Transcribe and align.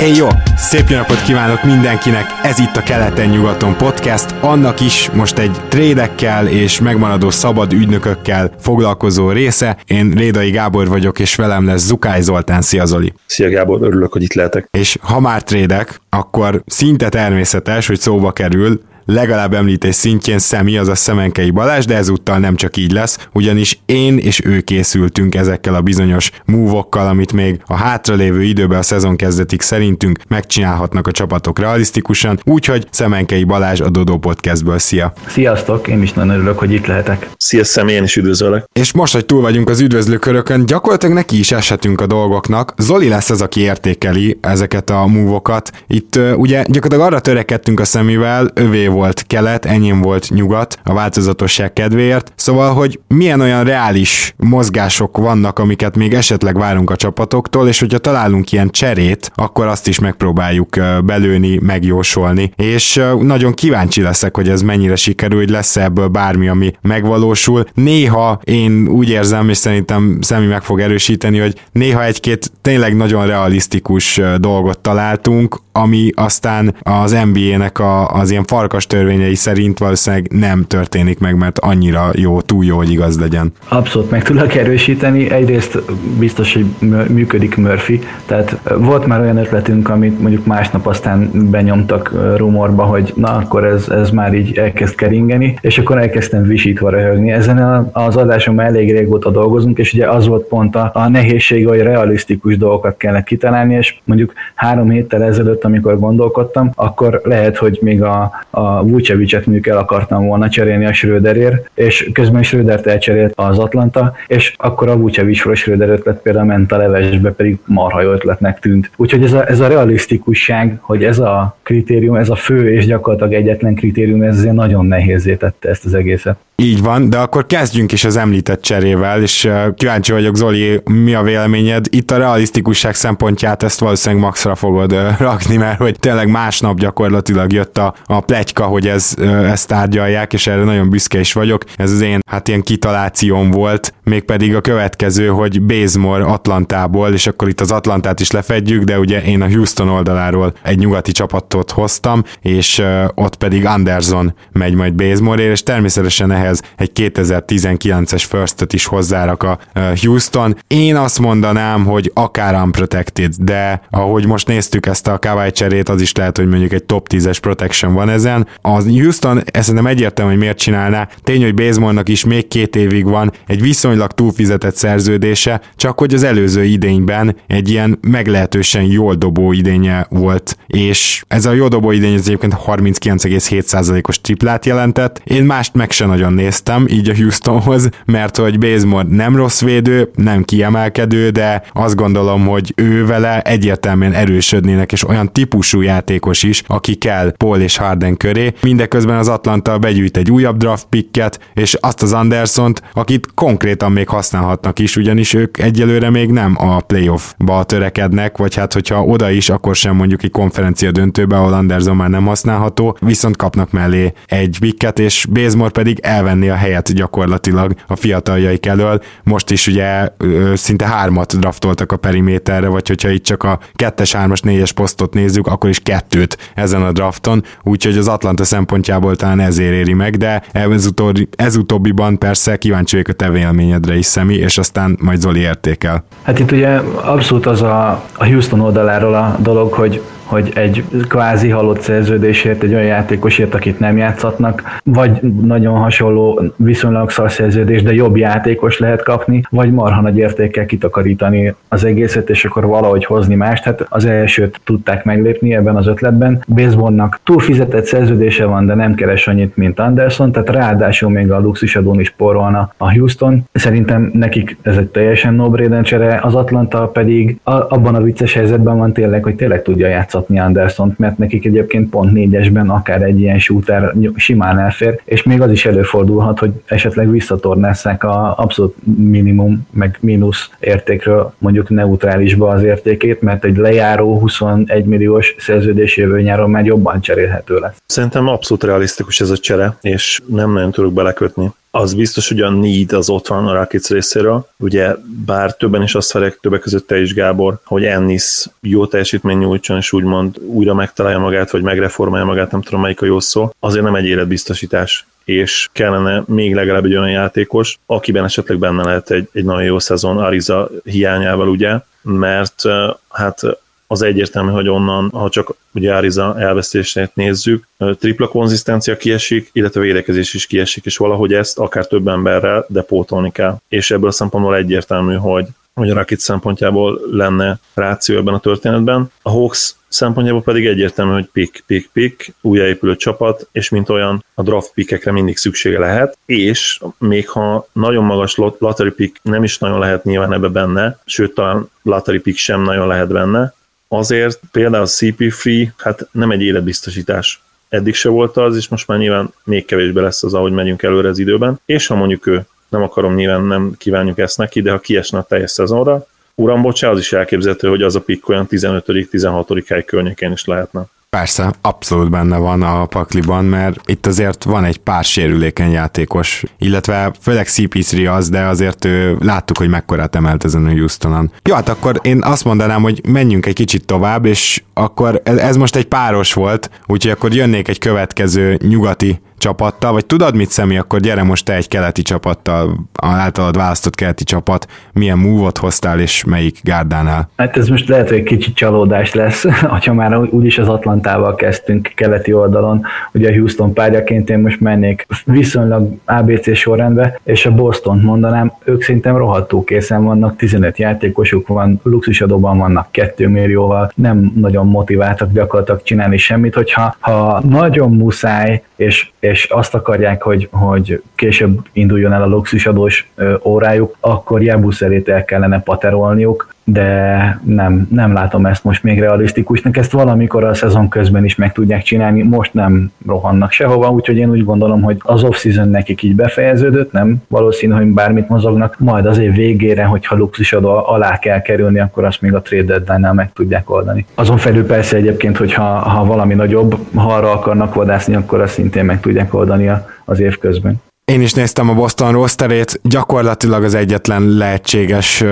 én 0.00 0.14
jó, 0.14 0.28
szép 0.56 0.88
napot 0.88 1.22
kívánok 1.22 1.64
mindenkinek, 1.64 2.24
ez 2.42 2.58
itt 2.58 2.76
a 2.76 2.82
Keleten-nyugaton 2.82 3.76
podcast, 3.76 4.34
annak 4.40 4.80
is 4.80 5.10
most 5.10 5.38
egy 5.38 5.56
trédekkel 5.68 6.46
és 6.46 6.80
megmaradó 6.80 7.30
szabad 7.30 7.72
ügynökökkel 7.72 8.50
foglalkozó 8.58 9.30
része. 9.30 9.76
Én 9.86 10.10
Rédai 10.10 10.50
Gábor 10.50 10.88
vagyok, 10.88 11.18
és 11.18 11.34
velem 11.34 11.66
lesz 11.66 11.86
Zukály 11.86 12.20
Zoltán. 12.20 12.62
Szia 12.62 12.84
Zoli! 12.84 13.12
Szia 13.26 13.50
Gábor, 13.50 13.82
örülök, 13.82 14.12
hogy 14.12 14.22
itt 14.22 14.32
lehetek. 14.32 14.68
És 14.70 14.98
ha 15.00 15.20
már 15.20 15.42
trédek, 15.42 16.00
akkor 16.08 16.62
szinte 16.66 17.08
természetes, 17.08 17.86
hogy 17.86 18.00
szóba 18.00 18.32
kerül 18.32 18.80
legalább 19.12 19.54
említés 19.54 19.94
szintjén 19.94 20.38
Szemi, 20.38 20.78
a 20.78 20.94
Szemenkei 20.94 21.50
Balázs, 21.50 21.84
de 21.84 21.96
ezúttal 21.96 22.38
nem 22.38 22.56
csak 22.56 22.76
így 22.76 22.92
lesz, 22.92 23.28
ugyanis 23.32 23.78
én 23.86 24.18
és 24.18 24.44
ő 24.44 24.60
készültünk 24.60 25.34
ezekkel 25.34 25.74
a 25.74 25.80
bizonyos 25.80 26.30
múvokkal, 26.44 27.06
amit 27.06 27.32
még 27.32 27.60
a 27.66 27.74
hátralévő 27.74 28.42
időben 28.42 28.78
a 28.78 28.82
szezon 28.82 29.16
kezdetig 29.16 29.60
szerintünk 29.60 30.18
megcsinálhatnak 30.28 31.06
a 31.06 31.10
csapatok 31.10 31.58
realisztikusan, 31.58 32.40
úgyhogy 32.44 32.86
Szemenkei 32.90 33.44
Balázs 33.44 33.80
a 33.80 33.88
Dodó 33.88 34.18
Podcastből. 34.18 34.78
Szia! 34.78 35.12
Sziasztok, 35.26 35.88
én 35.88 36.02
is 36.02 36.12
nagyon 36.12 36.34
örülök, 36.34 36.58
hogy 36.58 36.72
itt 36.72 36.86
lehetek. 36.86 37.28
Szia 37.36 37.64
Szemi, 37.64 37.92
én 37.92 38.02
is 38.02 38.16
üdvözöllek. 38.16 38.64
És 38.72 38.92
most, 38.92 39.12
hogy 39.12 39.26
túl 39.26 39.40
vagyunk 39.40 39.68
az 39.68 39.80
üdvözlőkörökön, 39.80 40.66
gyakorlatilag 40.66 41.14
neki 41.14 41.38
is 41.38 41.52
eshetünk 41.52 42.00
a 42.00 42.06
dolgoknak. 42.06 42.74
Zoli 42.78 43.08
lesz 43.08 43.30
az, 43.30 43.42
aki 43.42 43.60
értékeli 43.60 44.38
ezeket 44.40 44.90
a 44.90 45.06
múvokat. 45.06 45.70
Itt 45.86 46.18
ugye 46.36 46.62
gyakorlatilag 46.66 47.06
arra 47.12 47.20
törekedtünk 47.20 47.80
a 47.80 47.84
Szemivel, 47.84 48.50
övé 48.54 48.86
volt 48.86 48.99
volt 49.00 49.24
kelet, 49.26 49.64
enyém 49.64 50.00
volt 50.00 50.30
nyugat 50.30 50.78
a 50.84 50.92
változatosság 50.92 51.72
kedvéért. 51.72 52.32
Szóval, 52.36 52.74
hogy 52.74 53.00
milyen 53.08 53.40
olyan 53.40 53.64
reális 53.64 54.34
mozgások 54.36 55.16
vannak, 55.16 55.58
amiket 55.58 55.96
még 55.96 56.14
esetleg 56.14 56.58
várunk 56.58 56.90
a 56.90 56.96
csapatoktól, 56.96 57.68
és 57.68 57.78
hogyha 57.78 57.98
találunk 57.98 58.52
ilyen 58.52 58.70
cserét, 58.70 59.32
akkor 59.34 59.66
azt 59.66 59.88
is 59.88 59.98
megpróbáljuk 59.98 60.68
belőni, 61.04 61.58
megjósolni. 61.62 62.52
És 62.56 63.02
nagyon 63.20 63.54
kíváncsi 63.54 64.02
leszek, 64.02 64.36
hogy 64.36 64.48
ez 64.48 64.62
mennyire 64.62 64.96
sikerül, 64.96 65.38
hogy 65.38 65.50
lesz 65.50 65.76
ebből 65.76 66.08
bármi, 66.08 66.48
ami 66.48 66.72
megvalósul. 66.80 67.64
Néha 67.74 68.40
én 68.44 68.88
úgy 68.88 69.08
érzem, 69.08 69.48
és 69.48 69.56
szerintem 69.56 70.18
Szemi 70.20 70.46
meg 70.46 70.62
fog 70.62 70.80
erősíteni, 70.80 71.38
hogy 71.38 71.54
néha 71.72 72.04
egy-két 72.04 72.52
tényleg 72.62 72.96
nagyon 72.96 73.26
realisztikus 73.26 74.20
dolgot 74.38 74.78
találtunk, 74.78 75.60
ami 75.72 76.10
aztán 76.14 76.74
az 76.82 77.16
NBA-nek 77.32 77.78
a, 77.78 78.08
az 78.08 78.30
ilyen 78.30 78.44
farkas 78.44 78.86
törvényei 78.90 79.34
szerint 79.34 79.78
valószínűleg 79.78 80.26
nem 80.32 80.64
történik 80.66 81.18
meg, 81.18 81.36
mert 81.36 81.58
annyira 81.58 82.10
jó, 82.12 82.40
túl 82.40 82.64
jó, 82.64 82.76
hogy 82.76 82.90
igaz 82.90 83.20
legyen. 83.20 83.52
Abszolút 83.68 84.10
meg 84.10 84.22
tudlak 84.22 84.54
erősíteni. 84.54 85.30
Egyrészt 85.30 85.82
biztos, 86.18 86.54
hogy 86.54 86.64
működik 87.08 87.56
Murphy, 87.56 88.00
tehát 88.26 88.60
volt 88.78 89.06
már 89.06 89.20
olyan 89.20 89.36
ötletünk, 89.36 89.88
amit 89.88 90.20
mondjuk 90.20 90.46
másnap 90.46 90.86
aztán 90.86 91.30
benyomtak 91.50 92.12
rumorba, 92.36 92.82
hogy 92.82 93.12
na 93.16 93.36
akkor 93.36 93.64
ez, 93.64 93.88
ez 93.88 94.10
már 94.10 94.34
így 94.34 94.58
elkezd 94.58 94.94
keringeni, 94.94 95.58
és 95.60 95.78
akkor 95.78 95.98
elkezdtem 95.98 96.42
visítva 96.42 96.90
röhögni. 96.90 97.30
Ezen 97.30 97.90
az 97.92 98.16
adáson 98.16 98.60
elég 98.60 98.92
régóta 98.92 99.30
dolgozunk, 99.30 99.78
és 99.78 99.92
ugye 99.92 100.08
az 100.08 100.26
volt 100.26 100.44
pont 100.44 100.76
a, 100.76 100.90
a 100.94 101.08
nehézség, 101.08 101.66
hogy 101.66 101.80
realisztikus 101.80 102.56
dolgokat 102.56 102.96
kellene 102.96 103.22
kitalálni, 103.22 103.74
és 103.74 103.98
mondjuk 104.04 104.32
három 104.54 104.90
héttel 104.90 105.22
ezelőtt, 105.22 105.64
amikor 105.64 105.98
gondolkodtam, 105.98 106.70
akkor 106.74 107.20
lehet, 107.24 107.56
hogy 107.56 107.78
még 107.82 108.02
a, 108.02 108.30
a 108.50 108.69
Vucevicet 108.82 109.46
mondjuk 109.46 109.66
el 109.66 109.78
akartam 109.78 110.26
volna 110.26 110.48
cserélni 110.48 110.86
a 110.86 110.92
Schröderért, 110.92 111.70
és 111.74 112.10
közben 112.12 112.42
Schrödert 112.42 112.86
elcserélt 112.86 113.32
az 113.36 113.58
Atlanta, 113.58 114.14
és 114.26 114.54
akkor 114.56 114.88
a 114.88 114.96
Vucevicról 114.96 115.54
Schröder 115.54 115.88
ötlet 115.88 116.22
például 116.22 116.46
ment 116.46 116.72
a 116.72 116.76
levesbe, 116.76 117.30
pedig 117.30 117.58
marha 117.64 118.02
ötletnek 118.02 118.58
tűnt. 118.58 118.90
Úgyhogy 118.96 119.22
ez 119.22 119.32
a, 119.32 119.48
ez 119.48 119.60
a 119.60 119.68
realisztikusság, 119.68 120.78
hogy 120.80 121.04
ez 121.04 121.18
a 121.18 121.56
kritérium, 121.62 122.14
ez 122.14 122.28
a 122.28 122.36
fő 122.36 122.72
és 122.72 122.86
gyakorlatilag 122.86 123.32
egyetlen 123.42 123.74
kritérium, 123.74 124.22
ez 124.22 124.36
azért 124.36 124.54
nagyon 124.54 124.86
nehézé 124.86 125.34
tette 125.34 125.68
ezt 125.68 125.84
az 125.84 125.94
egészet. 125.94 126.36
Így 126.62 126.82
van, 126.82 127.10
de 127.10 127.18
akkor 127.18 127.46
kezdjünk 127.46 127.92
is 127.92 128.04
az 128.04 128.16
említett 128.16 128.62
cserével, 128.62 129.22
és 129.22 129.48
kíváncsi 129.76 130.12
vagyok, 130.12 130.36
Zoli, 130.36 130.80
mi 130.84 131.14
a 131.14 131.22
véleményed? 131.22 131.86
Itt 131.90 132.10
a 132.10 132.16
realisztikusság 132.16 132.94
szempontját 132.94 133.62
ezt 133.62 133.80
valószínűleg 133.80 134.24
maxra 134.24 134.54
fogod 134.54 134.94
rakni, 135.18 135.56
mert 135.56 135.78
hogy 135.78 135.98
tényleg 135.98 136.28
másnap 136.28 136.78
gyakorlatilag 136.78 137.52
jött 137.52 137.78
a, 137.78 137.94
a 138.04 138.20
plegyka, 138.60 138.64
hogy 138.64 138.88
ez, 138.88 139.14
ezt 139.50 139.68
tárgyalják, 139.68 140.32
és 140.32 140.46
erre 140.46 140.64
nagyon 140.64 140.90
büszke 140.90 141.20
is 141.20 141.32
vagyok. 141.32 141.64
Ez 141.76 141.92
az 141.92 142.00
én, 142.00 142.20
hát 142.26 142.48
ilyen 142.48 142.62
kitalációm 142.62 143.50
volt, 143.50 143.94
mégpedig 144.04 144.54
a 144.54 144.60
következő, 144.60 145.26
hogy 145.26 145.62
Bazemore 145.62 146.24
Atlantából, 146.24 147.12
és 147.12 147.26
akkor 147.26 147.48
itt 147.48 147.60
az 147.60 147.70
Atlantát 147.70 148.20
is 148.20 148.30
lefedjük, 148.30 148.82
de 148.82 148.98
ugye 148.98 149.22
én 149.22 149.42
a 149.42 149.48
Houston 149.48 149.88
oldaláról 149.88 150.52
egy 150.62 150.78
nyugati 150.78 151.12
csapatot 151.12 151.70
hoztam, 151.70 152.22
és 152.40 152.82
ott 153.14 153.36
pedig 153.36 153.66
Anderson 153.66 154.34
megy 154.52 154.74
majd 154.74 154.94
bazemore 154.94 155.42
és 155.42 155.62
természetesen 155.62 156.32
ehhez 156.32 156.62
egy 156.76 156.90
2019-es 156.94 158.24
first 158.28 158.72
is 158.72 158.84
hozzárak 158.84 159.42
a 159.42 159.58
Houston. 160.02 160.56
Én 160.66 160.96
azt 160.96 161.18
mondanám, 161.18 161.84
hogy 161.84 162.10
akár 162.14 162.54
unprotected, 162.62 163.34
de 163.38 163.80
ahogy 163.90 164.26
most 164.26 164.46
néztük 164.46 164.86
ezt 164.86 165.06
a 165.06 165.18
Kawai 165.18 165.50
cserét, 165.50 165.88
az 165.88 166.00
is 166.00 166.12
lehet, 166.12 166.36
hogy 166.36 166.48
mondjuk 166.48 166.72
egy 166.72 166.84
top 166.84 167.06
10-es 167.10 167.38
protection 167.40 167.94
van 167.94 168.08
ezen. 168.08 168.46
A 168.60 168.82
Houston 168.82 169.42
ezt 169.44 169.72
nem 169.72 169.86
egyértelmű, 169.86 170.30
hogy 170.30 170.40
miért 170.40 170.58
csinálná. 170.58 171.08
Tény, 171.22 171.42
hogy 171.42 171.54
Bazemore-nak 171.54 172.08
is 172.08 172.24
még 172.24 172.48
két 172.48 172.76
évig 172.76 173.04
van 173.04 173.32
egy 173.46 173.62
viszonylag 173.62 174.12
túlfizetett 174.12 174.76
szerződése, 174.76 175.60
csak 175.76 175.98
hogy 175.98 176.14
az 176.14 176.22
előző 176.22 176.64
idényben 176.64 177.36
egy 177.46 177.70
ilyen 177.70 177.98
meglehetősen 178.00 178.82
jól 178.82 179.14
dobó 179.14 179.52
idénye 179.52 180.06
volt, 180.10 180.56
és 180.66 181.24
ez 181.28 181.46
a 181.46 181.52
jó 181.52 181.68
dobó 181.68 181.90
idény 181.90 182.14
az 182.14 182.26
egyébként 182.26 182.56
39,7%-os 182.66 184.20
triplát 184.20 184.66
jelentett. 184.66 185.20
Én 185.24 185.44
mást 185.44 185.74
meg 185.74 185.90
se 185.90 186.06
nagyon 186.06 186.32
néztem, 186.32 186.86
így 186.88 187.08
a 187.08 187.16
Houstonhoz, 187.16 187.88
mert 188.04 188.36
hogy 188.36 188.58
Bazemore 188.58 189.08
nem 189.08 189.36
rossz 189.36 189.60
védő, 189.60 190.10
nem 190.14 190.42
kiemelkedő, 190.42 191.30
de 191.30 191.62
azt 191.72 191.96
gondolom, 191.96 192.46
hogy 192.46 192.72
ő 192.76 193.06
vele 193.06 193.40
egyértelműen 193.40 194.12
erősödnének, 194.12 194.92
és 194.92 195.08
olyan 195.08 195.32
típusú 195.32 195.80
játékos 195.80 196.42
is, 196.42 196.62
aki 196.66 196.94
kell 196.94 197.32
Paul 197.36 197.58
és 197.58 197.76
Harden 197.76 198.16
köré. 198.16 198.39
Mindeközben 198.62 199.16
az 199.16 199.28
Atlanta 199.28 199.78
begyűjt 199.78 200.16
egy 200.16 200.30
újabb 200.30 200.56
draft 200.56 200.86
picket, 200.88 201.40
és 201.54 201.74
azt 201.74 202.02
az 202.02 202.12
Andersont, 202.12 202.82
akit 202.92 203.28
konkrétan 203.34 203.92
még 203.92 204.08
használhatnak 204.08 204.78
is, 204.78 204.96
ugyanis 204.96 205.34
ők 205.34 205.58
egyelőre 205.58 206.10
még 206.10 206.30
nem 206.30 206.54
a 206.58 206.80
playoffba 206.80 207.64
törekednek, 207.64 208.36
vagy 208.36 208.54
hát 208.54 208.72
hogyha 208.72 209.04
oda 209.04 209.30
is, 209.30 209.48
akkor 209.48 209.76
sem 209.76 209.96
mondjuk 209.96 210.22
egy 210.22 210.30
konferencia 210.30 210.90
döntőbe, 210.90 211.36
ahol 211.36 211.52
Anderson 211.52 211.96
már 211.96 212.08
nem 212.08 212.26
használható, 212.26 212.96
viszont 213.00 213.36
kapnak 213.36 213.70
mellé 213.70 214.12
egy 214.26 214.56
picket, 214.60 214.98
és 214.98 215.26
Bazemore 215.32 215.70
pedig 215.70 215.98
elvenni 216.02 216.48
a 216.48 216.54
helyet 216.54 216.94
gyakorlatilag 216.94 217.74
a 217.86 217.96
fiataljaik 217.96 218.66
elől. 218.66 219.02
Most 219.24 219.50
is 219.50 219.66
ugye 219.66 220.08
szinte 220.54 220.86
hármat 220.86 221.38
draftoltak 221.38 221.92
a 221.92 221.96
periméterre, 221.96 222.68
vagy 222.68 222.88
hogyha 222.88 223.08
itt 223.08 223.24
csak 223.24 223.42
a 223.42 223.58
kettes, 223.74 224.12
hármas, 224.12 224.40
négyes 224.40 224.72
posztot 224.72 225.14
nézzük, 225.14 225.46
akkor 225.46 225.70
is 225.70 225.80
kettőt 225.80 226.52
ezen 226.54 226.82
a 226.82 226.92
drafton, 226.92 227.44
úgyhogy 227.62 227.98
az 227.98 228.08
Atlanta 228.08 228.29
szempontjából 228.38 229.16
talán 229.16 229.40
ezért 229.40 229.72
éri 229.72 229.92
meg, 229.92 230.16
de 230.16 230.42
ez, 230.52 230.86
utóbbi, 230.86 231.28
ez 231.36 231.56
utóbbiban 231.56 232.18
persze 232.18 232.56
kíváncsi 232.56 232.96
vagyok 232.96 233.08
a 233.08 233.12
te 233.12 233.30
véleményedre 233.30 233.96
is, 233.96 234.06
Szemi, 234.06 234.34
és 234.34 234.58
aztán 234.58 234.98
majd 235.00 235.20
Zoli 235.20 235.40
értékel. 235.40 236.04
Hát 236.22 236.38
itt 236.38 236.52
ugye 236.52 236.68
abszolút 237.02 237.46
az 237.46 237.62
a, 237.62 238.04
a 238.14 238.26
Houston 238.26 238.60
oldaláról 238.60 239.14
a 239.14 239.36
dolog, 239.40 239.72
hogy 239.72 240.02
hogy 240.30 240.50
egy 240.54 240.84
kvázi 241.08 241.48
halott 241.48 241.80
szerződésért, 241.80 242.62
egy 242.62 242.74
olyan 242.74 242.86
játékosért, 242.86 243.54
akit 243.54 243.78
nem 243.78 243.96
játszatnak, 243.96 244.62
vagy 244.84 245.20
nagyon 245.42 245.76
hasonló, 245.76 246.42
viszonylag 246.56 247.10
szar 247.10 247.30
szerződés, 247.30 247.82
de 247.82 247.94
jobb 247.94 248.16
játékos 248.16 248.78
lehet 248.78 249.02
kapni, 249.02 249.42
vagy 249.50 249.72
marha 249.72 250.00
nagy 250.00 250.18
értékkel 250.18 250.66
kitakarítani 250.66 251.54
az 251.68 251.84
egészet, 251.84 252.30
és 252.30 252.44
akkor 252.44 252.66
valahogy 252.66 253.04
hozni 253.04 253.34
mást. 253.34 253.64
Hát 253.64 253.86
az 253.88 254.04
elsőt 254.04 254.60
tudták 254.64 255.04
meglépni 255.04 255.54
ebben 255.54 255.76
az 255.76 255.86
ötletben. 255.86 256.44
Baseballnak 256.48 257.20
túl 257.24 257.38
fizetett 257.38 257.84
szerződése 257.84 258.44
van, 258.44 258.66
de 258.66 258.74
nem 258.74 258.94
keres 258.94 259.26
annyit, 259.26 259.56
mint 259.56 259.78
Anderson, 259.78 260.32
tehát 260.32 260.50
ráadásul 260.50 261.10
még 261.10 261.32
a 261.32 261.40
luxusadón 261.40 262.00
is 262.00 262.10
porolna 262.10 262.72
a 262.76 262.92
Houston. 262.92 263.44
Szerintem 263.52 264.10
nekik 264.14 264.56
ez 264.62 264.76
egy 264.76 264.88
teljesen 264.88 265.34
no 265.34 265.82
csere, 265.82 266.20
az 266.22 266.34
Atlanta 266.34 266.86
pedig 266.86 267.38
abban 267.44 267.94
a 267.94 268.02
vicces 268.02 268.34
helyzetben 268.34 268.78
van 268.78 268.92
tényleg, 268.92 269.22
hogy 269.22 269.34
tényleg 269.34 269.62
tudja 269.62 269.88
játszani 269.88 270.18
játszatni 270.20 270.38
Andersont, 270.38 270.98
mert 270.98 271.18
nekik 271.18 271.44
egyébként 271.44 271.90
pont 271.90 272.12
négyesben 272.12 272.70
akár 272.70 273.02
egy 273.02 273.20
ilyen 273.20 273.38
shooter 273.38 273.94
simán 274.16 274.58
elfér, 274.58 275.00
és 275.04 275.22
még 275.22 275.40
az 275.40 275.50
is 275.50 275.66
előfordulhat, 275.66 276.38
hogy 276.38 276.50
esetleg 276.66 277.10
visszatornásszák 277.10 278.04
a 278.04 278.34
abszolút 278.36 278.74
minimum, 278.96 279.66
meg 279.70 279.98
mínusz 280.00 280.50
értékről 280.60 281.32
mondjuk 281.38 281.68
neutrálisba 281.68 282.48
az 282.48 282.62
értékét, 282.62 283.22
mert 283.22 283.44
egy 283.44 283.56
lejáró 283.56 284.18
21 284.18 284.84
milliós 284.84 285.34
szerződés 285.38 285.96
jövő 285.96 286.20
nyáron 286.20 286.50
már 286.50 286.64
jobban 286.64 287.00
cserélhető 287.00 287.58
lesz. 287.58 287.82
Szerintem 287.86 288.28
abszolút 288.28 288.64
realisztikus 288.64 289.20
ez 289.20 289.30
a 289.30 289.36
csere, 289.36 289.76
és 289.80 290.20
nem 290.26 290.52
nagyon 290.52 290.70
tudok 290.70 290.92
belekötni 290.92 291.52
az 291.70 291.94
biztos, 291.94 292.28
hogy 292.28 292.40
a 292.40 292.50
need 292.50 292.92
az 292.92 293.08
ott 293.08 293.26
van 293.26 293.48
a 293.48 293.52
Rakic 293.52 293.90
részéről. 293.90 294.48
Ugye, 294.56 294.94
bár 295.26 295.54
többen 295.56 295.82
is 295.82 295.94
azt 295.94 296.12
várják, 296.12 296.38
többek 296.40 296.60
között 296.60 296.86
te 296.86 297.00
is, 297.00 297.14
Gábor, 297.14 297.60
hogy 297.64 297.84
Ennis 297.84 298.46
jó 298.60 298.86
teljesítmény 298.86 299.38
nyújtson, 299.38 299.76
és 299.76 299.92
úgymond 299.92 300.38
újra 300.38 300.74
megtalálja 300.74 301.18
magát, 301.18 301.50
vagy 301.50 301.62
megreformálja 301.62 302.26
magát, 302.26 302.50
nem 302.50 302.62
tudom 302.62 302.80
melyik 302.80 303.02
a 303.02 303.06
jó 303.06 303.20
szó, 303.20 303.50
azért 303.60 303.84
nem 303.84 303.94
egy 303.94 304.06
életbiztosítás 304.06 305.06
és 305.24 305.68
kellene 305.72 306.22
még 306.26 306.54
legalább 306.54 306.84
egy 306.84 306.96
olyan 306.96 307.10
játékos, 307.10 307.78
akiben 307.86 308.24
esetleg 308.24 308.58
benne 308.58 308.82
lehet 308.82 309.10
egy, 309.10 309.28
egy 309.32 309.44
nagyon 309.44 309.64
jó 309.64 309.78
szezon 309.78 310.18
Ariza 310.18 310.68
hiányával, 310.84 311.48
ugye, 311.48 311.78
mert 312.02 312.62
hát 313.08 313.42
az 313.90 314.02
egyértelmű, 314.02 314.50
hogy 314.50 314.68
onnan, 314.68 315.10
ha 315.12 315.28
csak 315.28 315.54
ugye 315.74 315.94
Ariza 315.94 316.34
elvesztését 316.38 317.10
nézzük, 317.14 317.66
tripla 317.98 318.28
konzisztencia 318.28 318.96
kiesik, 318.96 319.50
illetve 319.52 319.80
védekezés 319.80 320.34
is 320.34 320.46
kiesik, 320.46 320.84
és 320.84 320.96
valahogy 320.96 321.32
ezt 321.32 321.58
akár 321.58 321.86
több 321.86 322.08
emberrel, 322.08 322.64
de 322.68 322.82
pótolni 322.82 323.32
kell. 323.32 323.56
És 323.68 323.90
ebből 323.90 324.08
a 324.08 324.12
szempontból 324.12 324.56
egyértelmű, 324.56 325.14
hogy 325.14 325.46
hogy 325.74 325.90
a 325.90 325.94
Rakit 325.94 326.20
szempontjából 326.20 327.00
lenne 327.10 327.58
ráció 327.74 328.16
ebben 328.16 328.34
a 328.34 328.38
történetben. 328.38 329.10
A 329.22 329.30
Hawks 329.30 329.74
szempontjából 329.88 330.42
pedig 330.42 330.66
egyértelmű, 330.66 331.12
hogy 331.12 331.28
pick, 331.32 331.62
pick, 331.66 331.90
pick, 331.92 332.34
újjáépülő 332.40 332.96
csapat, 332.96 333.48
és 333.52 333.68
mint 333.68 333.88
olyan 333.88 334.24
a 334.34 334.42
draft 334.42 334.72
pickekre 334.74 335.12
mindig 335.12 335.36
szüksége 335.36 335.78
lehet, 335.78 336.18
és 336.26 336.80
még 336.98 337.28
ha 337.28 337.68
nagyon 337.72 338.04
magas 338.04 338.34
lottery 338.36 338.90
pick 338.90 339.20
nem 339.22 339.44
is 339.44 339.58
nagyon 339.58 339.78
lehet 339.78 340.04
nyilván 340.04 340.32
ebbe 340.32 340.48
benne, 340.48 340.98
sőt 341.04 341.34
talán 341.34 341.70
lottery 341.82 342.18
pick 342.18 342.38
sem 342.38 342.62
nagyon 342.62 342.86
lehet 342.86 343.08
benne, 343.08 343.54
azért 343.92 344.40
például 344.50 344.82
a 344.82 344.86
CP3 344.86 345.68
hát 345.76 346.08
nem 346.12 346.30
egy 346.30 346.42
életbiztosítás. 346.42 347.42
Eddig 347.68 347.94
se 347.94 348.08
volt 348.08 348.36
az, 348.36 348.56
és 348.56 348.68
most 348.68 348.86
már 348.86 348.98
nyilván 348.98 349.32
még 349.44 349.64
kevésbé 349.64 350.00
lesz 350.00 350.22
az, 350.22 350.34
ahogy 350.34 350.52
megyünk 350.52 350.82
előre 350.82 351.08
az 351.08 351.18
időben. 351.18 351.60
És 351.64 351.86
ha 351.86 351.94
mondjuk 351.94 352.26
ő, 352.26 352.46
nem 352.68 352.82
akarom 352.82 353.14
nyilván, 353.14 353.42
nem 353.42 353.74
kívánjuk 353.78 354.18
ezt 354.18 354.38
neki, 354.38 354.62
de 354.62 354.70
ha 354.70 354.78
kiesne 354.78 355.18
a 355.18 355.22
teljes 355.22 355.50
szezonra, 355.50 356.06
uram, 356.34 356.62
bocsá, 356.62 356.90
az 356.90 356.98
is 356.98 357.12
elképzelhető, 357.12 357.68
hogy 357.68 357.82
az 357.82 357.96
a 357.96 358.00
pikk 358.00 358.28
olyan 358.28 358.46
15.-16. 358.50 359.64
hely 359.66 359.84
környékén 359.84 360.32
is 360.32 360.44
lehetne. 360.44 360.84
Persze, 361.16 361.52
abszolút 361.60 362.10
benne 362.10 362.36
van 362.36 362.62
a 362.62 362.86
pakliban, 362.86 363.44
mert 363.44 363.90
itt 363.90 364.06
azért 364.06 364.44
van 364.44 364.64
egy 364.64 364.78
pár 364.78 365.04
sérülékeny 365.04 365.70
játékos, 365.70 366.44
illetve 366.58 367.12
főleg 367.20 367.46
CP3 367.48 368.16
az, 368.16 368.28
de 368.28 368.40
azért 368.40 368.84
ő, 368.84 369.16
láttuk, 369.20 369.58
hogy 369.58 369.68
mekkorát 369.68 370.16
emelt 370.16 370.44
ezen 370.44 370.66
a 370.66 370.70
Houstonon. 370.70 371.32
Jó, 371.44 371.54
hát 371.54 371.68
akkor 371.68 372.00
én 372.02 372.22
azt 372.22 372.44
mondanám, 372.44 372.82
hogy 372.82 373.00
menjünk 373.08 373.46
egy 373.46 373.54
kicsit 373.54 373.84
tovább, 373.84 374.24
és 374.24 374.62
akkor 374.74 375.22
ez 375.24 375.56
most 375.56 375.76
egy 375.76 375.86
páros 375.86 376.32
volt, 376.32 376.70
úgyhogy 376.86 377.10
akkor 377.10 377.34
jönnék 377.34 377.68
egy 377.68 377.78
következő 377.78 378.58
nyugati 378.68 379.20
csapattal, 379.40 379.92
vagy 379.92 380.06
tudod 380.06 380.36
mit, 380.36 380.50
Szemi, 380.50 380.78
akkor 380.78 381.00
gyere 381.00 381.22
most 381.22 381.44
te 381.44 381.54
egy 381.54 381.68
keleti 381.68 382.02
csapattal, 382.02 382.88
általad 383.02 383.56
választott 383.56 383.94
keleti 383.94 384.24
csapat, 384.24 384.66
milyen 384.92 385.18
múvot 385.18 385.58
hoztál, 385.58 386.00
és 386.00 386.24
melyik 386.24 386.58
gárdánál? 386.62 387.30
Hát 387.36 387.56
ez 387.56 387.68
most 387.68 387.88
lehet, 387.88 388.08
hogy 388.08 388.18
egy 388.18 388.24
kicsit 388.24 388.54
csalódás 388.54 389.14
lesz, 389.14 389.44
ha 389.84 389.92
már 389.92 390.18
úgyis 390.18 390.58
az 390.58 390.68
Atlantával 390.68 391.34
kezdtünk 391.34 391.92
keleti 391.94 392.32
oldalon, 392.32 392.82
ugye 393.12 393.30
a 393.30 393.32
Houston 393.32 393.72
párjaként 393.72 394.30
én 394.30 394.38
most 394.38 394.60
mennék 394.60 395.06
viszonylag 395.24 395.88
ABC 396.04 396.56
sorrendbe, 396.56 397.20
és 397.24 397.46
a 397.46 397.54
Boston 397.54 397.98
mondanám, 397.98 398.52
ők 398.64 398.82
szerintem 398.82 399.16
rohadtul 399.16 399.64
készen 399.64 400.04
vannak, 400.04 400.36
15 400.36 400.78
játékosuk 400.78 401.46
van, 401.48 401.80
luxusadóban 401.82 402.58
vannak 402.58 402.88
2 402.90 403.28
millióval, 403.28 403.92
nem 403.94 404.32
nagyon 404.34 404.66
motiváltak 404.66 405.32
gyakorlatilag 405.32 405.82
csinálni 405.82 406.16
semmit, 406.16 406.54
hogyha 406.54 406.96
ha 406.98 407.40
nagyon 407.48 407.94
muszáj, 407.94 408.62
és, 408.76 409.10
és 409.20 409.29
azt 409.48 409.74
akarják, 409.74 410.22
hogy, 410.22 410.48
hogy 410.50 411.02
később 411.14 411.58
induljon 411.72 412.12
el 412.12 412.22
a 412.22 412.26
luxusadós 412.26 413.10
órájuk, 413.42 413.96
akkor 414.00 414.42
Jabuszerét 414.42 415.08
el 415.08 415.24
kellene 415.24 415.60
paterolniuk, 415.60 416.54
de 416.72 417.40
nem, 417.44 417.88
nem 417.90 418.12
látom 418.12 418.46
ezt 418.46 418.64
most 418.64 418.82
még 418.82 419.00
realisztikusnak. 419.00 419.76
Ezt 419.76 419.92
valamikor 419.92 420.44
a 420.44 420.54
szezon 420.54 420.88
közben 420.88 421.24
is 421.24 421.36
meg 421.36 421.52
tudják 421.52 421.82
csinálni, 421.82 422.22
most 422.22 422.54
nem 422.54 422.92
rohannak 423.06 423.50
sehova, 423.50 423.90
úgyhogy 423.90 424.16
én 424.16 424.30
úgy 424.30 424.44
gondolom, 424.44 424.82
hogy 424.82 424.96
az 424.98 425.22
off-season 425.22 425.68
nekik 425.68 426.02
így 426.02 426.14
befejeződött, 426.14 426.92
nem 426.92 427.22
valószínű, 427.28 427.72
hogy 427.72 427.86
bármit 427.86 428.28
mozognak, 428.28 428.78
majd 428.78 429.06
az 429.06 429.18
év 429.18 429.32
végére, 429.32 429.84
hogyha 429.84 430.16
luxusadó 430.16 430.68
alá 430.86 431.18
kell 431.18 431.42
kerülni, 431.42 431.80
akkor 431.80 432.04
azt 432.04 432.20
még 432.20 432.34
a 432.34 432.42
trade 432.42 432.78
deadline 432.78 433.12
meg 433.12 433.32
tudják 433.32 433.70
oldani. 433.70 434.06
Azon 434.14 434.36
felül 434.36 434.66
persze 434.66 434.96
egyébként, 434.96 435.36
hogy 435.36 435.52
ha, 435.52 436.04
valami 436.06 436.34
nagyobb, 436.34 436.76
ha 436.94 437.14
arra 437.14 437.32
akarnak 437.32 437.74
vadászni, 437.74 438.14
akkor 438.14 438.40
azt 438.40 438.52
szintén 438.52 438.84
meg 438.84 439.00
tudják 439.00 439.34
oldani 439.34 439.70
az 440.04 440.20
év 440.20 440.38
közben. 440.38 440.80
Én 441.10 441.20
is 441.20 441.32
néztem 441.32 441.68
a 441.68 441.74
Boston 441.74 442.12
rosterét, 442.12 442.80
gyakorlatilag 442.82 443.64
az 443.64 443.74
egyetlen 443.74 444.28
lehetséges 444.28 445.24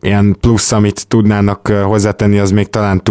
ilyen 0.00 0.36
plusz, 0.40 0.72
amit 0.72 1.08
tudnának 1.08 1.68
hozzátenni, 1.68 2.38
az 2.38 2.50
még 2.50 2.68
talán 2.68 3.02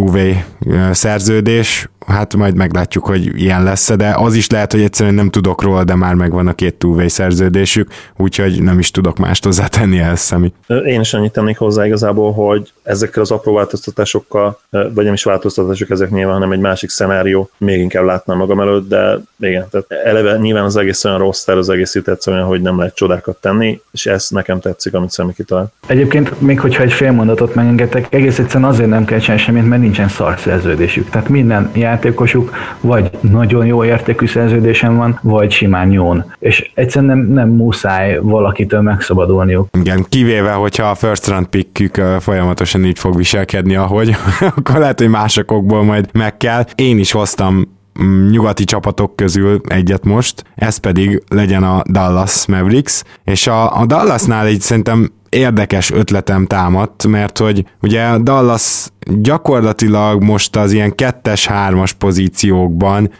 uh, 0.59 0.91
szerződés, 0.91 1.89
hát 2.07 2.35
majd 2.35 2.55
meglátjuk, 2.55 3.05
hogy 3.05 3.41
ilyen 3.41 3.63
lesz 3.63 3.91
de 3.95 4.13
az 4.17 4.35
is 4.35 4.49
lehet, 4.49 4.71
hogy 4.71 4.81
egyszerűen 4.81 5.15
nem 5.15 5.29
tudok 5.29 5.61
róla, 5.61 5.83
de 5.83 5.95
már 5.95 6.13
megvan 6.13 6.47
a 6.47 6.53
két 6.53 6.75
two 6.75 7.09
szerződésük, 7.09 7.91
úgyhogy 8.17 8.61
nem 8.61 8.79
is 8.79 8.91
tudok 8.91 9.17
mást 9.17 9.43
hozzátenni 9.43 9.99
ehhez 9.99 10.19
személy. 10.19 10.51
Én 10.85 10.99
is 10.99 11.13
annyit 11.13 11.31
tennék 11.31 11.57
hozzá 11.57 11.85
igazából, 11.85 12.33
hogy 12.33 12.71
ezekkel 12.83 13.21
az 13.21 13.31
apró 13.31 13.53
változtatásokkal, 13.53 14.59
vagy 14.69 15.03
nem 15.03 15.13
is 15.13 15.23
változtatások 15.23 15.89
ezek 15.89 16.09
nyilván, 16.09 16.33
hanem 16.33 16.51
egy 16.51 16.59
másik 16.59 16.89
szenárió, 16.89 17.49
még 17.57 17.79
inkább 17.79 18.05
látnám 18.05 18.37
magam 18.37 18.59
előtt, 18.59 18.89
de 18.89 19.19
igen, 19.39 19.65
tehát 19.71 20.05
eleve 20.05 20.37
nyilván 20.37 20.63
az 20.63 20.77
egész 20.77 21.05
olyan 21.05 21.17
rossz 21.17 21.47
az 21.47 21.69
egész 21.69 21.89
szituáció 21.89 22.33
olyan, 22.33 22.45
hogy 22.45 22.61
nem 22.61 22.77
lehet 22.77 22.95
csodákat 22.95 23.37
tenni, 23.37 23.81
és 23.91 24.05
ez 24.05 24.27
nekem 24.29 24.59
tetszik, 24.59 24.93
amit 24.93 25.11
Szemi 25.11 25.33
kitalált. 25.33 25.71
Egyébként 25.87 26.41
még 26.41 26.59
hogyha 26.59 26.83
egy 26.83 26.93
fél 26.93 27.11
mondatot 27.11 27.55
megengedtek, 27.55 28.13
egész 28.13 28.39
egyszerűen 28.39 28.69
azért 28.69 28.89
nem 28.89 29.05
kell 29.05 29.19
csinálni 29.19 29.43
semmit, 29.43 29.67
mert 29.67 29.81
nincsen 29.81 30.07
szar 30.07 30.39
szerződésük. 30.39 31.09
Tehát 31.09 31.29
minden 31.29 31.69
játékosuk 31.93 32.51
vagy 32.81 33.09
nagyon 33.21 33.65
jó 33.65 33.83
értékű 33.83 34.27
szerződésen 34.27 34.97
van, 34.97 35.19
vagy 35.21 35.51
simán 35.51 35.91
jón. 35.91 36.33
És 36.39 36.71
egyszerűen 36.73 37.17
nem, 37.17 37.27
nem 37.27 37.49
muszáj 37.49 38.19
valakitől 38.21 38.81
megszabadulniuk. 38.81 39.67
Igen, 39.79 40.05
kivéve, 40.09 40.51
hogyha 40.51 40.89
a 40.89 40.95
first 40.95 41.27
round 41.27 41.47
pickük 41.47 42.01
folyamatosan 42.19 42.85
így 42.85 42.99
fog 42.99 43.17
viselkedni, 43.17 43.75
ahogy, 43.75 44.15
akkor 44.55 44.79
lehet, 44.79 44.99
hogy 44.99 45.09
másokból 45.09 45.83
majd 45.83 46.09
meg 46.13 46.37
kell. 46.37 46.65
Én 46.75 46.99
is 46.99 47.11
hoztam 47.11 47.67
mm, 48.03 48.29
nyugati 48.29 48.63
csapatok 48.63 49.15
közül 49.15 49.61
egyet 49.67 50.03
most, 50.03 50.43
ez 50.55 50.77
pedig 50.77 51.23
legyen 51.29 51.63
a 51.63 51.81
Dallas 51.91 52.45
Mavericks, 52.47 53.03
és 53.23 53.47
a, 53.47 53.79
a 53.79 53.85
Dallasnál 53.85 54.47
így 54.47 54.61
szerintem 54.61 55.11
érdekes 55.33 55.91
ötletem 55.91 56.45
támadt, 56.45 57.07
mert 57.07 57.37
hogy 57.37 57.65
ugye 57.81 58.17
Dallas 58.17 58.87
gyakorlatilag 59.05 60.23
most 60.23 60.55
az 60.55 60.71
ilyen 60.71 60.95
kettes-hármas 60.95 61.93
pozíciókban 61.93 63.11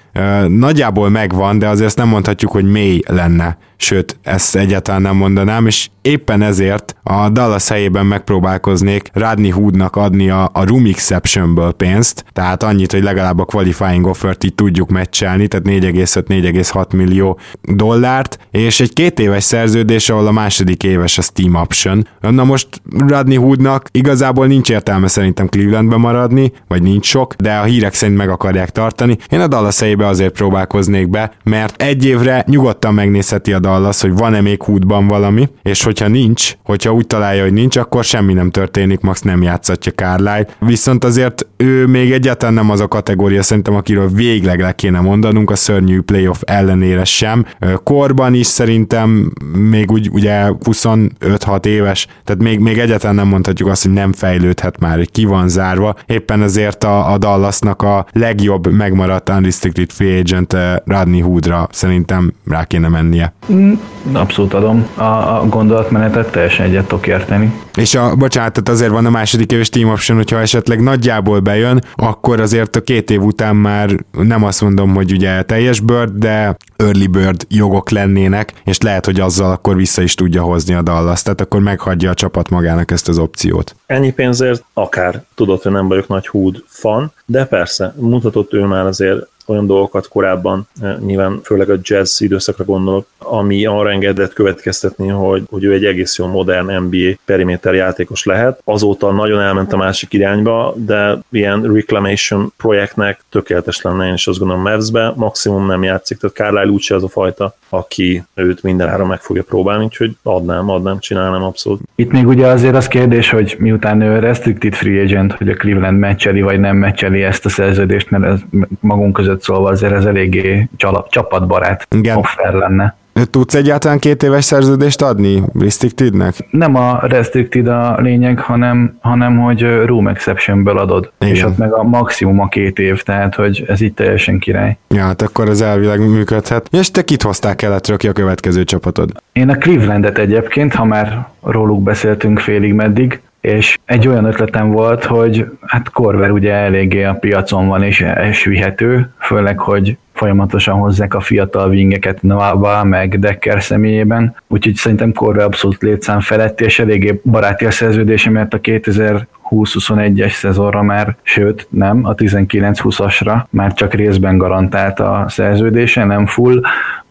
nagyjából 0.47 1.09
megvan, 1.09 1.59
de 1.59 1.67
azért 1.67 1.97
nem 1.97 2.07
mondhatjuk, 2.07 2.51
hogy 2.51 2.71
mély 2.71 2.99
lenne. 3.07 3.57
Sőt, 3.77 4.19
ezt 4.21 4.55
egyáltalán 4.55 5.01
nem 5.01 5.15
mondanám, 5.15 5.67
és 5.67 5.89
éppen 6.01 6.41
ezért 6.41 6.95
a 7.03 7.29
Dallas 7.29 7.67
helyében 7.67 8.05
megpróbálkoznék 8.05 9.09
Radney 9.13 9.49
Hoodnak 9.49 9.95
adni 9.95 10.29
a, 10.29 10.49
a 10.53 10.65
Room 10.65 10.85
Exceptionből 10.85 11.71
pénzt, 11.71 12.25
tehát 12.31 12.63
annyit, 12.63 12.91
hogy 12.91 13.03
legalább 13.03 13.39
a 13.39 13.45
qualifying 13.45 14.05
offert 14.05 14.43
így 14.43 14.55
tudjuk 14.55 14.89
meccselni, 14.89 15.47
tehát 15.47 15.65
4,5-4,6 15.67 16.95
millió 16.95 17.39
dollárt, 17.61 18.39
és 18.51 18.79
egy 18.79 18.93
két 18.93 19.19
éves 19.19 19.43
szerződés, 19.43 20.09
ahol 20.09 20.27
a 20.27 20.31
második 20.31 20.83
éves 20.83 21.17
a 21.17 21.21
Steam 21.21 21.55
Option. 21.55 22.07
Na 22.19 22.43
most 22.43 22.67
Radney 23.07 23.37
Hoodnak 23.37 23.87
igazából 23.91 24.47
nincs 24.47 24.69
értelme 24.69 25.07
szerintem 25.07 25.47
Cleveland 25.47 25.73
Clevelandbe 25.73 25.97
maradni, 25.97 26.51
vagy 26.67 26.81
nincs 26.81 27.05
sok, 27.05 27.33
de 27.33 27.55
a 27.55 27.63
hírek 27.63 27.93
szerint 27.93 28.17
meg 28.17 28.29
akarják 28.29 28.69
tartani. 28.69 29.17
Én 29.29 29.39
a 29.39 29.47
Dallas 29.47 29.81
helyébe 30.03 30.07
azért 30.07 30.33
próbálkoznék 30.33 31.09
be, 31.09 31.31
mert 31.43 31.81
egy 31.81 32.05
évre 32.05 32.43
nyugodtan 32.47 32.93
megnézheti 32.93 33.53
a 33.53 33.59
Dallas, 33.59 34.01
hogy 34.01 34.13
van-e 34.13 34.41
még 34.41 34.63
hútban 34.63 35.07
valami, 35.07 35.49
és 35.61 35.83
hogyha 35.83 36.07
nincs, 36.07 36.53
hogyha 36.63 36.93
úgy 36.93 37.07
találja, 37.07 37.43
hogy 37.43 37.53
nincs, 37.53 37.77
akkor 37.77 38.03
semmi 38.03 38.33
nem 38.33 38.49
történik, 38.51 38.99
Max 39.01 39.21
nem 39.21 39.41
játszatja 39.41 39.91
Carlisle. 39.91 40.47
Viszont 40.59 41.03
azért 41.03 41.47
ő 41.57 41.85
még 41.85 42.11
egyáltalán 42.11 42.53
nem 42.53 42.69
az 42.69 42.79
a 42.79 42.87
kategória 42.87 43.43
szerintem, 43.43 43.75
akiről 43.75 44.09
végleg 44.09 44.59
le 44.59 44.71
kéne 44.71 44.99
mondanunk 44.99 45.49
a 45.49 45.55
szörnyű 45.55 46.01
playoff 46.01 46.41
ellenére 46.41 47.03
sem. 47.03 47.45
Korban 47.83 48.33
is 48.33 48.47
szerintem 48.47 49.33
még 49.57 49.91
úgy 49.91 50.09
ugye 50.11 50.47
25-6 50.65 51.65
éves, 51.65 52.07
tehát 52.23 52.41
még, 52.41 52.59
még 52.59 52.77
egyáltalán 52.79 53.15
nem 53.15 53.27
mondhatjuk 53.27 53.69
azt, 53.69 53.83
hogy 53.83 53.93
nem 53.93 54.13
fejlődhet 54.13 54.79
már, 54.79 54.97
hogy 54.97 55.11
ki 55.11 55.25
van 55.25 55.47
zárva. 55.47 55.95
Éppen 56.05 56.41
ezért 56.41 56.83
a, 56.83 57.11
a 57.11 57.17
Dallasnak 57.17 57.81
a 57.81 58.05
legjobb 58.11 58.71
megmaradt 58.71 59.29
unrestricted 59.29 59.91
free 59.93 60.19
agent 60.19 60.55
Radney 60.85 61.19
Hoodra 61.19 61.67
szerintem 61.71 62.33
rá 62.45 62.63
kéne 62.63 62.87
mennie. 62.87 63.33
Mm, 63.51 63.73
abszolút 64.13 64.53
adom 64.53 64.87
a, 64.95 65.03
a 65.03 65.45
gondolatmenetet, 65.49 66.31
teljesen 66.31 66.65
egyet 66.65 66.87
tudok 66.87 67.07
érteni. 67.07 67.53
És 67.75 67.95
a, 67.95 68.15
bocsánat, 68.15 68.53
tehát 68.53 68.69
azért 68.69 68.91
van 68.91 69.05
a 69.05 69.09
második 69.09 69.51
éves 69.51 69.69
team 69.69 69.89
option, 69.89 70.17
hogyha 70.17 70.39
esetleg 70.39 70.81
nagyjából 70.81 71.39
bejön, 71.39 71.81
akkor 71.95 72.39
azért 72.39 72.75
a 72.75 72.81
két 72.81 73.09
év 73.11 73.21
után 73.21 73.55
már 73.55 73.89
nem 74.11 74.43
azt 74.43 74.61
mondom, 74.61 74.93
hogy 74.93 75.11
ugye 75.11 75.41
teljes 75.41 75.79
bird, 75.79 76.11
de 76.11 76.57
early 76.75 77.07
bird 77.07 77.45
jogok 77.49 77.89
lennének, 77.89 78.53
és 78.63 78.81
lehet, 78.81 79.05
hogy 79.05 79.19
azzal 79.19 79.51
akkor 79.51 79.75
vissza 79.75 80.01
is 80.01 80.15
tudja 80.15 80.41
hozni 80.41 80.73
a 80.73 80.81
Dallas, 80.81 81.21
tehát 81.21 81.41
akkor 81.41 81.61
meghagyja 81.61 82.09
a 82.09 82.13
csapat 82.13 82.49
magának 82.49 82.91
ezt 82.91 83.07
az 83.07 83.17
opciót. 83.17 83.75
Ennyi 83.85 84.11
pénzért 84.11 84.63
akár 84.73 85.23
tudod, 85.35 85.61
hogy 85.61 85.71
nem 85.71 85.87
vagyok 85.87 86.07
nagy 86.07 86.27
húd 86.27 86.63
fan, 86.67 87.11
de 87.25 87.45
persze, 87.45 87.93
mutatott 87.97 88.53
ő 88.53 88.65
már 88.65 88.85
azért 88.85 89.27
olyan 89.45 89.67
dolgokat 89.67 90.07
korábban, 90.07 90.67
eh, 90.81 90.95
nyilván 90.99 91.39
főleg 91.43 91.69
a 91.69 91.77
jazz 91.81 92.21
időszakra 92.21 92.63
gondolok, 92.63 93.05
ami 93.17 93.65
arra 93.65 93.91
engedett 93.91 94.33
következtetni, 94.33 95.07
hogy, 95.07 95.43
hogy 95.49 95.63
ő 95.63 95.73
egy 95.73 95.85
egész 95.85 96.17
jó 96.17 96.27
modern 96.27 96.83
NBA 96.83 97.17
periméter 97.25 97.73
játékos 97.73 98.25
lehet. 98.25 98.61
Azóta 98.63 99.11
nagyon 99.11 99.41
elment 99.41 99.73
a 99.73 99.77
másik 99.77 100.13
irányba, 100.13 100.73
de 100.77 101.17
ilyen 101.31 101.73
reclamation 101.73 102.53
projektnek 102.57 103.23
tökéletes 103.29 103.81
lenne, 103.81 104.07
én 104.07 104.13
is 104.13 104.27
azt 104.27 104.39
gondolom 104.39 104.63
Mavs-be, 104.63 105.13
maximum 105.15 105.65
nem 105.65 105.83
játszik, 105.83 106.17
tehát 106.17 106.35
Carlisle 106.35 106.71
úgyse 106.71 106.95
az 106.95 107.03
a 107.03 107.07
fajta, 107.07 107.55
aki 107.69 108.23
őt 108.33 108.63
mindenára 108.63 109.05
meg 109.05 109.19
fogja 109.19 109.43
próbálni, 109.43 109.83
úgyhogy 109.83 110.15
adnám, 110.23 110.69
adnám, 110.69 110.99
csinálnám 110.99 111.43
abszolút. 111.43 111.81
Itt 111.95 112.11
még 112.11 112.27
ugye 112.27 112.47
azért 112.47 112.75
az 112.75 112.87
kérdés, 112.87 113.29
hogy 113.29 113.55
miután 113.59 114.01
ő 114.01 114.19
restricted 114.19 114.73
free 114.73 115.01
agent, 115.01 115.33
hogy 115.33 115.49
a 115.49 115.53
Cleveland 115.53 115.99
meccseli 115.99 116.41
vagy 116.41 116.59
nem 116.59 116.77
meccseli 116.77 117.23
ezt 117.23 117.45
a 117.45 117.49
szerződést, 117.49 118.09
mert 118.09 118.23
ez 118.23 118.39
magunk 118.79 119.13
között 119.13 119.32
szólva 119.41 119.69
azért 119.69 119.93
ez 119.93 120.05
eléggé 120.05 120.67
csapatbarát 121.09 121.87
Igen. 121.89 122.17
offer 122.17 122.53
lenne. 122.53 122.95
Tudsz 123.29 123.55
egyáltalán 123.55 123.99
két 123.99 124.23
éves 124.23 124.43
szerződést 124.43 125.01
adni 125.01 125.43
restrictednek? 125.59 126.35
Nem 126.49 126.75
a 126.75 126.99
restricted 127.01 127.67
a 127.67 127.97
lényeg, 128.01 128.39
hanem, 128.39 128.97
hanem 129.01 129.39
hogy 129.39 129.85
room 129.85 130.07
exceptionből 130.07 130.77
adod. 130.77 131.11
Igen. 131.19 131.33
És 131.33 131.43
ott 131.43 131.57
meg 131.57 131.73
a 131.73 131.83
maximum 131.83 132.39
a 132.39 132.47
két 132.47 132.79
év, 132.79 133.01
tehát 133.01 133.35
hogy 133.35 133.65
ez 133.67 133.81
itt 133.81 133.95
teljesen 133.95 134.39
király. 134.39 134.77
Ja, 134.87 135.03
hát 135.03 135.21
akkor 135.21 135.49
ez 135.49 135.61
elvileg 135.61 135.99
működhet. 135.99 136.67
És 136.71 136.91
te 136.91 137.03
kit 137.03 137.21
hoztál 137.21 137.55
keletre, 137.55 137.95
ki 137.95 138.07
a 138.07 138.11
következő 138.11 138.63
csapatod? 138.63 139.09
Én 139.31 139.49
a 139.49 139.55
Clevelandet 139.55 140.17
egyébként, 140.17 140.73
ha 140.73 140.85
már 140.85 141.27
róluk 141.41 141.83
beszéltünk 141.83 142.39
félig 142.39 142.73
meddig, 142.73 143.21
és 143.43 143.77
egy 143.85 144.07
olyan 144.07 144.25
ötletem 144.25 144.71
volt, 144.71 145.03
hogy 145.03 145.45
hát 145.61 145.89
Korver 145.89 146.31
ugye 146.31 146.53
eléggé 146.53 147.03
a 147.03 147.13
piacon 147.13 147.67
van 147.67 147.83
és, 147.83 148.05
és 148.29 148.43
vihető, 148.43 149.13
főleg, 149.19 149.59
hogy 149.59 149.97
folyamatosan 150.13 150.79
hozzák 150.79 151.13
a 151.13 151.19
fiatal 151.19 151.69
vingeket 151.69 152.21
Nava 152.21 152.83
meg 152.83 153.19
Decker 153.19 153.63
személyében, 153.63 154.35
úgyhogy 154.47 154.75
szerintem 154.75 155.13
Korver 155.13 155.45
abszolút 155.45 155.81
létszám 155.81 156.19
felett, 156.19 156.61
és 156.61 156.79
eléggé 156.79 157.21
baráti 157.23 157.65
a 157.65 157.71
szerződése, 157.71 158.29
mert 158.29 158.53
a 158.53 158.59
2000 158.59 159.27
20-21-es 159.49 160.31
szezonra 160.31 160.81
már, 160.81 161.15
sőt 161.21 161.67
nem, 161.69 162.05
a 162.05 162.15
19-20-asra 162.15 163.43
már 163.49 163.73
csak 163.73 163.93
részben 163.93 164.37
garantált 164.37 164.99
a 164.99 165.25
szerződése, 165.27 166.05
nem 166.05 166.25
full, 166.25 166.61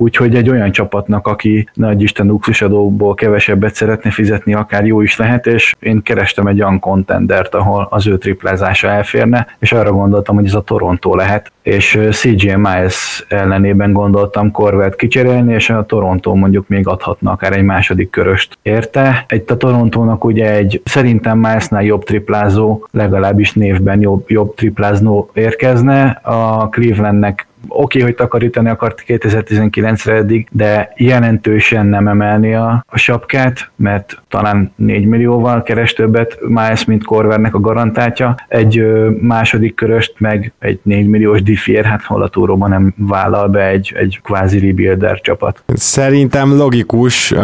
úgyhogy 0.03 0.35
egy 0.35 0.51
olyan 0.51 0.71
csapatnak, 0.73 1.27
aki 1.27 1.69
nagy 1.75 2.03
Isten 2.03 2.27
luxusadóból 2.27 3.15
kevesebbet 3.15 3.75
szeretne 3.75 4.11
fizetni, 4.11 4.55
akár 4.55 4.87
jó 4.87 5.01
is 5.01 5.17
lehet, 5.17 5.47
és 5.47 5.75
én 5.79 6.03
kerestem 6.03 6.47
egy 6.47 6.63
olyan 6.63 6.79
contendert, 6.79 7.55
ahol 7.55 7.87
az 7.91 8.07
ő 8.07 8.19
triplázása 8.19 8.89
elférne, 8.89 9.47
és 9.59 9.73
arra 9.73 9.93
gondoltam, 9.93 10.35
hogy 10.35 10.47
ez 10.47 10.55
a 10.55 10.61
Toronto 10.61 11.15
lehet, 11.15 11.53
és 11.63 11.99
CJ 12.11 12.53
Miles 12.55 13.25
ellenében 13.29 13.93
gondoltam 13.93 14.51
Corvette 14.51 14.97
kicserélni, 14.97 15.55
és 15.55 15.71
a 15.71 15.87
Toronto 15.87 16.35
mondjuk 16.35 16.69
még 16.69 16.87
adhatna 16.87 17.31
akár 17.31 17.53
egy 17.53 17.65
második 17.65 18.11
köröst 18.11 18.59
érte. 18.63 19.25
Egy 19.29 19.45
a 19.47 19.57
Torontónak 19.57 20.25
ugye 20.25 20.53
egy 20.53 20.81
szerintem 20.85 21.39
Milesnál 21.39 21.85
jobb 21.85 22.05
triplázó, 22.05 22.87
legalábbis 22.91 23.53
névben 23.53 24.01
jobb, 24.01 24.25
jobb 24.27 24.55
triplázó 24.55 25.29
érkezne, 25.33 26.05
a 26.23 26.69
Clevelandnek 26.69 27.47
oké, 27.69 27.99
okay, 27.99 28.03
hogy 28.03 28.15
takarítani 28.15 28.69
akart 28.69 29.05
2019-re 29.07 30.15
eddig, 30.15 30.49
de 30.51 30.93
jelentősen 30.97 31.87
nem 31.87 32.09
emelni 32.09 32.55
a, 32.55 32.85
a 32.87 32.99
sapkát, 32.99 33.71
mert 33.77 34.22
talán 34.33 34.73
4 34.77 35.07
millióval 35.07 35.63
keres 35.63 35.93
többet 35.93 36.39
Miles, 36.49 36.85
mint 36.85 37.05
Corvernek 37.05 37.55
a 37.55 37.61
garantátja. 37.61 38.35
Egy 38.49 38.85
második 39.21 39.75
köröst 39.75 40.15
meg 40.19 40.53
egy 40.59 40.81
4 40.83 41.07
milliós 41.07 41.43
différ, 41.43 41.85
hát 41.85 42.03
hol 42.03 42.23
a 42.23 42.29
túróban 42.29 42.69
nem 42.71 42.95
vállal 42.97 43.49
be 43.49 43.67
egy, 43.67 43.93
egy 43.97 44.21
kvázi 44.23 44.59
rebuilder 44.59 45.21
csapat. 45.21 45.63
Szerintem 45.75 46.57
logikus, 46.57 47.31
uh, 47.31 47.43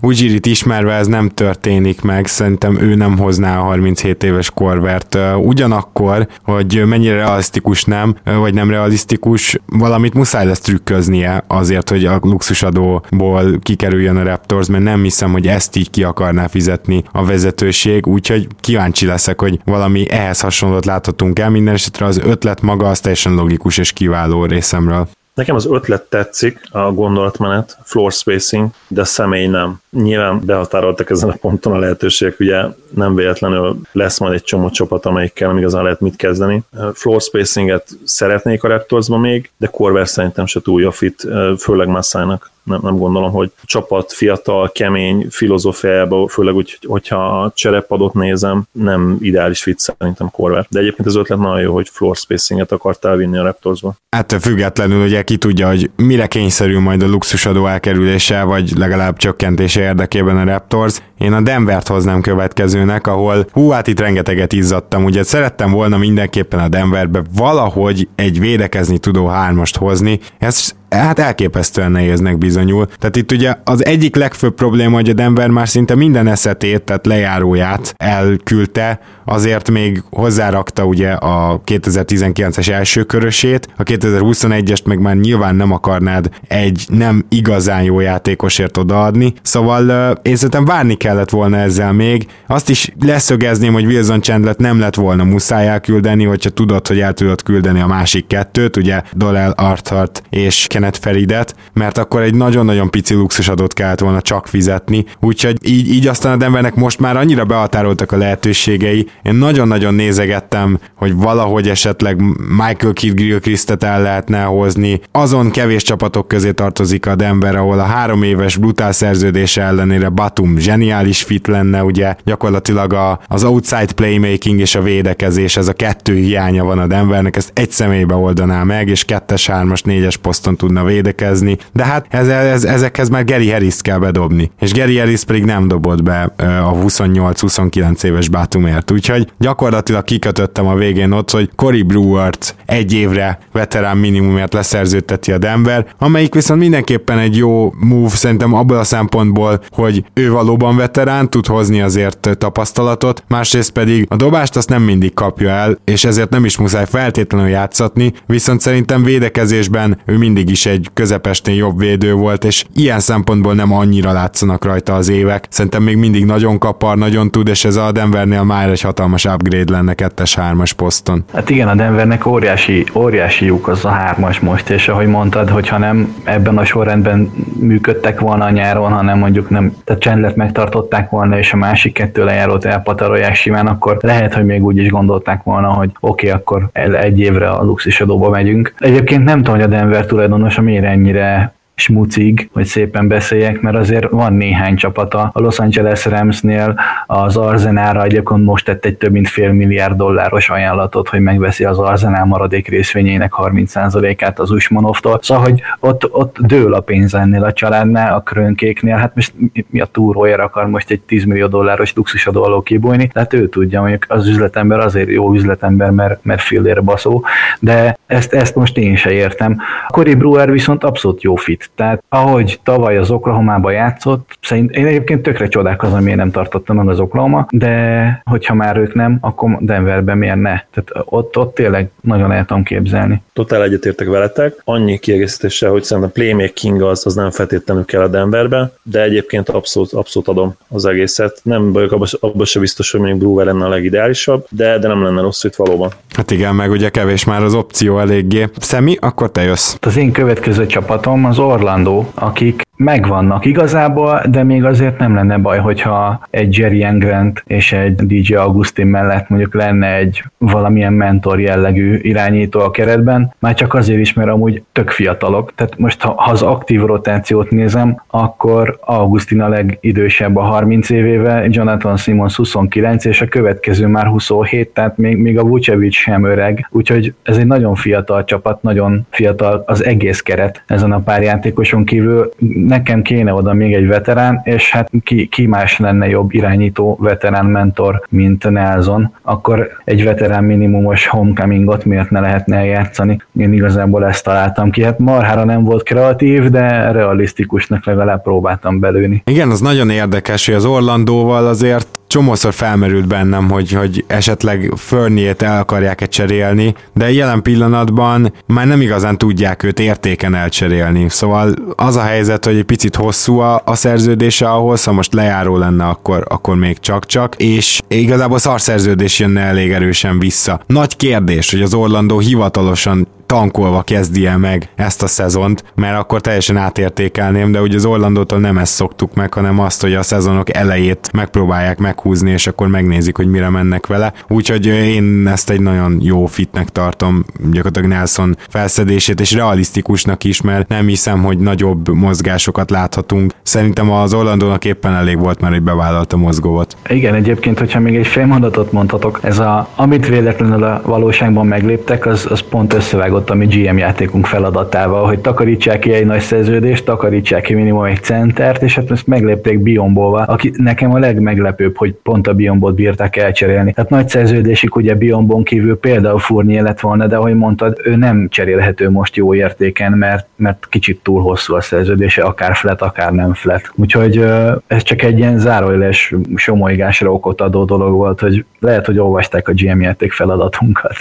Ujjirit 0.00 0.46
ismerve 0.46 0.92
ez 0.92 1.06
nem 1.06 1.28
történik 1.28 2.02
meg, 2.02 2.26
szerintem 2.26 2.80
ő 2.80 2.94
nem 2.94 3.18
hozná 3.18 3.58
a 3.58 3.62
37 3.62 4.22
éves 4.22 4.50
Corvert. 4.50 5.14
Uh, 5.14 5.46
ugyanakkor, 5.46 6.26
hogy 6.42 6.82
mennyire 6.86 7.14
realisztikus 7.14 7.84
nem, 7.84 8.14
vagy 8.24 8.54
nem 8.54 8.70
realisztikus, 8.70 9.58
valamit 9.66 10.14
muszáj 10.14 10.46
lesz 10.46 10.60
trükköznie 10.60 11.44
azért, 11.46 11.88
hogy 11.88 12.04
a 12.04 12.18
luxusadóból 12.22 13.58
kikerüljön 13.58 14.16
a 14.16 14.22
Raptors, 14.22 14.68
mert 14.68 14.84
nem 14.84 15.02
hiszem, 15.02 15.32
hogy 15.32 15.46
ezt 15.46 15.76
így 15.76 15.90
ki 15.90 16.02
akarná 16.30 16.46
fizetni 16.46 17.04
a 17.12 17.24
vezetőség, 17.24 18.06
úgyhogy 18.06 18.46
kíváncsi 18.60 19.06
leszek, 19.06 19.40
hogy 19.40 19.60
valami 19.64 20.10
ehhez 20.10 20.40
hasonlót 20.40 20.84
láthatunk 20.84 21.38
el. 21.38 21.50
Minden 21.50 21.74
esetre 21.74 22.06
az 22.06 22.18
ötlet 22.18 22.60
maga 22.60 22.88
az 22.88 23.00
teljesen 23.00 23.34
logikus 23.34 23.78
és 23.78 23.92
kiváló 23.92 24.44
részemről. 24.44 25.08
Nekem 25.34 25.54
az 25.54 25.66
ötlet 25.66 26.02
tetszik, 26.02 26.60
a 26.70 26.92
gondolatmenet, 26.92 27.78
floor 27.84 28.12
spacing, 28.12 28.68
de 28.88 29.04
személy 29.04 29.46
nem. 29.46 29.80
Nyilván 29.90 30.40
behatároltak 30.44 31.10
ezen 31.10 31.28
a 31.28 31.36
ponton 31.40 31.72
a 31.72 31.78
lehetőségek, 31.78 32.40
ugye 32.40 32.62
nem 32.90 33.14
véletlenül 33.14 33.80
lesz 33.92 34.18
majd 34.18 34.32
egy 34.32 34.42
csomó 34.42 34.70
csapat, 34.70 35.06
amelyikkel 35.06 35.48
nem 35.48 35.58
igazán 35.58 35.82
lehet 35.82 36.00
mit 36.00 36.16
kezdeni. 36.16 36.62
Floor 36.94 37.20
spacinget 37.20 37.88
szeretnék 38.04 38.64
a 38.64 38.68
Raptorsban 38.68 39.20
még, 39.20 39.50
de 39.56 39.66
Corver 39.66 40.08
szerintem 40.08 40.46
se 40.46 40.60
túl 40.60 40.80
jó 40.80 40.90
fit, 40.90 41.26
főleg 41.58 41.88
Massának 41.88 42.50
nem, 42.70 42.80
nem 42.82 42.96
gondolom, 42.96 43.32
hogy 43.32 43.50
csapat 43.64 44.12
fiatal, 44.12 44.70
kemény 44.72 45.26
filozófiájába, 45.30 46.28
főleg 46.28 46.54
úgy, 46.54 46.78
hogyha 46.86 47.42
a 47.42 47.52
cserepadot 47.54 48.14
nézem, 48.14 48.64
nem 48.72 49.16
ideális 49.20 49.62
fit 49.62 49.78
szerintem 49.78 50.30
Corver. 50.30 50.66
De 50.70 50.78
egyébként 50.78 51.08
az 51.08 51.16
ötlet 51.16 51.38
nagyon 51.38 51.60
jó, 51.60 51.72
hogy 51.74 51.88
floor 51.92 52.16
spacinget 52.16 52.72
akartál 52.72 53.16
vinni 53.16 53.38
a 53.38 53.42
Raptorsba. 53.42 53.94
Ettől 54.08 54.38
függetlenül 54.38 55.04
ugye 55.04 55.22
ki 55.22 55.36
tudja, 55.36 55.68
hogy 55.68 55.90
mire 55.96 56.26
kényszerül 56.26 56.80
majd 56.80 57.02
a 57.02 57.08
luxusadó 57.08 57.66
elkerülése, 57.66 58.42
vagy 58.42 58.72
legalább 58.76 59.16
csökkentése 59.16 59.80
érdekében 59.80 60.36
a 60.36 60.44
Raptors. 60.44 60.98
Én 61.18 61.32
a 61.32 61.40
Denvert 61.40 61.88
hoznám 61.88 62.20
következőnek, 62.20 63.06
ahol 63.06 63.46
hú, 63.52 63.68
hát 63.68 63.86
itt 63.86 64.00
rengeteget 64.00 64.52
izzadtam. 64.52 65.04
Ugye 65.04 65.22
szerettem 65.22 65.70
volna 65.70 65.96
mindenképpen 65.96 66.60
a 66.60 66.68
Denverbe 66.68 67.22
valahogy 67.36 68.08
egy 68.14 68.40
védekezni 68.40 68.98
tudó 68.98 69.26
hármast 69.26 69.76
hozni. 69.76 70.20
Ez 70.38 70.74
hát 70.90 71.18
elképesztően 71.18 71.90
nehéznek 71.90 72.38
bizonyul. 72.38 72.86
Tehát 72.98 73.16
itt 73.16 73.32
ugye 73.32 73.54
az 73.64 73.84
egyik 73.84 74.16
legfőbb 74.16 74.54
probléma, 74.54 74.94
hogy 74.94 75.08
a 75.08 75.12
Denver 75.12 75.48
már 75.48 75.68
szinte 75.68 75.94
minden 75.94 76.26
eszetét, 76.26 76.82
tehát 76.82 77.06
lejáróját 77.06 77.94
elküldte, 77.96 79.00
azért 79.30 79.70
még 79.70 80.02
hozzárakta 80.10 80.84
ugye 80.84 81.10
a 81.12 81.60
2019-es 81.66 82.68
első 82.68 83.02
körösét, 83.02 83.68
a 83.76 83.82
2021-est 83.82 84.84
meg 84.84 85.00
már 85.00 85.16
nyilván 85.16 85.54
nem 85.54 85.72
akarnád 85.72 86.30
egy 86.48 86.84
nem 86.88 87.24
igazán 87.28 87.82
jó 87.82 88.00
játékosért 88.00 88.76
odaadni, 88.76 89.34
szóval 89.42 90.12
én 90.22 90.34
szerintem 90.34 90.64
várni 90.64 90.94
kellett 90.94 91.30
volna 91.30 91.56
ezzel 91.56 91.92
még. 91.92 92.26
Azt 92.46 92.68
is 92.68 92.92
leszögezném, 93.00 93.72
hogy 93.72 93.84
Wilson 93.84 94.20
Chandlet 94.20 94.58
nem 94.58 94.78
lett 94.78 94.94
volna 94.94 95.24
muszáj 95.24 95.68
elküldeni, 95.68 96.24
hogyha 96.24 96.50
tudod, 96.50 96.86
hogy 96.86 97.00
el 97.00 97.12
tudod 97.12 97.42
küldeni 97.42 97.80
a 97.80 97.86
másik 97.86 98.26
kettőt, 98.26 98.76
ugye 98.76 99.02
Dolel 99.12 99.50
Arthart 99.50 100.22
és 100.30 100.66
Kenneth 100.68 101.00
Feridet, 101.00 101.54
mert 101.72 101.98
akkor 101.98 102.22
egy 102.22 102.34
nagyon-nagyon 102.34 102.90
pici 102.90 103.14
luxusadót 103.14 103.72
kellett 103.72 104.00
volna 104.00 104.20
csak 104.20 104.46
fizetni, 104.46 105.04
úgyhogy 105.20 105.56
így, 105.62 105.90
így 105.92 106.06
aztán 106.06 106.32
a 106.32 106.36
Denvernek 106.36 106.74
most 106.74 106.98
már 106.98 107.16
annyira 107.16 107.44
behatároltak 107.44 108.12
a 108.12 108.16
lehetőségei, 108.16 109.08
én 109.22 109.34
nagyon-nagyon 109.34 109.94
nézegettem, 109.94 110.78
hogy 110.94 111.14
valahogy 111.14 111.68
esetleg 111.68 112.22
Michael 112.48 112.92
Kidd 112.92 113.14
Gilchrist-et 113.14 113.84
el 113.84 114.02
lehetne 114.02 114.42
hozni. 114.42 115.00
Azon 115.12 115.50
kevés 115.50 115.82
csapatok 115.82 116.28
közé 116.28 116.52
tartozik 116.52 117.06
a 117.06 117.14
Denver, 117.14 117.56
ahol 117.56 117.78
a 117.78 117.84
három 117.84 118.22
éves 118.22 118.56
brutál 118.56 118.92
szerződése 118.92 119.62
ellenére 119.62 120.08
Batum 120.08 120.58
zseniális 120.58 121.22
fit 121.22 121.46
lenne, 121.46 121.84
ugye? 121.84 122.14
Gyakorlatilag 122.24 122.92
a, 122.92 123.20
az 123.26 123.44
outside 123.44 123.92
playmaking 123.94 124.60
és 124.60 124.74
a 124.74 124.82
védekezés, 124.82 125.56
ez 125.56 125.68
a 125.68 125.72
kettő 125.72 126.14
hiánya 126.14 126.64
van 126.64 126.78
a 126.78 126.86
Denvernek, 126.86 127.36
ezt 127.36 127.50
egy 127.54 127.70
személybe 127.70 128.14
oldaná 128.14 128.62
meg, 128.62 128.88
és 128.88 129.04
kettes, 129.04 129.46
hármas, 129.46 129.82
négyes 129.82 130.16
poszton 130.16 130.56
tud 130.56 130.68
tudna 130.70 130.88
védekezni, 130.88 131.58
de 131.72 131.84
hát 131.84 132.06
ez, 132.10 132.28
ez, 132.28 132.64
ezekhez 132.64 133.08
már 133.08 133.24
Gary 133.24 133.50
harris 133.50 133.82
kell 133.82 133.98
bedobni, 133.98 134.50
és 134.60 134.72
Gary 134.72 134.98
Harris 134.98 135.24
pedig 135.24 135.44
nem 135.44 135.68
dobott 135.68 136.02
be 136.02 136.22
a 136.38 136.74
28-29 136.74 138.04
éves 138.04 138.28
Bátumért, 138.28 138.90
úgyhogy 138.90 139.09
gyakorlatilag 139.38 140.04
kikötöttem 140.04 140.66
a 140.66 140.74
végén 140.74 141.12
ott, 141.12 141.30
hogy 141.30 141.50
Cory 141.56 141.82
Brewert 141.82 142.54
egy 142.66 142.92
évre 142.92 143.38
veterán 143.52 143.96
minimumért 143.96 144.52
leszerződteti 144.52 145.32
a 145.32 145.38
Denver, 145.38 145.86
amelyik 145.98 146.34
viszont 146.34 146.60
mindenképpen 146.60 147.18
egy 147.18 147.36
jó 147.36 147.72
move 147.78 148.08
szerintem 148.08 148.54
abból 148.54 148.76
a 148.76 148.84
szempontból, 148.84 149.60
hogy 149.68 150.04
ő 150.14 150.30
valóban 150.30 150.76
veterán, 150.76 151.30
tud 151.30 151.46
hozni 151.46 151.80
azért 151.80 152.36
tapasztalatot, 152.38 153.24
másrészt 153.28 153.70
pedig 153.70 154.06
a 154.08 154.16
dobást 154.16 154.56
azt 154.56 154.68
nem 154.68 154.82
mindig 154.82 155.14
kapja 155.14 155.48
el, 155.48 155.78
és 155.84 156.04
ezért 156.04 156.30
nem 156.30 156.44
is 156.44 156.58
muszáj 156.58 156.86
feltétlenül 156.86 157.48
játszatni, 157.48 158.12
viszont 158.26 158.60
szerintem 158.60 159.02
védekezésben 159.02 159.98
ő 160.06 160.16
mindig 160.16 160.50
is 160.50 160.66
egy 160.66 160.88
közepestén 160.94 161.54
jobb 161.54 161.78
védő 161.78 162.12
volt, 162.12 162.44
és 162.44 162.64
ilyen 162.74 163.00
szempontból 163.00 163.54
nem 163.54 163.72
annyira 163.72 164.12
látszanak 164.12 164.64
rajta 164.64 164.94
az 164.94 165.08
évek. 165.08 165.46
Szerintem 165.50 165.82
még 165.82 165.96
mindig 165.96 166.24
nagyon 166.24 166.58
kapar, 166.58 166.96
nagyon 166.96 167.30
tud, 167.30 167.48
és 167.48 167.64
ez 167.64 167.76
a 167.76 167.92
Denvernél 167.92 168.42
már 168.42 168.68
egy 168.68 168.80
hatalmas 169.00 169.24
upgrade 169.24 169.72
lenne 169.72 169.94
kettes 169.94 170.34
hármas 170.34 170.72
poszton. 170.72 171.24
Hát 171.32 171.50
igen, 171.50 171.68
a 171.68 171.74
Denvernek 171.74 172.26
óriási, 172.26 172.84
óriási 172.94 173.44
lyuk 173.44 173.68
az 173.68 173.84
a 173.84 173.88
hármas 173.88 174.40
most, 174.40 174.70
és 174.70 174.88
ahogy 174.88 175.06
mondtad, 175.06 175.48
hogyha 175.48 175.78
nem 175.78 176.14
ebben 176.24 176.58
a 176.58 176.64
sorrendben 176.64 177.30
működtek 177.60 178.20
volna 178.20 178.44
a 178.44 178.50
nyáron, 178.50 178.92
hanem 178.92 179.18
mondjuk 179.18 179.50
nem, 179.50 179.76
tehát 179.84 180.02
Chandler 180.02 180.32
megtartották 180.36 181.10
volna, 181.10 181.38
és 181.38 181.52
a 181.52 181.56
másik 181.56 181.92
kettő 181.92 182.24
lejárót 182.24 182.64
elpatarolják 182.64 183.34
simán, 183.34 183.66
akkor 183.66 183.98
lehet, 184.00 184.34
hogy 184.34 184.44
még 184.44 184.64
úgy 184.64 184.76
is 184.76 184.88
gondolták 184.88 185.42
volna, 185.42 185.68
hogy 185.68 185.90
oké, 186.00 186.28
okay, 186.28 186.40
akkor 186.40 186.68
egy 187.00 187.20
évre 187.20 187.48
a 187.48 187.62
luxisadóba 187.62 188.28
megyünk. 188.28 188.74
Egyébként 188.78 189.24
nem 189.24 189.36
tudom, 189.36 189.54
hogy 189.54 189.64
a 189.64 189.66
Denver 189.66 190.06
tulajdonosa 190.06 190.62
miért 190.62 190.84
ennyire 190.84 191.52
smucig, 191.80 192.48
hogy 192.52 192.64
szépen 192.64 193.08
beszéljek, 193.08 193.60
mert 193.60 193.76
azért 193.76 194.10
van 194.10 194.32
néhány 194.32 194.76
csapata. 194.76 195.30
A 195.32 195.40
Los 195.40 195.58
Angeles 195.58 196.04
Ramsnél 196.04 196.80
az 197.06 197.36
Arzenára 197.36 198.02
egyébként 198.04 198.44
most 198.44 198.64
tett 198.64 198.84
egy 198.84 198.96
több 198.96 199.12
mint 199.12 199.28
fél 199.28 199.52
milliárd 199.52 199.96
dolláros 199.96 200.50
ajánlatot, 200.50 201.08
hogy 201.08 201.20
megveszi 201.20 201.64
az 201.64 201.78
Arzenál 201.78 202.24
maradék 202.24 202.68
részvényének 202.68 203.32
30%-át 203.36 204.38
az 204.38 204.50
Usmanovtól. 204.50 205.18
Szóval, 205.22 205.44
hogy 205.44 205.60
ott, 205.80 206.12
ott 206.12 206.36
dől 206.40 206.74
a 206.74 206.80
pénz 206.80 207.14
ennél 207.14 207.44
a 207.44 207.52
családnál, 207.52 208.14
a 208.14 208.20
krönkéknél, 208.20 208.96
hát 208.96 209.14
most 209.14 209.32
mi 209.70 209.80
a 209.80 209.86
túróért 209.86 210.40
akar 210.40 210.66
most 210.66 210.90
egy 210.90 211.00
10 211.00 211.24
millió 211.24 211.46
dolláros 211.46 211.94
luxusadó 211.94 212.42
alól 212.42 212.62
kibújni, 212.62 213.08
tehát 213.08 213.32
ő 213.32 213.48
tudja, 213.48 213.80
mondjuk 213.80 214.04
az 214.08 214.26
üzletember 214.26 214.78
azért 214.78 215.08
jó 215.08 215.34
üzletember, 215.34 215.90
mert, 215.90 216.24
mert 216.24 216.40
fillér 216.40 216.84
baszó, 216.84 217.24
de 217.60 217.98
ezt, 218.06 218.32
ezt 218.32 218.54
most 218.54 218.76
én 218.76 218.96
se 218.96 219.10
értem. 219.10 219.56
A 219.86 219.92
Cory 219.92 220.14
Brewer 220.14 220.50
viszont 220.50 220.84
abszolút 220.84 221.22
jó 221.22 221.34
fit, 221.34 221.69
tehát 221.74 222.02
ahogy 222.08 222.60
tavaly 222.62 222.96
az 222.96 223.10
Oklahoma-ba 223.10 223.70
játszott, 223.70 224.38
szerint 224.42 224.70
én 224.70 224.86
egyébként 224.86 225.22
tökre 225.22 225.48
csodálkozom, 225.48 226.02
miért 226.02 226.18
nem 226.18 226.30
tartotta 226.30 226.72
meg 226.72 226.88
az 226.88 227.00
Oklahoma, 227.00 227.46
de 227.50 228.22
hogyha 228.24 228.54
már 228.54 228.76
ők 228.76 228.94
nem, 228.94 229.18
akkor 229.20 229.56
Denverben 229.60 230.18
miért 230.18 230.36
ne? 230.36 230.60
Tehát 230.70 230.90
ott, 231.04 231.36
ott 231.36 231.54
tényleg 231.54 231.90
nagyon 232.00 232.32
el 232.32 232.44
tudom 232.44 232.62
képzelni. 232.62 233.22
Totál 233.32 233.62
egyetértek 233.62 234.08
veletek. 234.08 234.60
Annyi 234.64 234.98
kiegészítéssel, 234.98 235.70
hogy 235.70 235.82
szerintem 235.82 236.12
a 236.14 236.18
playmaking 236.18 236.82
az, 236.82 237.06
az 237.06 237.14
nem 237.14 237.30
feltétlenül 237.30 237.84
kell 237.84 238.02
a 238.02 238.08
Denverbe, 238.08 238.72
de 238.82 239.02
egyébként 239.02 239.48
abszolút, 239.48 239.92
abszolút 239.92 240.28
adom 240.28 240.54
az 240.68 240.84
egészet. 240.86 241.40
Nem 241.42 241.72
vagyok 241.72 241.92
abban 241.92 242.08
abba 242.20 242.44
se 242.44 242.60
biztos, 242.60 242.90
hogy 242.90 243.00
mondjuk 243.00 243.20
Brewer 243.20 243.46
lenne 243.46 243.64
a 243.64 243.68
legideálisabb, 243.68 244.46
de, 244.50 244.78
de 244.78 244.88
nem 244.88 245.02
lenne 245.02 245.20
rossz 245.20 245.44
itt 245.44 245.54
valóban. 245.54 245.90
Hát 246.14 246.30
igen, 246.30 246.54
meg 246.54 246.70
ugye 246.70 246.88
kevés 246.88 247.24
már 247.24 247.42
az 247.42 247.54
opció 247.54 247.98
eléggé. 247.98 248.48
Szemi, 248.58 248.96
akkor 249.00 249.30
te 249.30 249.42
jössz. 249.42 249.76
Az 249.80 249.96
én 249.96 250.12
következő 250.12 250.66
csapatom 250.66 251.24
az 251.24 251.38
Orla 251.38 251.59
Orlando, 251.60 252.04
akik 252.14 252.62
megvannak 252.84 253.44
igazából, 253.44 254.22
de 254.30 254.42
még 254.42 254.64
azért 254.64 254.98
nem 254.98 255.14
lenne 255.14 255.38
baj, 255.38 255.58
hogyha 255.58 256.26
egy 256.30 256.58
Jerry 256.58 256.82
Engrant 256.82 257.42
és 257.46 257.72
egy 257.72 257.94
DJ 257.94 258.34
Augustin 258.34 258.86
mellett 258.86 259.28
mondjuk 259.28 259.54
lenne 259.54 259.94
egy 259.96 260.24
valamilyen 260.38 260.92
mentor 260.92 261.40
jellegű 261.40 261.98
irányító 262.02 262.60
a 262.60 262.70
keretben, 262.70 263.34
már 263.38 263.54
csak 263.54 263.74
azért 263.74 264.00
is, 264.00 264.12
mert 264.12 264.30
amúgy 264.30 264.62
tök 264.72 264.90
fiatalok. 264.90 265.52
Tehát 265.54 265.78
most, 265.78 266.02
ha, 266.02 266.14
ha 266.16 266.30
az 266.30 266.42
aktív 266.42 266.80
rotációt 266.80 267.50
nézem, 267.50 268.02
akkor 268.06 268.78
Augustin 268.80 269.40
a 269.40 269.48
legidősebb 269.48 270.36
a 270.36 270.42
30 270.42 270.90
évével, 270.90 271.44
Jonathan 271.48 271.96
Simons 271.96 272.36
29, 272.36 273.04
és 273.04 273.20
a 273.20 273.26
következő 273.26 273.86
már 273.86 274.06
27, 274.06 274.68
tehát 274.68 274.96
még, 274.96 275.16
még 275.16 275.38
a 275.38 275.42
Vucevic 275.42 275.94
sem 275.94 276.24
öreg, 276.24 276.68
úgyhogy 276.70 277.14
ez 277.22 277.36
egy 277.36 277.46
nagyon 277.46 277.74
fiatal 277.74 278.24
csapat, 278.24 278.62
nagyon 278.62 279.06
fiatal 279.10 279.62
az 279.66 279.84
egész 279.84 280.20
keret 280.20 280.62
ezen 280.66 280.92
a 280.92 280.98
pár 280.98 281.22
játékoson 281.50 281.84
kívül 281.84 282.30
nekem 282.66 283.02
kéne 283.02 283.34
oda 283.34 283.52
még 283.52 283.74
egy 283.74 283.86
veterán, 283.86 284.40
és 284.44 284.70
hát 284.70 284.90
ki, 285.04 285.26
ki 285.26 285.46
más 285.46 285.78
lenne 285.78 286.08
jobb 286.08 286.32
irányító 286.32 286.96
veterán 287.00 287.46
mentor, 287.46 288.02
mint 288.08 288.50
Nelson, 288.50 289.14
akkor 289.22 289.68
egy 289.84 290.04
veterán 290.04 290.44
minimumos 290.44 291.06
homecomingot 291.06 291.84
miért 291.84 292.10
ne 292.10 292.20
lehetne 292.20 292.56
eljátszani? 292.56 293.22
Én 293.38 293.52
igazából 293.52 294.06
ezt 294.06 294.24
találtam 294.24 294.70
ki. 294.70 294.82
Hát 294.82 294.98
marhára 294.98 295.44
nem 295.44 295.64
volt 295.64 295.82
kreatív, 295.82 296.48
de 296.48 296.90
realisztikusnak 296.92 297.84
legalább 297.84 298.22
próbáltam 298.22 298.80
belőni. 298.80 299.22
Igen, 299.26 299.50
az 299.50 299.60
nagyon 299.60 299.90
érdekes, 299.90 300.46
hogy 300.46 300.54
az 300.54 300.64
Orlandóval 300.64 301.46
azért 301.46 301.99
csomószor 302.10 302.54
felmerült 302.54 303.06
bennem, 303.06 303.50
hogy, 303.50 303.72
hogy 303.72 304.04
esetleg 304.06 304.72
Förniét 304.76 305.42
el 305.42 305.60
akarják-e 305.60 306.06
cserélni, 306.06 306.74
de 306.94 307.12
jelen 307.12 307.42
pillanatban 307.42 308.32
már 308.46 308.66
nem 308.66 308.80
igazán 308.80 309.18
tudják 309.18 309.62
őt 309.62 309.80
értéken 309.80 310.34
elcserélni. 310.34 311.08
Szóval 311.08 311.54
az 311.76 311.96
a 311.96 312.02
helyzet, 312.02 312.44
hogy 312.44 312.56
egy 312.56 312.64
picit 312.64 312.96
hosszú 312.96 313.38
a, 313.38 313.62
a 313.64 313.74
szerződése 313.74 314.50
ahhoz, 314.50 314.84
ha 314.84 314.92
most 314.92 315.12
lejáró 315.12 315.56
lenne, 315.56 315.84
akkor, 315.84 316.24
akkor 316.28 316.56
még 316.56 316.78
csak-csak, 316.78 317.34
és 317.36 317.80
igazából 317.88 318.38
szarszerződés 318.38 319.18
jönne 319.18 319.40
elég 319.40 319.72
erősen 319.72 320.18
vissza. 320.18 320.60
Nagy 320.66 320.96
kérdés, 320.96 321.50
hogy 321.50 321.62
az 321.62 321.74
Orlandó 321.74 322.18
hivatalosan 322.18 323.06
tankolva 323.30 323.82
kezdi 323.82 324.26
el 324.26 324.38
meg 324.38 324.68
ezt 324.74 325.02
a 325.02 325.06
szezont, 325.06 325.64
mert 325.74 325.98
akkor 325.98 326.20
teljesen 326.20 326.56
átértékelném, 326.56 327.52
de 327.52 327.60
ugye 327.60 327.76
az 327.76 327.84
Orlandótól 327.84 328.38
nem 328.38 328.58
ezt 328.58 328.72
szoktuk 328.72 329.14
meg, 329.14 329.34
hanem 329.34 329.58
azt, 329.58 329.80
hogy 329.80 329.94
a 329.94 330.02
szezonok 330.02 330.54
elejét 330.56 331.10
megpróbálják 331.12 331.78
meghúzni, 331.78 332.30
és 332.30 332.46
akkor 332.46 332.68
megnézik, 332.68 333.16
hogy 333.16 333.30
mire 333.30 333.48
mennek 333.48 333.86
vele. 333.86 334.12
Úgyhogy 334.28 334.66
én 334.66 335.28
ezt 335.28 335.50
egy 335.50 335.60
nagyon 335.60 335.98
jó 336.00 336.26
fitnek 336.26 336.68
tartom, 336.68 337.24
gyakorlatilag 337.50 337.88
Nelson 337.88 338.36
felszedését, 338.48 339.20
és 339.20 339.32
realisztikusnak 339.32 340.24
is, 340.24 340.40
mert 340.40 340.68
nem 340.68 340.86
hiszem, 340.86 341.22
hogy 341.22 341.38
nagyobb 341.38 341.88
mozgásokat 341.88 342.70
láthatunk. 342.70 343.32
Szerintem 343.42 343.90
az 343.90 344.14
Orlandónak 344.14 344.64
éppen 344.64 344.94
elég 344.94 345.18
volt 345.18 345.40
már, 345.40 345.50
hogy 345.50 345.62
bevállalta 345.62 346.16
mozgóvat. 346.16 346.76
Igen, 346.88 347.14
egyébként, 347.14 347.58
hogyha 347.58 347.80
még 347.80 347.96
egy 347.96 348.06
fél 348.06 348.26
mondatot 348.26 348.72
mondhatok, 348.72 349.18
ez 349.22 349.38
a, 349.38 349.68
amit 349.76 350.08
véletlenül 350.08 350.62
a 350.62 350.82
valóságban 350.84 351.46
megléptek, 351.46 352.06
az, 352.06 352.26
az 352.30 352.40
pont 352.40 352.72
összevágott 352.72 353.18
ott 353.20 353.30
a 353.30 353.34
mi 353.34 353.46
GM 353.46 353.76
játékunk 353.76 354.26
feladatával, 354.26 355.06
hogy 355.06 355.18
takarítsák 355.18 355.78
ki 355.78 355.92
egy 355.92 356.06
nagy 356.06 356.20
szerződést, 356.20 356.84
takarítsák 356.84 357.42
ki 357.42 357.54
minimum 357.54 357.84
egy 357.84 358.02
centert, 358.02 358.62
és 358.62 358.74
hát 358.74 358.90
ezt 358.90 359.06
meglépték 359.06 359.58
Biombolval, 359.58 360.24
aki 360.24 360.52
nekem 360.56 360.94
a 360.94 360.98
legmeglepőbb, 360.98 361.76
hogy 361.76 361.92
pont 362.02 362.26
a 362.26 362.34
Biombot 362.34 362.74
bírták 362.74 363.16
elcserélni. 363.16 363.72
Tehát 363.72 363.90
nagy 363.90 364.08
szerződésig 364.08 364.76
ugye 364.76 364.94
Biombon 364.94 365.42
kívül 365.42 365.78
például 365.78 366.18
Fournier 366.18 366.62
lett 366.62 366.80
volna, 366.80 367.06
de 367.06 367.16
ahogy 367.16 367.34
mondtad, 367.34 367.80
ő 367.84 367.96
nem 367.96 368.28
cserélhető 368.28 368.90
most 368.90 369.16
jó 369.16 369.34
értéken, 369.34 369.92
mert, 369.92 370.26
mert 370.36 370.66
kicsit 370.70 371.00
túl 371.02 371.22
hosszú 371.22 371.54
a 371.54 371.60
szerződése, 371.60 372.22
akár 372.22 372.54
flat, 372.54 372.80
akár 372.82 373.12
nem 373.12 373.34
flat. 373.34 373.72
Úgyhogy 373.74 374.24
ez 374.66 374.82
csak 374.82 375.02
egy 375.02 375.18
ilyen 375.18 375.38
zárójeles 375.38 376.14
somolygásra 376.34 377.12
okot 377.12 377.40
adó 377.40 377.64
dolog 377.64 377.92
volt, 377.92 378.20
hogy 378.20 378.44
lehet, 378.60 378.86
hogy 378.86 378.98
olvasták 378.98 379.48
a 379.48 379.52
GM 379.54 379.80
játék 379.80 380.12
feladatunkat. 380.12 380.96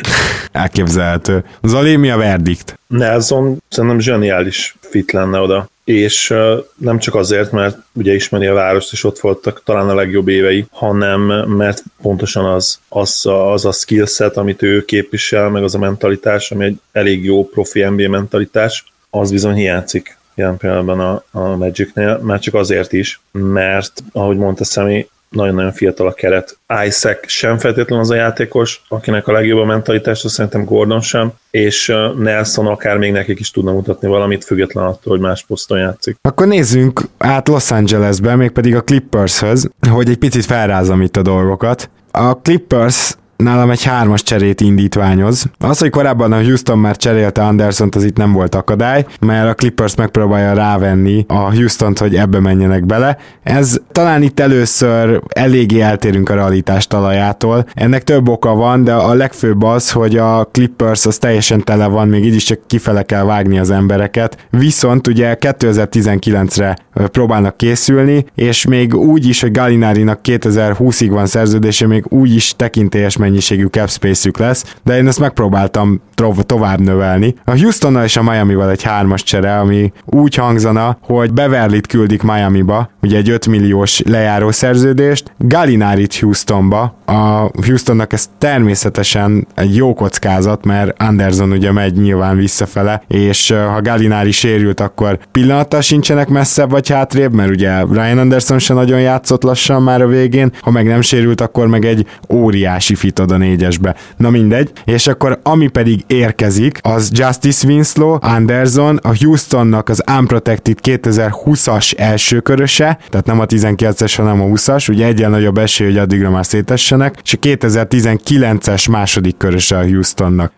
Elképzelhető. 0.51 1.43
Zali, 1.61 1.95
mi 1.95 2.08
a 2.09 2.17
verdikt? 2.17 2.79
Nelson 2.87 3.63
szerintem 3.69 3.99
zseniális 3.99 4.75
fit 4.79 5.11
lenne 5.11 5.39
oda 5.39 5.69
és 5.89 6.33
nem 6.77 6.99
csak 6.99 7.15
azért, 7.15 7.51
mert 7.51 7.77
ugye 7.93 8.13
ismeri 8.13 8.45
a 8.45 8.53
várost, 8.53 8.91
és 8.91 9.03
ott 9.03 9.19
voltak 9.19 9.61
talán 9.63 9.89
a 9.89 9.95
legjobb 9.95 10.27
évei, 10.27 10.65
hanem 10.71 11.21
mert 11.47 11.83
pontosan 12.01 12.45
az, 12.45 12.79
az, 12.89 13.25
a, 13.25 13.51
az 13.51 13.65
a 13.65 13.71
skillset, 13.71 14.37
amit 14.37 14.61
ő 14.61 14.85
képvisel, 14.85 15.49
meg 15.49 15.63
az 15.63 15.75
a 15.75 15.79
mentalitás, 15.79 16.51
ami 16.51 16.65
egy 16.65 16.79
elég 16.91 17.25
jó 17.25 17.45
profi 17.47 17.83
NBA 17.83 18.09
mentalitás, 18.09 18.93
az 19.09 19.31
bizony 19.31 19.53
hiányzik 19.53 20.17
jelen 20.35 20.57
pillanatban 20.57 20.99
a, 20.99 21.23
a 21.31 21.55
Magicnél, 21.55 22.19
már 22.23 22.39
csak 22.39 22.53
azért 22.53 22.93
is, 22.93 23.21
mert 23.31 24.03
ahogy 24.11 24.37
mondta 24.37 24.63
Szemi, 24.63 25.07
nagyon-nagyon 25.29 25.71
fiatal 25.71 26.07
a 26.07 26.13
keret. 26.13 26.57
Isaac 26.85 27.29
sem 27.29 27.57
feltétlenül 27.57 28.03
az 28.03 28.09
a 28.09 28.15
játékos, 28.15 28.81
akinek 28.87 29.27
a 29.27 29.31
legjobb 29.31 29.59
a 29.59 29.65
mentalitás, 29.65 30.19
szerintem 30.19 30.65
Gordon 30.65 31.01
sem, 31.01 31.31
és 31.51 31.93
Nelson 32.17 32.67
akár 32.67 32.97
még 32.97 33.11
nekik 33.11 33.39
is 33.39 33.51
tudna 33.51 33.71
mutatni 33.71 34.07
valamit, 34.07 34.43
független 34.43 34.83
attól, 34.85 35.13
hogy 35.13 35.19
más 35.19 35.45
poszton 35.45 35.79
játszik. 35.79 36.17
Akkor 36.21 36.47
nézzünk 36.47 37.01
át 37.17 37.47
Los 37.47 37.71
Angelesbe, 37.71 38.35
mégpedig 38.35 38.75
a 38.75 38.83
Clippershöz, 38.83 39.69
hogy 39.89 40.09
egy 40.09 40.17
picit 40.17 40.45
felrázom 40.45 41.01
itt 41.01 41.17
a 41.17 41.21
dolgokat. 41.21 41.89
A 42.11 42.33
Clippers 42.33 43.17
nálam 43.43 43.69
egy 43.69 43.83
hármas 43.83 44.23
cserét 44.23 44.61
indítványoz. 44.61 45.45
Az, 45.59 45.79
hogy 45.79 45.89
korábban 45.89 46.31
a 46.31 46.43
Houston 46.43 46.79
már 46.79 46.97
cserélte 46.97 47.43
Anderson, 47.43 47.89
az 47.95 48.03
itt 48.03 48.17
nem 48.17 48.33
volt 48.33 48.55
akadály, 48.55 49.05
mert 49.19 49.49
a 49.49 49.53
Clippers 49.53 49.95
megpróbálja 49.95 50.53
rávenni 50.53 51.25
a 51.27 51.53
Houston-t, 51.53 51.99
hogy 51.99 52.15
ebbe 52.15 52.39
menjenek 52.39 52.85
bele. 52.85 53.17
Ez 53.43 53.77
talán 53.91 54.21
itt 54.21 54.39
először 54.39 55.21
eléggé 55.27 55.79
eltérünk 55.79 56.29
a 56.29 56.33
realitás 56.33 56.87
talajától. 56.87 57.65
Ennek 57.73 58.03
több 58.03 58.29
oka 58.29 58.55
van, 58.55 58.83
de 58.83 58.93
a 58.93 59.13
legfőbb 59.13 59.63
az, 59.63 59.91
hogy 59.91 60.17
a 60.17 60.45
Clippers 60.51 61.05
az 61.05 61.17
teljesen 61.17 61.63
tele 61.63 61.87
van, 61.87 62.07
még 62.07 62.25
így 62.25 62.35
is 62.35 62.43
csak 62.43 62.59
kifele 62.67 63.03
kell 63.03 63.23
vágni 63.23 63.59
az 63.59 63.69
embereket. 63.69 64.47
Viszont 64.49 65.07
ugye 65.07 65.37
2019-re 65.39 66.77
próbálnak 66.93 67.57
készülni, 67.57 68.25
és 68.35 68.65
még 68.65 68.95
úgy 68.95 69.27
is, 69.27 69.41
hogy 69.41 69.51
Galinárinak 69.51 70.19
2020-ig 70.23 71.07
van 71.09 71.25
szerződése, 71.25 71.87
még 71.87 72.05
úgy 72.09 72.35
is 72.35 72.53
tekintélyes 72.55 73.17
mennyiségű 73.29 73.65
cap 73.65 73.89
space 73.89 74.29
lesz, 74.37 74.75
de 74.83 74.97
én 74.97 75.07
ezt 75.07 75.19
megpróbáltam 75.19 76.01
tovább 76.45 76.79
növelni. 76.79 77.35
A 77.45 77.59
Houstonnal 77.59 78.03
és 78.03 78.17
a 78.17 78.23
Miami-val 78.23 78.69
egy 78.69 78.83
hármas 78.83 79.23
csere, 79.23 79.59
ami 79.59 79.91
úgy 80.05 80.35
hangzana, 80.35 80.97
hogy 81.01 81.33
Beverlit 81.33 81.87
küldik 81.87 82.21
Miami-ba, 82.21 82.89
ugye 83.01 83.17
egy 83.17 83.29
5 83.29 83.47
milliós 83.47 84.01
lejáró 84.05 84.51
szerződést, 84.51 85.33
Galinárit 85.37 86.15
Houstonba. 86.19 86.97
A 87.05 87.49
Houstonnak 87.65 88.13
ez 88.13 88.29
természetesen 88.37 89.47
egy 89.55 89.75
jó 89.75 89.93
kockázat, 89.93 90.65
mert 90.65 91.01
Anderson 91.01 91.51
ugye 91.51 91.71
megy 91.71 91.93
nyilván 91.93 92.37
visszafele, 92.37 93.03
és 93.07 93.49
ha 93.49 93.81
Galinári 93.81 94.31
sérült, 94.31 94.79
akkor 94.79 95.19
pillanattal 95.31 95.81
sincsenek 95.81 96.29
messzebb 96.29 96.69
vagy 96.69 96.89
hátrébb, 96.89 97.33
mert 97.33 97.49
ugye 97.49 97.83
Ryan 97.91 98.17
Anderson 98.17 98.59
se 98.59 98.73
nagyon 98.73 98.99
játszott 98.99 99.43
lassan 99.43 99.83
már 99.83 100.01
a 100.01 100.07
végén, 100.07 100.51
ha 100.61 100.71
meg 100.71 100.85
nem 100.85 101.01
sérült, 101.01 101.41
akkor 101.41 101.67
meg 101.67 101.85
egy 101.85 102.05
óriási 102.29 102.95
fit 102.95 103.18
a 103.19 103.37
négyesbe. 103.37 103.95
Na 104.17 104.29
mindegy. 104.29 104.71
És 104.85 105.07
akkor 105.07 105.39
ami 105.43 105.67
pedig 105.67 106.03
érkezik, 106.07 106.79
az 106.81 107.09
Justice 107.13 107.67
Winslow, 107.67 108.17
Anderson, 108.21 108.99
a 109.01 109.15
Houstonnak 109.19 109.89
az 109.89 110.03
Unprotected 110.17 110.77
2020-as 110.83 111.93
első 111.97 112.39
köröse, 112.39 112.97
tehát 113.09 113.25
nem 113.25 113.39
a 113.39 113.45
19-es, 113.45 114.13
hanem 114.17 114.41
a 114.41 114.45
20-as, 114.45 114.89
ugye 114.89 115.05
egyen 115.05 115.29
nagyobb 115.29 115.57
esély, 115.57 115.87
hogy 115.87 115.97
addigra 115.97 116.29
már 116.29 116.45
szétessenek, 116.45 117.19
és 117.23 117.33
a 117.33 117.37
2019-es 117.37 118.91
második 118.91 119.37
köröse 119.37 119.77
a 119.77 119.83
Houstonnak. 119.83 120.53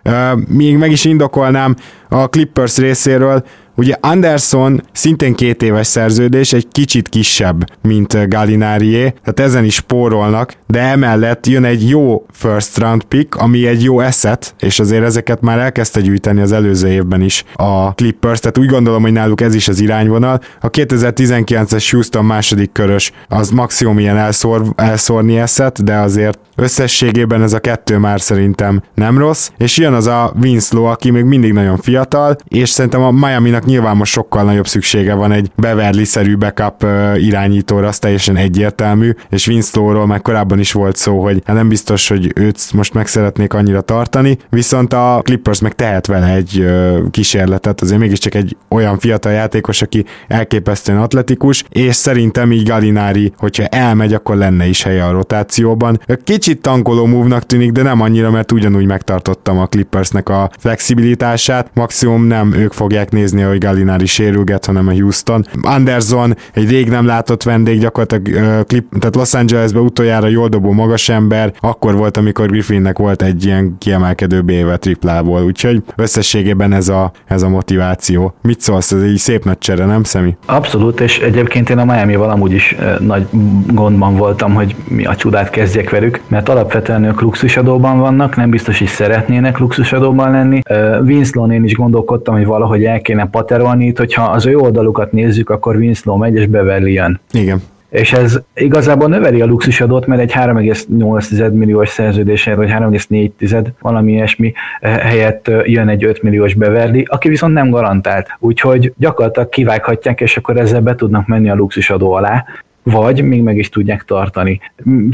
még 0.47 0.78
meg 0.78 0.91
is 0.91 1.06
indokolnám 1.06 1.76
a 2.10 2.30
Clippers 2.30 2.78
részéről, 2.78 3.43
Ugye 3.76 3.96
Anderson 4.00 4.82
szintén 4.92 5.34
két 5.34 5.64
éves 5.64 5.88
szerződés, 5.88 6.54
egy 6.54 6.68
kicsit 6.72 7.10
kisebb, 7.10 7.64
mint 7.82 8.30
Gallinarié, 8.30 9.14
tehát 9.24 9.40
ezen 9.40 9.64
is 9.64 9.74
spórolnak, 9.74 10.54
de 10.68 10.80
emellett 10.80 11.48
jön 11.48 11.64
egy 11.64 11.90
jó 11.90 12.26
first 12.32 12.78
round 12.78 13.04
pick, 13.04 13.36
ami 13.36 13.68
egy 13.68 13.84
jó 13.84 13.98
asset, 13.98 14.56
és 14.60 14.80
azért 14.80 15.04
ezeket 15.04 15.42
már 15.42 15.60
elkezdte 15.60 16.02
gyűjteni 16.02 16.42
az 16.42 16.52
előző 16.52 16.88
évben 16.88 17.22
is 17.22 17.44
a 17.54 17.94
Clippers, 17.94 18.40
tehát 18.40 18.58
úgy 18.58 18.70
gondolom, 18.70 19.02
hogy 19.02 19.12
náluk 19.12 19.42
ez 19.42 19.56
is 19.56 19.68
az 19.68 19.80
irányvonal. 19.80 20.40
A 20.62 20.70
2019-es 20.70 21.88
Houston 21.92 22.26
második 22.26 22.72
körös 22.72 23.12
az 23.28 23.50
maximum 23.50 24.00
ilyen 24.00 24.18
elszór, 24.18 24.64
elszórni 24.76 25.40
asset, 25.40 25.84
de 25.84 25.96
azért 25.96 26.40
összességében 26.62 27.41
ez 27.41 27.54
a 27.54 27.60
kettő 27.60 27.97
már 27.97 28.21
szerintem 28.21 28.82
nem 28.95 29.17
rossz, 29.17 29.50
és 29.58 29.78
jön 29.78 29.93
az 29.93 30.08
a 30.08 30.34
Winslow, 30.41 30.84
aki 30.84 31.10
még 31.10 31.24
mindig 31.24 31.54
nagyon 31.54 31.78
fiatal, 31.78 32.36
és 32.47 32.69
szerintem 32.69 33.02
a 33.02 33.12
Miami-nak 33.12 33.65
nyilván 33.65 33.95
most 33.95 34.12
sokkal 34.12 34.43
nagyobb 34.43 34.67
szüksége 34.67 35.13
van 35.13 35.32
egy 35.32 35.52
Beverly-szerű 35.56 36.38
backup 36.38 36.86
irányítóra, 37.15 37.88
az 37.88 38.00
teljesen 38.00 38.36
egyértelmű, 38.36 39.12
és 39.30 39.47
Winslow-ról 39.47 40.08
már 40.08 40.21
korábban 40.21 40.60
is 40.60 40.71
volt 40.71 40.95
szó, 40.95 41.24
hogy 41.24 41.41
hát 41.45 41.56
nem 41.56 41.67
biztos, 41.67 42.08
hogy 42.08 42.32
őt 42.36 42.74
most 42.74 42.93
meg 42.93 43.08
szeretnék 43.08 43.54
annyira 43.54 43.82
tartani, 43.82 44.38
viszont 44.50 44.93
a 44.93 45.21
Clippers 45.24 45.60
meg 45.60 45.74
tehet 45.74 46.08
vele 46.08 46.34
egy 46.34 46.65
kísérletet, 47.12 47.82
azért 47.82 48.00
mégiscsak 48.00 48.36
egy 48.36 48.58
olyan 48.69 49.00
fiatal 49.00 49.32
játékos, 49.32 49.82
aki 49.82 50.06
elképesztően 50.28 51.00
atletikus, 51.00 51.63
és 51.69 51.95
szerintem 51.95 52.52
így 52.52 52.67
Galinari, 52.67 53.34
hogyha 53.38 53.65
elmegy, 53.65 54.13
akkor 54.13 54.36
lenne 54.36 54.65
is 54.65 54.84
helye 54.84 55.06
a 55.06 55.12
rotációban. 55.12 56.00
Kicsit 56.24 56.51
tankoló 56.60 57.06
move 57.06 57.40
tűnik, 57.40 57.72
de 57.72 57.82
nem 57.82 58.02
annyira, 58.02 58.32
mert 58.32 58.52
ugyanúgy 58.52 58.86
megtartottam 58.86 59.60
a 59.60 59.68
Clippersnek 59.68 60.30
a 60.30 60.50
flexibilitását, 60.60 61.70
maximum 61.74 62.24
nem 62.24 62.54
ők 62.54 62.74
fogják 62.74 63.12
nézni, 63.12 63.42
hogy 63.42 63.58
Gallinari 63.58 64.06
sérülget, 64.06 64.66
hanem 64.66 64.88
a 64.88 64.92
Houston. 64.92 65.46
Anderson 65.62 66.36
egy 66.54 66.70
rég 66.70 66.90
nem 66.90 67.06
látott 67.06 67.44
vendég, 67.44 67.80
gyakorlatilag 67.80 68.44
uh, 68.44 68.66
klip, 68.66 68.86
tehát 69.00 69.16
Los 69.16 69.34
Angelesbe 69.34 69.80
utoljára 69.80 70.28
jól 70.28 70.48
dobó 70.48 70.72
magas 70.72 71.10
ember, 71.10 71.54
akkor 71.60 71.96
volt, 71.96 72.18
amikor 72.18 72.48
Griffinnek 72.48 72.98
volt 72.98 73.22
egy 73.22 73.46
ilyen 73.46 73.76
kiemelkedő 73.78 74.44
éve 74.48 74.78
triplából, 74.78 75.44
úgyhogy 75.44 75.84
összességében 75.96 76.74
ez 76.74 76.90
a, 76.90 77.12
ez 77.26 77.42
a 77.42 77.50
motiváció. 77.50 78.34
Mit 78.42 78.62
szólsz, 78.62 78.92
ez 78.92 79.02
egy 79.02 79.18
szép 79.18 79.44
nagy 79.44 79.58
csere, 79.58 79.86
nem 79.86 80.04
Szemi? 80.04 80.38
Abszolút, 80.46 81.00
és 81.00 81.20
egyébként 81.20 81.70
én 81.70 81.78
a 81.78 81.86
miami 81.86 82.16
amúgy 82.16 82.54
is 82.54 82.76
nagy 83.00 83.28
gondban 83.68 84.16
voltam, 84.16 84.54
hogy 84.54 84.76
mi 84.88 85.06
a 85.06 85.16
csodát 85.16 85.50
kezdjek 85.50 85.90
velük, 85.90 86.22
mert 86.32 86.50
alapvetően 86.50 87.04
ők 87.04 87.22
luxusadóban 87.22 88.00
vannak, 88.00 88.36
nem 88.36 88.50
biztos, 88.50 88.78
hogy 88.80 88.88
szeretnének 88.88 89.58
luxusadóban 89.58 90.32
lenni. 90.32 90.62
Winslow-n 91.06 91.52
én 91.52 91.63
is 91.63 91.74
gondolkodtam, 91.74 92.36
hogy 92.36 92.46
valahogy 92.46 92.84
el 92.84 93.02
kéne 93.02 93.28
paterolni, 93.28 93.86
itt, 93.86 93.98
hogyha 93.98 94.24
az 94.24 94.46
ő 94.46 94.58
oldalukat 94.58 95.12
nézzük, 95.12 95.50
akkor 95.50 95.76
Winslow 95.76 96.17
megy 96.17 96.36
és 96.36 96.46
Beverly 96.46 96.94
jön. 96.94 97.20
Igen. 97.32 97.62
És 97.89 98.13
ez 98.13 98.39
igazából 98.54 99.08
növeli 99.08 99.41
a 99.41 99.46
luxusadót, 99.46 100.06
mert 100.06 100.22
egy 100.22 100.32
3,8 100.32 101.52
milliós 101.52 101.89
szerződéssel, 101.89 102.56
vagy 102.56 102.70
3,4 102.70 103.65
valami 103.82 104.12
ilyesmi 104.12 104.54
eh, 104.80 104.98
helyett 104.98 105.52
jön 105.63 105.88
egy 105.88 106.04
5 106.04 106.24
milliós 106.24 106.54
Beverly, 106.54 107.06
aki 107.08 107.30
viszont 107.30 107.54
nem 107.54 107.70
garantált. 107.70 108.28
Úgyhogy 108.39 108.94
gyakorlatilag 108.98 109.50
kivághatják, 109.50 110.22
és 110.22 110.38
akkor 110.38 110.58
ezzel 110.58 110.82
be 110.82 110.96
tudnak 110.96 111.28
menni 111.28 111.50
a 111.50 111.56
luxusadó 111.56 112.12
alá, 112.12 112.46
vagy 112.84 113.24
még 113.24 113.41
meg 113.41 113.58
is 113.58 113.70
tudják 113.70 114.04
tartani. 114.04 114.60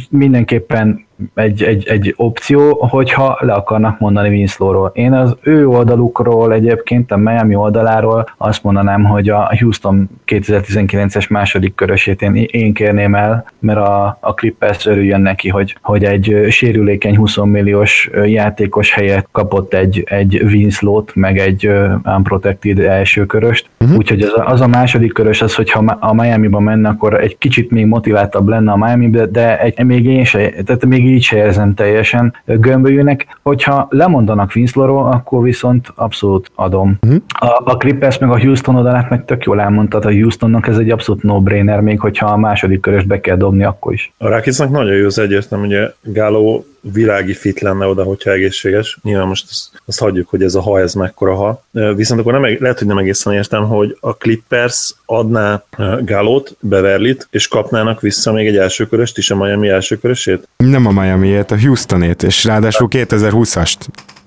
Mindenképpen 0.10 1.07
egy, 1.34 1.63
egy, 1.63 1.88
egy 1.88 2.13
opció, 2.17 2.86
hogyha 2.89 3.38
le 3.39 3.53
akarnak 3.53 3.99
mondani 3.99 4.30
Winslow-ról. 4.30 4.91
Én 4.93 5.13
az 5.13 5.36
ő 5.41 5.67
oldalukról 5.67 6.53
egyébként, 6.53 7.12
a 7.12 7.17
Miami 7.17 7.56
oldaláról 7.56 8.30
azt 8.38 8.63
mondanám, 8.63 9.03
hogy 9.03 9.30
a 9.30 9.51
Houston 9.60 10.10
2019-es 10.27 11.30
második 11.30 11.75
körösét 11.75 12.21
én, 12.21 12.36
én 12.36 12.73
kérném 12.73 13.15
el, 13.15 13.45
mert 13.60 13.80
a, 13.80 14.17
a 14.19 14.34
Clippers 14.34 14.86
örüljön 14.86 15.21
neki, 15.21 15.49
hogy, 15.49 15.77
hogy 15.82 16.03
egy 16.03 16.45
sérülékeny 16.49 17.17
20 17.17 17.38
milliós 17.38 18.10
játékos 18.25 18.93
helyett 18.93 19.27
kapott 19.32 19.73
egy, 19.73 20.03
egy 20.06 20.41
Winslow-t, 20.43 21.15
meg 21.15 21.38
egy 21.38 21.71
unprotected 22.03 22.80
első 22.80 23.25
köröst. 23.25 23.69
Uh-huh. 23.80 23.97
Úgyhogy 23.97 24.21
az 24.21 24.34
a, 24.34 24.45
az 24.45 24.62
a 24.62 24.67
második 24.67 25.13
körös 25.13 25.41
az, 25.41 25.56
hogyha 25.56 25.97
a 25.99 26.13
Miami-ba 26.13 26.60
menne, 26.60 26.89
akkor 26.89 27.13
egy 27.21 27.38
kicsit 27.38 27.71
még 27.71 27.86
motiváltabb 27.86 28.47
lenne 28.47 28.71
a 28.71 28.77
Miami, 28.77 29.10
de, 29.10 29.25
de 29.25 29.60
egy, 29.60 29.84
még 29.86 30.06
én 30.06 30.23
se, 30.23 30.49
tehát 30.49 30.86
még 30.86 31.07
így 31.08 31.24
se 31.24 31.38
érzem 31.38 31.74
teljesen 31.74 32.34
gömbölyűnek. 32.46 33.39
Hogyha 33.43 33.88
lemondanak 33.89 34.52
Winslowról, 34.56 35.12
akkor 35.12 35.43
viszont 35.43 35.91
abszolút 35.96 36.52
adom. 36.56 36.98
Uh-huh. 37.02 37.22
A, 37.39 37.62
a 37.72 37.78
Clippers 37.78 38.17
meg 38.17 38.30
a 38.30 38.39
Houston 38.39 38.76
oldalát 38.76 39.10
meg 39.10 39.26
tök 39.26 39.43
jól 39.43 39.62
elmondtad, 39.62 40.06
a 40.06 40.12
Houstonnak 40.12 40.67
ez 40.67 40.78
egy 40.78 40.91
abszolút 40.91 41.24
no-brainer, 41.24 41.82
még 41.82 42.00
hogyha 42.00 42.26
a 42.26 42.38
második 42.38 42.80
körös 42.80 43.04
be 43.04 43.20
kell 43.20 43.38
dobni, 43.38 43.63
akkor 43.63 43.93
is. 43.93 44.13
A 44.17 44.28
Rakicnak 44.28 44.70
nagyon 44.70 44.93
jó 44.93 45.06
az 45.06 45.20
egyértelmű, 45.20 45.65
ugye 45.65 45.91
Gáló 46.02 46.65
világi 46.93 47.34
fit 47.34 47.60
lenne 47.60 47.86
oda, 47.86 48.04
hogyha 48.04 48.32
egészséges. 48.32 48.97
Nyilván 49.04 49.28
most 49.28 49.45
azt, 49.50 49.82
azt 49.86 50.00
hagyjuk, 50.00 50.30
hogy 50.30 50.43
ez 50.43 50.56
a 50.56 50.62
ha, 50.62 50.80
ez 50.80 50.93
mekkora 50.93 51.36
ha. 51.36 51.63
Viszont 51.95 52.19
akkor 52.19 52.34
nem, 52.34 52.58
lehet, 52.60 52.78
hogy 52.78 52.88
nem 52.88 52.97
egészen 52.97 53.34
értem, 53.34 53.67
hogy 53.67 53.97
a 54.00 54.15
Clippers 54.15 54.95
adná 55.06 55.63
Galót, 56.02 56.56
Beverlit, 56.60 57.28
és 57.32 57.47
kapnának 57.47 58.02
vissza 58.02 58.32
még 58.32 58.47
egy 58.47 58.58
elsőköröst 58.58 59.17
is, 59.17 59.32
a 59.32 59.36
Miami 59.36 59.67
elsőkörösét? 59.67 60.47
Nem 60.58 60.86
a 60.86 60.91
Miami-ét, 60.91 61.52
a 61.52 61.60
Houstonét, 61.60 62.23
és 62.23 62.43
ráadásul 62.43 62.88
2020-ast 62.91 63.76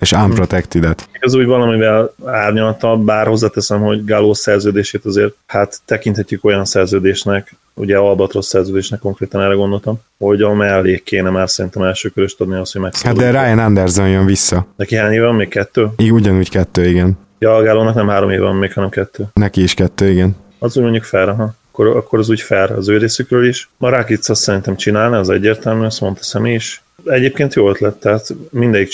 és 0.01 0.13
unprotected-et. 0.13 1.09
Ez 1.13 1.35
úgy 1.35 1.47
valamivel 1.47 2.15
árnyaltabb, 2.25 3.05
bár 3.05 3.27
hozzáteszem, 3.27 3.81
hogy 3.81 4.05
Gáló 4.05 4.35
szerződését 4.35 5.05
azért 5.05 5.35
hát 5.47 5.81
tekinthetjük 5.85 6.45
olyan 6.45 6.65
szerződésnek, 6.65 7.57
ugye 7.75 7.97
Albatros 7.97 8.45
szerződésnek 8.45 9.01
konkrétan 9.01 9.41
erre 9.41 9.55
gondoltam, 9.55 10.01
hogy 10.19 10.43
a 10.43 10.55
mellé 10.55 11.03
kéne 11.05 11.31
már 11.31 11.51
szerintem 11.51 11.83
első 11.83 12.09
köröst 12.09 12.41
adni 12.41 12.57
azt, 12.57 12.73
hogy 12.73 12.81
megszabadul. 12.81 13.25
Hát 13.25 13.33
de 13.33 13.41
Ryan 13.41 13.59
Anderson 13.59 14.09
jön 14.09 14.25
vissza. 14.25 14.67
Neki 14.77 14.97
hány 14.97 15.13
éve 15.13 15.27
van? 15.27 15.35
Még 15.35 15.49
kettő? 15.49 15.89
Igen, 15.97 16.15
ugyanúgy 16.15 16.51
kettő, 16.51 16.87
igen. 16.87 17.19
Ja, 17.39 17.57
a 17.57 17.63
Gálónak 17.63 17.95
nem 17.95 18.09
három 18.09 18.31
éve 18.31 18.43
van 18.43 18.57
még, 18.57 18.73
hanem 18.73 18.89
kettő. 18.89 19.25
Neki 19.33 19.63
is 19.63 19.75
kettő, 19.75 20.11
igen. 20.11 20.37
Az 20.59 20.77
úgy 20.77 20.83
mondjuk 20.83 21.05
fair, 21.05 21.35
ha. 21.35 21.55
Akkor, 21.71 21.87
akkor 21.97 22.19
az 22.19 22.31
úgy 22.31 22.41
fair 22.41 22.71
az 22.71 22.89
ő 22.89 22.99
részükről 22.99 23.47
is. 23.47 23.71
A 23.79 23.89
Rakic 23.89 24.29
azt 24.29 24.43
szerintem 24.43 24.77
csinálna, 24.77 25.19
az 25.19 25.31
egyértelmű, 25.31 25.85
azt 25.85 26.01
mondta 26.01 26.23
személy 26.23 26.55
is. 26.55 26.83
Egyébként 27.05 27.55
jó 27.55 27.69
ötlet, 27.69 27.95
tehát 27.95 28.35
mindegyik 28.51 28.89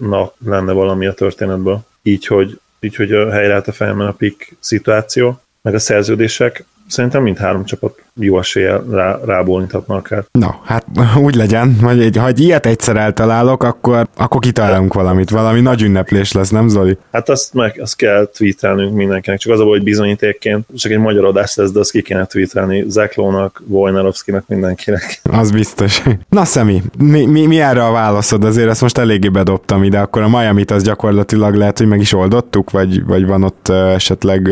csapatnak 0.00 0.34
lenne 0.44 0.72
valami 0.72 1.06
a 1.06 1.14
történetből. 1.14 1.80
Így, 2.02 2.26
hogy, 2.26 2.60
így, 2.80 2.96
hogy 2.96 3.12
a 3.12 3.30
helyreállt 3.30 3.68
a 3.68 3.72
fejemben 3.72 4.06
a 4.06 4.12
pick 4.12 4.56
szituáció, 4.60 5.40
meg 5.62 5.74
a 5.74 5.78
szerződések. 5.78 6.64
Szerintem 6.86 7.22
mind 7.22 7.38
három 7.38 7.64
csapat 7.64 8.02
jó 8.14 8.38
eséllyel 8.38 8.84
rá, 8.90 9.18
rábólinthatna 9.24 9.94
akár. 9.94 10.24
Na, 10.32 10.60
hát 10.64 10.84
úgy 11.24 11.34
legyen, 11.34 11.76
hogy 11.82 12.16
ha 12.16 12.26
egy 12.26 12.40
ilyet 12.40 12.66
egyszer 12.66 12.96
eltalálok, 12.96 13.62
akkor, 13.62 14.08
akkor 14.16 14.40
kitalálunk 14.40 14.94
valamit, 14.94 15.30
valami 15.30 15.60
nagy 15.60 15.82
ünneplés 15.82 16.32
lesz, 16.32 16.50
nem 16.50 16.68
Zoli? 16.68 16.98
Hát 17.12 17.28
azt, 17.28 17.54
meg, 17.54 17.78
azt 17.82 17.96
kell 17.96 18.30
tweetelnünk 18.36 18.94
mindenkinek, 18.94 19.38
csak 19.38 19.52
az 19.52 19.60
a 19.60 19.64
hogy 19.64 19.82
bizonyítékként, 19.82 20.66
csak 20.76 20.92
egy 20.92 20.98
magyar 20.98 21.24
adás 21.24 21.54
lesz, 21.56 21.70
de 21.70 21.78
azt 21.78 21.90
ki 21.90 22.02
kéne 22.02 22.24
tweetelni 22.24 22.84
Zeklónak, 22.88 23.62
Wojnarowskinak, 23.66 24.44
mindenkinek. 24.48 25.20
Az 25.30 25.50
biztos. 25.50 26.02
Na 26.28 26.44
Szemi, 26.44 26.82
mi, 26.98 27.26
mi, 27.26 27.46
mi 27.46 27.60
erre 27.60 27.84
a 27.84 27.92
válaszod? 27.92 28.44
Azért 28.44 28.68
ezt 28.68 28.80
most 28.80 28.98
eléggé 28.98 29.28
bedobtam 29.28 29.84
ide, 29.84 29.98
akkor 29.98 30.22
a 30.22 30.28
Miami-t 30.28 30.70
az 30.70 30.82
gyakorlatilag 30.82 31.54
lehet, 31.54 31.78
hogy 31.78 31.86
meg 31.86 32.00
is 32.00 32.12
oldottuk, 32.12 32.70
vagy, 32.70 33.04
vagy 33.04 33.26
van 33.26 33.42
ott 33.42 33.68
esetleg 33.68 34.50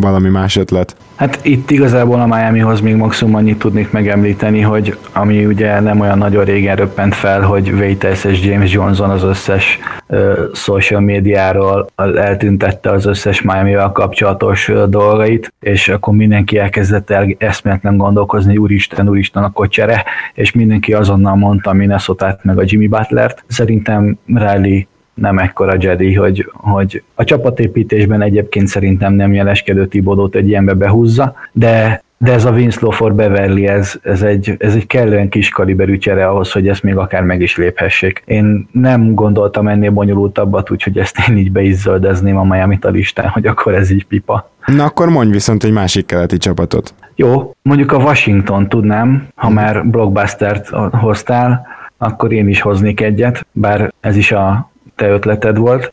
valami 0.00 0.28
más 0.28 0.56
ötlet? 0.56 0.96
Hát 1.16 1.38
itt 1.42 1.70
igazából 1.70 2.20
a 2.20 2.26
Miamihoz 2.26 2.80
még 2.80 2.94
maximum 2.98 3.34
annyit 3.34 3.58
tudnék 3.58 3.90
megemlíteni, 3.90 4.60
hogy 4.60 4.98
ami 5.12 5.46
ugye 5.46 5.80
nem 5.80 6.00
olyan 6.00 6.18
nagyon 6.18 6.44
régen 6.44 6.76
röppent 6.76 7.14
fel, 7.14 7.40
hogy 7.40 7.70
Waiters 7.70 8.24
és 8.24 8.44
James 8.44 8.72
Johnson 8.72 9.10
az 9.10 9.22
összes 9.22 9.78
uh, 10.06 10.38
social 10.54 11.00
médiáról 11.00 11.86
eltüntette 11.96 12.90
az 12.90 13.06
összes 13.06 13.42
Miami-vel 13.42 13.92
kapcsolatos 13.92 14.68
uh, 14.68 14.84
dolgait, 14.84 15.52
és 15.60 15.88
akkor 15.88 16.14
mindenki 16.14 16.58
elkezdett 16.58 17.10
el 17.10 17.34
eszméletlen 17.38 17.96
gondolkozni, 17.96 18.56
úristen, 18.56 19.08
úristen, 19.08 19.42
akkor 19.42 19.68
csere, 19.68 20.04
és 20.34 20.52
mindenki 20.52 20.92
azonnal 20.92 21.34
mondta 21.34 21.72
minnesota 21.72 22.38
meg 22.42 22.58
a 22.58 22.62
Jimmy 22.64 22.86
Butlert. 22.86 23.44
Szerintem 23.46 24.18
Riley 24.34 24.80
nem 25.14 25.38
ekkora 25.38 25.76
Jedi, 25.78 26.14
hogy, 26.14 26.50
hogy 26.52 27.02
a 27.14 27.24
csapatépítésben 27.24 28.22
egyébként 28.22 28.66
szerintem 28.66 29.12
nem 29.12 29.32
jeleskedő 29.32 29.86
Tibodót 29.86 30.34
egy 30.34 30.48
ilyenbe 30.48 30.74
behúzza, 30.74 31.34
de 31.52 32.02
de 32.18 32.32
ez 32.32 32.44
a 32.44 32.50
Winslow 32.50 32.90
for 32.90 33.14
Beverly, 33.14 33.66
ez, 33.66 33.98
ez, 34.02 34.22
egy, 34.22 34.54
ez 34.58 34.74
egy 34.74 34.86
kellően 34.86 35.28
kis 35.28 35.48
kaliberű 35.48 35.98
csere 35.98 36.28
ahhoz, 36.28 36.52
hogy 36.52 36.68
ezt 36.68 36.82
még 36.82 36.96
akár 36.96 37.22
meg 37.22 37.40
is 37.40 37.56
léphessék. 37.56 38.22
Én 38.24 38.68
nem 38.72 39.14
gondoltam 39.14 39.68
ennél 39.68 39.90
bonyolultabbat, 39.90 40.70
úgyhogy 40.70 40.98
ezt 40.98 41.16
én 41.28 41.36
így 41.36 41.52
be 41.52 41.62
is 41.62 41.74
zöldezném 41.74 42.36
a 42.36 42.44
miami 42.44 42.78
a 42.80 42.88
listán, 42.88 43.28
hogy 43.28 43.46
akkor 43.46 43.74
ez 43.74 43.90
így 43.90 44.06
pipa. 44.06 44.50
Na 44.66 44.84
akkor 44.84 45.08
mondj 45.08 45.32
viszont 45.32 45.64
egy 45.64 45.72
másik 45.72 46.06
keleti 46.06 46.36
csapatot. 46.36 46.94
Jó, 47.14 47.54
mondjuk 47.62 47.92
a 47.92 47.96
Washington 47.96 48.68
tudnám, 48.68 49.28
ha 49.34 49.48
már 49.48 49.86
blockbustert 49.86 50.68
hoztál, 50.92 51.66
akkor 51.98 52.32
én 52.32 52.48
is 52.48 52.60
hoznék 52.60 53.00
egyet, 53.00 53.46
bár 53.52 53.92
ez 54.00 54.16
is 54.16 54.32
a 54.32 54.67
te 54.98 55.08
ötleted 55.08 55.56
volt, 55.56 55.92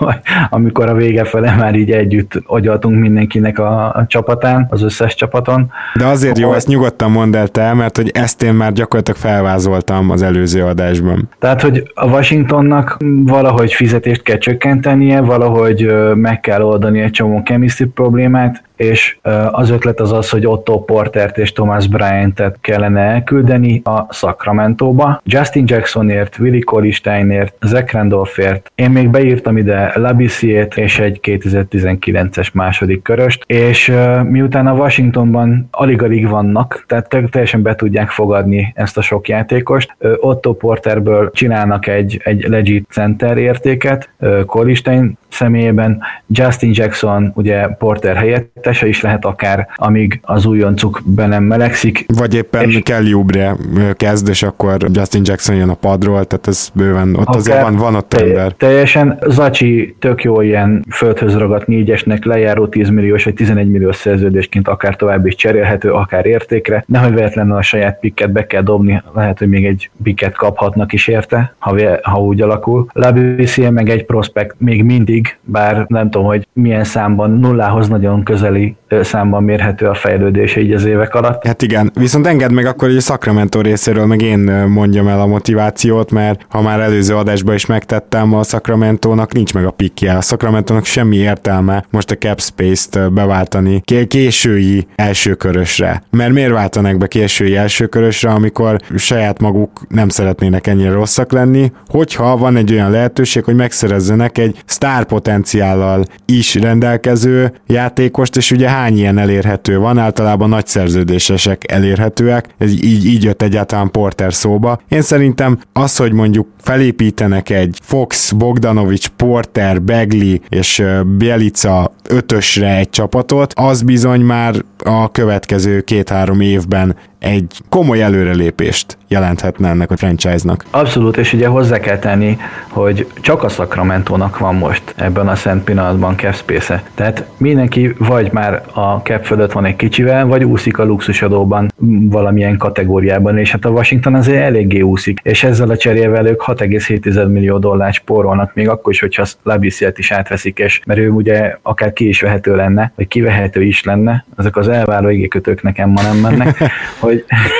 amikor 0.50 0.88
a 0.88 0.94
vége 0.94 1.24
fele 1.24 1.54
már 1.54 1.74
így 1.74 1.90
együtt 1.90 2.42
agyaltunk 2.46 3.00
mindenkinek 3.00 3.58
a, 3.58 3.94
a 3.94 4.04
csapatán, 4.06 4.66
az 4.70 4.82
összes 4.82 5.14
csapaton. 5.14 5.70
De 5.94 6.06
azért 6.06 6.38
jó, 6.38 6.52
ezt 6.52 6.68
nyugodtan 6.68 7.10
mondd 7.10 7.36
el 7.36 7.48
te, 7.48 7.74
mert 7.74 7.96
hogy 7.96 8.10
ezt 8.14 8.42
én 8.42 8.54
már 8.54 8.72
gyakorlatilag 8.72 9.20
felvázoltam 9.20 10.10
az 10.10 10.22
előző 10.22 10.64
adásban. 10.64 11.28
Tehát, 11.38 11.62
hogy 11.62 11.90
a 11.94 12.06
Washingtonnak 12.06 12.96
valahogy 13.24 13.72
fizetést 13.72 14.22
kell 14.22 14.38
csökkentenie, 14.38 15.20
valahogy 15.20 15.94
meg 16.14 16.40
kell 16.40 16.62
oldani 16.62 17.00
egy 17.00 17.10
csomó 17.10 17.42
chemistry 17.42 17.84
problémát, 17.84 18.62
és 18.82 19.16
az 19.50 19.70
ötlet 19.70 20.00
az 20.00 20.12
az, 20.12 20.30
hogy 20.30 20.46
Otto 20.46 20.78
Portert 20.78 21.38
és 21.38 21.52
Thomas 21.52 21.86
Bryant-et 21.86 22.56
kellene 22.60 23.00
elküldeni 23.00 23.80
a 23.84 24.12
Sacramento-ba. 24.12 25.20
Justin 25.24 25.64
Jacksonért, 25.66 26.38
Willie 26.38 26.62
Colisteinért, 26.64 27.54
Zach 27.60 27.94
Randolphért, 27.94 28.72
én 28.74 28.90
még 28.90 29.10
beírtam 29.10 29.56
ide 29.56 29.92
Labissiét 29.94 30.76
és 30.76 30.98
egy 30.98 31.20
2019-es 31.22 32.52
második 32.52 33.02
köröst, 33.02 33.44
és 33.46 33.92
miután 34.22 34.66
a 34.66 34.72
Washingtonban 34.72 35.68
alig-alig 35.70 36.28
vannak, 36.28 36.84
tehát 36.88 37.08
teljesen 37.30 37.62
be 37.62 37.74
tudják 37.74 38.10
fogadni 38.10 38.72
ezt 38.76 38.98
a 38.98 39.02
sok 39.02 39.28
játékost, 39.28 39.96
Otto 40.20 40.52
Porterből 40.52 41.30
csinálnak 41.30 41.86
egy, 41.86 42.20
egy 42.24 42.48
legit 42.48 42.86
center 42.90 43.36
értéket, 43.36 44.10
Colistein 44.46 45.18
személyében, 45.32 46.02
Justin 46.26 46.70
Jackson 46.74 47.32
ugye 47.34 47.66
Porter 47.66 48.16
helyettese 48.16 48.86
is 48.86 49.00
lehet 49.00 49.24
akár, 49.24 49.68
amíg 49.74 50.20
az 50.22 50.46
újoncuk 50.46 51.02
be 51.04 51.26
nem 51.26 51.42
melegszik. 51.42 52.04
Vagy 52.18 52.34
éppen 52.34 52.70
és 52.70 52.80
Kelly 52.82 53.12
Oubre 53.12 53.56
kezd, 53.96 54.28
és 54.28 54.42
akkor 54.42 54.76
Justin 54.92 55.22
Jackson 55.24 55.56
jön 55.56 55.68
a 55.68 55.74
padról, 55.74 56.24
tehát 56.24 56.46
ez 56.46 56.68
bőven, 56.74 57.16
ott 57.16 57.34
azért 57.34 57.62
van, 57.62 57.76
van 57.76 57.94
ott 57.94 58.14
ember. 58.14 58.52
Teljesen 58.52 59.18
Zacsi 59.26 59.96
tök 59.98 60.22
jó 60.22 60.40
ilyen 60.40 60.84
földhöz 60.90 61.36
ragadt 61.36 61.66
négyesnek 61.66 62.24
lejáró 62.24 62.66
10 62.66 62.88
milliós 62.88 63.24
vagy 63.24 63.34
11 63.34 63.70
milliós 63.70 63.96
szerződésként 63.96 64.68
akár 64.68 64.96
tovább 64.96 65.26
is 65.26 65.34
cserélhető, 65.34 65.90
akár 65.90 66.26
értékre. 66.26 66.84
Nehogy 66.86 67.14
véletlenül 67.14 67.56
a 67.56 67.62
saját 67.62 68.00
pikket 68.00 68.32
be 68.32 68.46
kell 68.46 68.62
dobni, 68.62 69.02
lehet, 69.14 69.38
hogy 69.38 69.48
még 69.48 69.66
egy 69.66 69.90
pikket 70.02 70.34
kaphatnak 70.34 70.92
is 70.92 71.08
érte, 71.08 71.54
ha, 71.58 71.76
ha 72.02 72.20
úgy 72.20 72.40
alakul. 72.40 72.86
Labissier 72.92 73.70
meg 73.70 73.88
egy 73.88 74.04
prospekt 74.04 74.54
még 74.58 74.84
mindig 74.84 75.21
bár 75.40 75.84
nem 75.88 76.10
tudom, 76.10 76.26
hogy 76.26 76.48
milyen 76.52 76.84
számban, 76.84 77.30
nullához 77.30 77.88
nagyon 77.88 78.22
közeli 78.22 78.76
számban 79.02 79.42
mérhető 79.42 79.86
a 79.86 79.94
fejlődése 79.94 80.60
így 80.60 80.72
az 80.72 80.84
évek 80.84 81.14
alatt. 81.14 81.46
Hát 81.46 81.62
igen, 81.62 81.90
viszont 81.94 82.26
engedd 82.26 82.52
meg 82.52 82.66
akkor, 82.66 82.88
hogy 82.88 82.96
a 82.96 83.00
Sacramento 83.00 83.60
részéről 83.60 84.06
meg 84.06 84.22
én 84.22 84.38
mondjam 84.68 85.08
el 85.08 85.20
a 85.20 85.26
motivációt, 85.26 86.10
mert 86.10 86.46
ha 86.48 86.62
már 86.62 86.80
előző 86.80 87.16
adásban 87.16 87.54
is 87.54 87.66
megtettem, 87.66 88.34
a 88.34 88.42
Sacramento-nak 88.42 89.32
nincs 89.32 89.54
meg 89.54 89.64
a 89.64 89.70
pikje. 89.70 90.16
A 90.16 90.20
Sacramento-nak 90.20 90.84
semmi 90.84 91.16
értelme 91.16 91.84
most 91.90 92.10
a 92.10 92.14
cap 92.14 92.40
space-t 92.40 93.12
beváltani 93.12 93.82
késői 94.08 94.86
elsőkörösre. 94.96 96.02
Mert 96.10 96.32
miért 96.32 96.52
váltanak 96.52 96.98
be 96.98 97.06
késői 97.06 97.56
elsőkörösre, 97.56 98.30
amikor 98.30 98.76
saját 98.96 99.40
maguk 99.40 99.80
nem 99.88 100.08
szeretnének 100.08 100.66
ennyire 100.66 100.92
rosszak 100.92 101.32
lenni, 101.32 101.72
hogyha 101.86 102.36
van 102.36 102.56
egy 102.56 102.72
olyan 102.72 102.90
lehetőség, 102.90 103.44
hogy 103.44 103.54
megszerezzenek 103.54 104.38
egy 104.38 104.62
sztár 104.64 105.04
potenciállal 105.04 106.04
is 106.26 106.54
rendelkező 106.54 107.52
játékost, 107.66 108.36
és 108.36 108.50
ugye 108.50 108.68
hány 108.82 108.98
ilyen 108.98 109.18
elérhető 109.18 109.78
van, 109.78 109.98
általában 109.98 110.48
nagy 110.48 110.66
szerződésesek 110.66 111.72
elérhetőek, 111.72 112.48
ez 112.58 112.70
így, 112.70 113.04
így 113.04 113.24
jött 113.24 113.42
egyáltalán 113.42 113.90
Porter 113.90 114.34
szóba. 114.34 114.80
Én 114.88 115.02
szerintem 115.02 115.58
az, 115.72 115.96
hogy 115.96 116.12
mondjuk 116.12 116.48
felépítenek 116.58 117.50
egy 117.50 117.78
Fox, 117.82 118.32
Bogdanovics, 118.32 119.08
Porter, 119.08 119.82
Begli 119.82 120.40
és 120.48 120.82
Bielica 121.18 121.94
ötösre 122.08 122.76
egy 122.76 122.90
csapatot, 122.90 123.52
az 123.56 123.82
bizony 123.82 124.20
már 124.20 124.54
a 124.84 125.10
következő 125.10 125.80
két-három 125.80 126.40
évben 126.40 126.96
egy 127.22 127.60
komoly 127.68 128.02
előrelépést 128.02 128.98
jelenthetne 129.08 129.68
ennek 129.68 129.90
a 129.90 129.96
franchise-nak. 129.96 130.64
Abszolút, 130.70 131.16
és 131.16 131.32
ugye 131.32 131.46
hozzá 131.46 131.78
kell 131.78 131.98
tenni, 131.98 132.36
hogy 132.68 133.06
csak 133.20 133.42
a 133.42 133.48
Sacramento-nak 133.48 134.38
van 134.38 134.54
most 134.54 134.82
ebben 134.96 135.28
a 135.28 135.34
szent 135.34 135.64
pillanatban 135.64 136.16
cap 136.16 136.34
space. 136.34 136.82
Tehát 136.94 137.24
mindenki 137.36 137.94
vagy 137.98 138.32
már 138.32 138.62
a 138.72 138.96
cap 138.96 139.24
fölött 139.24 139.52
van 139.52 139.64
egy 139.64 139.76
kicsivel, 139.76 140.26
vagy 140.26 140.44
úszik 140.44 140.78
a 140.78 140.84
luxusadóban 140.84 141.72
valamilyen 142.10 142.56
kategóriában, 142.56 143.38
és 143.38 143.50
hát 143.50 143.64
a 143.64 143.70
Washington 143.70 144.14
azért 144.14 144.42
eléggé 144.42 144.80
úszik, 144.80 145.18
és 145.22 145.44
ezzel 145.44 145.70
a 145.70 145.76
cserével 145.76 146.26
ők 146.26 146.42
6,7 146.46 147.32
millió 147.32 147.58
dollárt 147.58 147.94
spórolnak, 147.94 148.54
még 148.54 148.68
akkor 148.68 148.92
is, 148.92 149.00
hogyha 149.00 149.24
Labisiet 149.42 149.98
is 149.98 150.10
átveszik, 150.10 150.58
és 150.58 150.80
mert 150.86 151.00
ő 151.00 151.08
ugye 151.08 151.56
akár 151.62 151.92
ki 151.92 152.08
is 152.08 152.20
vehető 152.20 152.56
lenne, 152.56 152.92
vagy 152.96 153.08
kivehető 153.08 153.62
is 153.62 153.84
lenne, 153.84 154.24
ezek 154.38 154.56
az 154.56 154.68
elváló 154.68 155.08
igékötők 155.08 155.62
nekem 155.62 155.90
ma 155.90 156.02
nem 156.02 156.16
mennek, 156.16 156.56
hogy... 156.98 157.10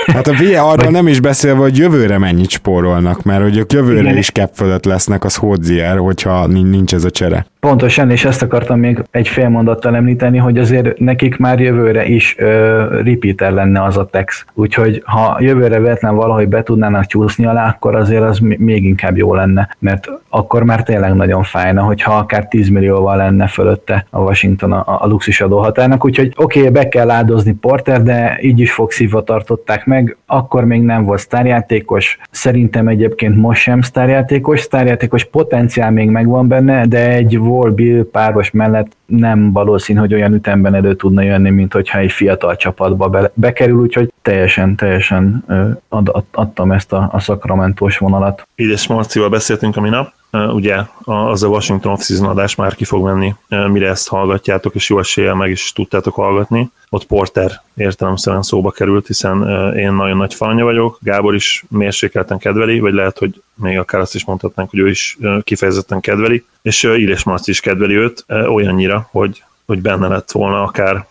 Hát 0.07 0.27
a 0.27 0.33
VIA 0.33 0.69
arról 0.69 0.91
nem 0.91 1.07
is 1.07 1.21
beszélve, 1.21 1.61
hogy 1.61 1.77
jövőre 1.77 2.19
mennyit 2.19 2.51
spórolnak, 2.51 3.23
mert 3.23 3.43
hogy 3.43 3.57
ők 3.57 3.73
jövőre 3.73 4.01
Igen. 4.01 4.17
is 4.17 4.31
cap 4.31 4.51
fölött 4.55 4.85
lesznek, 4.85 5.25
az 5.25 5.37
Hodzier, 5.37 5.97
hogyha 5.97 6.47
nincs 6.47 6.95
ez 6.95 7.05
a 7.05 7.11
csere. 7.11 7.47
Pontosan, 7.61 8.11
és 8.11 8.25
ezt 8.25 8.43
akartam 8.43 8.79
még 8.79 9.03
egy 9.11 9.29
fél 9.29 9.49
mondattal 9.49 9.97
említeni, 9.97 10.38
hogy 10.38 10.59
azért 10.59 10.99
nekik 10.99 11.37
már 11.37 11.61
jövőre 11.61 12.05
is 12.05 12.35
ö, 12.38 12.85
repeater 13.05 13.53
lenne 13.53 13.83
az 13.83 13.97
a 13.97 14.07
tex. 14.07 14.45
Úgyhogy 14.55 15.03
ha 15.05 15.37
jövőre 15.41 15.81
véletlen 15.81 16.15
valahogy 16.15 16.49
be 16.49 16.62
tudnának 16.62 17.07
csúszni 17.07 17.47
alá, 17.47 17.69
akkor 17.69 17.95
azért 17.95 18.23
az 18.23 18.38
még 18.38 18.85
inkább 18.85 19.17
jó 19.17 19.35
lenne, 19.35 19.77
mert 19.79 20.09
akkor 20.29 20.62
már 20.62 20.83
tényleg 20.83 21.15
nagyon 21.15 21.43
fájna, 21.43 21.83
hogyha 21.83 22.15
akár 22.15 22.49
10 22.49 22.69
millióval 22.69 23.17
lenne 23.17 23.47
fölötte 23.47 24.07
a 24.11 24.19
Washington 24.19 24.73
a, 24.73 24.99
a 25.03 25.07
luxus 25.07 25.41
adóhatárnak, 25.41 26.05
úgyhogy 26.05 26.33
oké, 26.37 26.59
okay, 26.59 26.71
be 26.71 26.88
kell 26.88 27.11
áldozni 27.11 27.53
Porter, 27.53 28.03
de 28.03 28.38
így 28.41 28.61
is 28.61 28.73
Foxivva 28.73 29.23
tartották 29.42 29.87
meg, 29.87 30.16
akkor 30.26 30.64
még 30.64 30.83
nem 30.83 31.05
volt 31.05 31.20
sztárjátékos, 31.20 32.18
szerintem 32.31 32.88
egyébként 32.88 33.37
most 33.37 33.61
sem 33.61 33.81
sztárjátékos, 33.81 34.61
sztárjátékos 34.61 35.24
potenciál 35.24 35.90
még 35.90 36.11
megvan 36.11 36.48
benne, 36.48 36.87
de 36.87 37.11
egy 37.11 37.38
Wall 37.38 37.70
Bill 37.70 38.09
páros 38.12 38.50
mellett 38.50 38.96
nem 39.07 39.52
valószínű, 39.52 39.98
hogy 39.98 40.14
olyan 40.14 40.35
ütemben 40.35 40.74
elő 40.74 40.94
tudna 40.94 41.22
jönni, 41.22 41.50
mint 41.50 41.72
hogyha 41.72 41.98
egy 41.98 42.12
fiatal 42.12 42.57
csapatba 42.57 43.09
be, 43.09 43.31
bekerül, 43.35 43.81
úgyhogy 43.81 44.12
teljesen, 44.22 44.76
teljesen 44.76 45.44
ad, 45.88 46.09
ad, 46.12 46.24
adtam 46.33 46.72
ezt 46.72 46.92
a, 46.92 47.09
a 47.12 47.20
szakramentós 47.20 47.98
vonalat. 47.98 48.46
Így 48.57 48.70
és 48.70 48.87
Marcival 48.87 49.28
beszéltünk 49.28 49.76
a 49.76 49.81
minap, 49.81 50.12
ugye 50.33 50.83
az 51.05 51.42
a 51.42 51.49
Washington 51.49 51.92
off-season 51.92 52.29
adás 52.29 52.55
már 52.55 52.75
ki 52.75 52.85
fog 52.85 53.05
menni, 53.05 53.35
mire 53.49 53.88
ezt 53.88 54.09
hallgatjátok, 54.09 54.75
és 54.75 54.88
jó 54.88 54.99
eséllyel 54.99 55.35
meg 55.35 55.51
is 55.51 55.73
tudtátok 55.73 56.14
hallgatni. 56.14 56.71
Ott 56.88 57.07
Porter 57.07 57.62
értelemszerűen 57.75 58.42
szóba 58.42 58.71
került, 58.71 59.07
hiszen 59.07 59.42
én 59.77 59.92
nagyon 59.92 60.16
nagy 60.16 60.35
fanja 60.35 60.64
vagyok, 60.64 60.99
Gábor 61.01 61.35
is 61.35 61.64
mérsékelten 61.68 62.38
kedveli, 62.38 62.81
vagy 62.81 62.92
lehet, 62.92 63.18
hogy 63.18 63.42
még 63.55 63.79
akár 63.79 64.01
azt 64.01 64.14
is 64.14 64.25
mondhatnánk, 64.25 64.71
hogy 64.71 64.79
ő 64.79 64.88
is 64.88 65.18
kifejezetten 65.42 66.01
kedveli, 66.01 66.45
és 66.62 66.83
Íres 66.83 67.23
Marci 67.23 67.51
is 67.51 67.61
kedveli 67.61 67.95
őt 67.95 68.25
olyannyira, 68.29 69.09
hogy, 69.11 69.45
hogy 69.66 69.81
benne 69.81 70.09
lett 70.09 70.31
volna 70.31 70.62
akár 70.62 71.07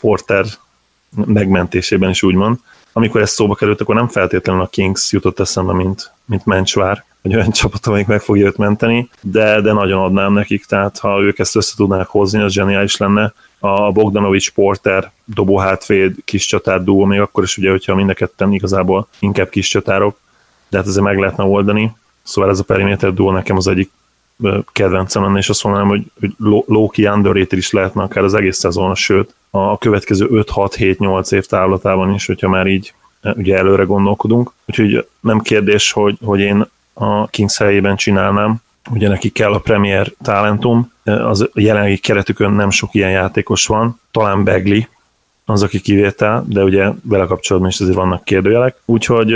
Porter 0.00 0.44
megmentésében 1.24 2.10
is 2.10 2.22
úgymond. 2.22 2.58
Amikor 2.92 3.20
ez 3.20 3.30
szóba 3.30 3.54
került, 3.54 3.80
akkor 3.80 3.94
nem 3.94 4.08
feltétlenül 4.08 4.62
a 4.62 4.66
Kings 4.66 5.12
jutott 5.12 5.40
eszembe, 5.40 5.72
mint, 5.72 6.12
mint 6.24 6.46
Mencsvár, 6.46 7.04
hogy 7.22 7.34
olyan 7.34 7.50
csapat, 7.50 7.86
amelyik 7.86 8.06
meg 8.06 8.20
fogja 8.20 8.46
őt 8.46 8.56
menteni, 8.56 9.08
de, 9.20 9.60
de 9.60 9.72
nagyon 9.72 10.02
adnám 10.02 10.32
nekik, 10.32 10.64
tehát 10.64 10.98
ha 10.98 11.20
ők 11.20 11.38
ezt 11.38 11.56
össze 11.56 11.74
tudnák 11.76 12.06
hozni, 12.06 12.42
az 12.42 12.52
zseniális 12.52 12.96
lenne. 12.96 13.32
A 13.58 13.92
Bogdanovics 13.92 14.50
Porter 14.50 15.10
dobóhátvéd 15.24 16.14
kis 16.24 16.46
csatár 16.46 16.84
duó, 16.84 17.04
még 17.04 17.20
akkor 17.20 17.42
is 17.42 17.56
ugye, 17.56 17.70
hogyha 17.70 17.94
mind 17.94 18.10
a 18.10 18.14
ketten 18.14 18.52
igazából 18.52 19.08
inkább 19.18 19.48
kis 19.48 19.68
csatárok, 19.68 20.18
de 20.68 20.76
hát 20.76 20.86
ezzel 20.86 21.02
meg 21.02 21.18
lehetne 21.18 21.44
oldani. 21.44 21.96
Szóval 22.22 22.50
ez 22.50 22.58
a 22.58 22.64
periméter 22.64 23.14
duó 23.14 23.30
nekem 23.30 23.56
az 23.56 23.66
egyik 23.66 23.90
kedvencem 24.72 25.22
lenne, 25.22 25.38
és 25.38 25.48
azt 25.48 25.64
mondanám, 25.64 25.88
hogy, 25.88 26.04
hogy 26.20 26.32
Loki 26.66 27.06
underrated 27.06 27.58
is 27.58 27.70
lehetne 27.70 28.02
akár 28.02 28.24
az 28.24 28.34
egész 28.34 28.58
szezon, 28.58 28.94
sőt 28.94 29.34
a 29.50 29.78
következő 29.78 30.28
5-6-7-8 30.30 31.32
év 31.32 31.46
távlatában 31.46 32.14
is, 32.14 32.26
hogyha 32.26 32.48
már 32.48 32.66
így 32.66 32.94
ugye 33.22 33.56
előre 33.56 33.82
gondolkodunk. 33.82 34.52
Úgyhogy 34.66 35.06
nem 35.20 35.40
kérdés, 35.40 35.92
hogy, 35.92 36.18
hogy 36.24 36.40
én 36.40 36.66
a 36.92 37.26
Kings 37.26 37.58
helyében 37.58 37.96
csinálnám, 37.96 38.56
ugye 38.90 39.08
neki 39.08 39.30
kell 39.30 39.52
a 39.52 39.58
Premier 39.58 40.12
talentum, 40.22 40.92
az 41.04 41.40
a 41.40 41.48
jelenlegi 41.54 41.98
keretükön 41.98 42.52
nem 42.52 42.70
sok 42.70 42.94
ilyen 42.94 43.10
játékos 43.10 43.66
van, 43.66 44.00
talán 44.10 44.44
Begli, 44.44 44.88
az, 45.44 45.62
aki 45.62 45.80
kivétel, 45.80 46.44
de 46.48 46.62
ugye 46.62 46.88
vele 47.02 47.24
kapcsolatban 47.24 47.70
is 47.70 47.80
azért 47.80 47.96
vannak 47.96 48.24
kérdőjelek. 48.24 48.76
Úgyhogy 48.84 49.30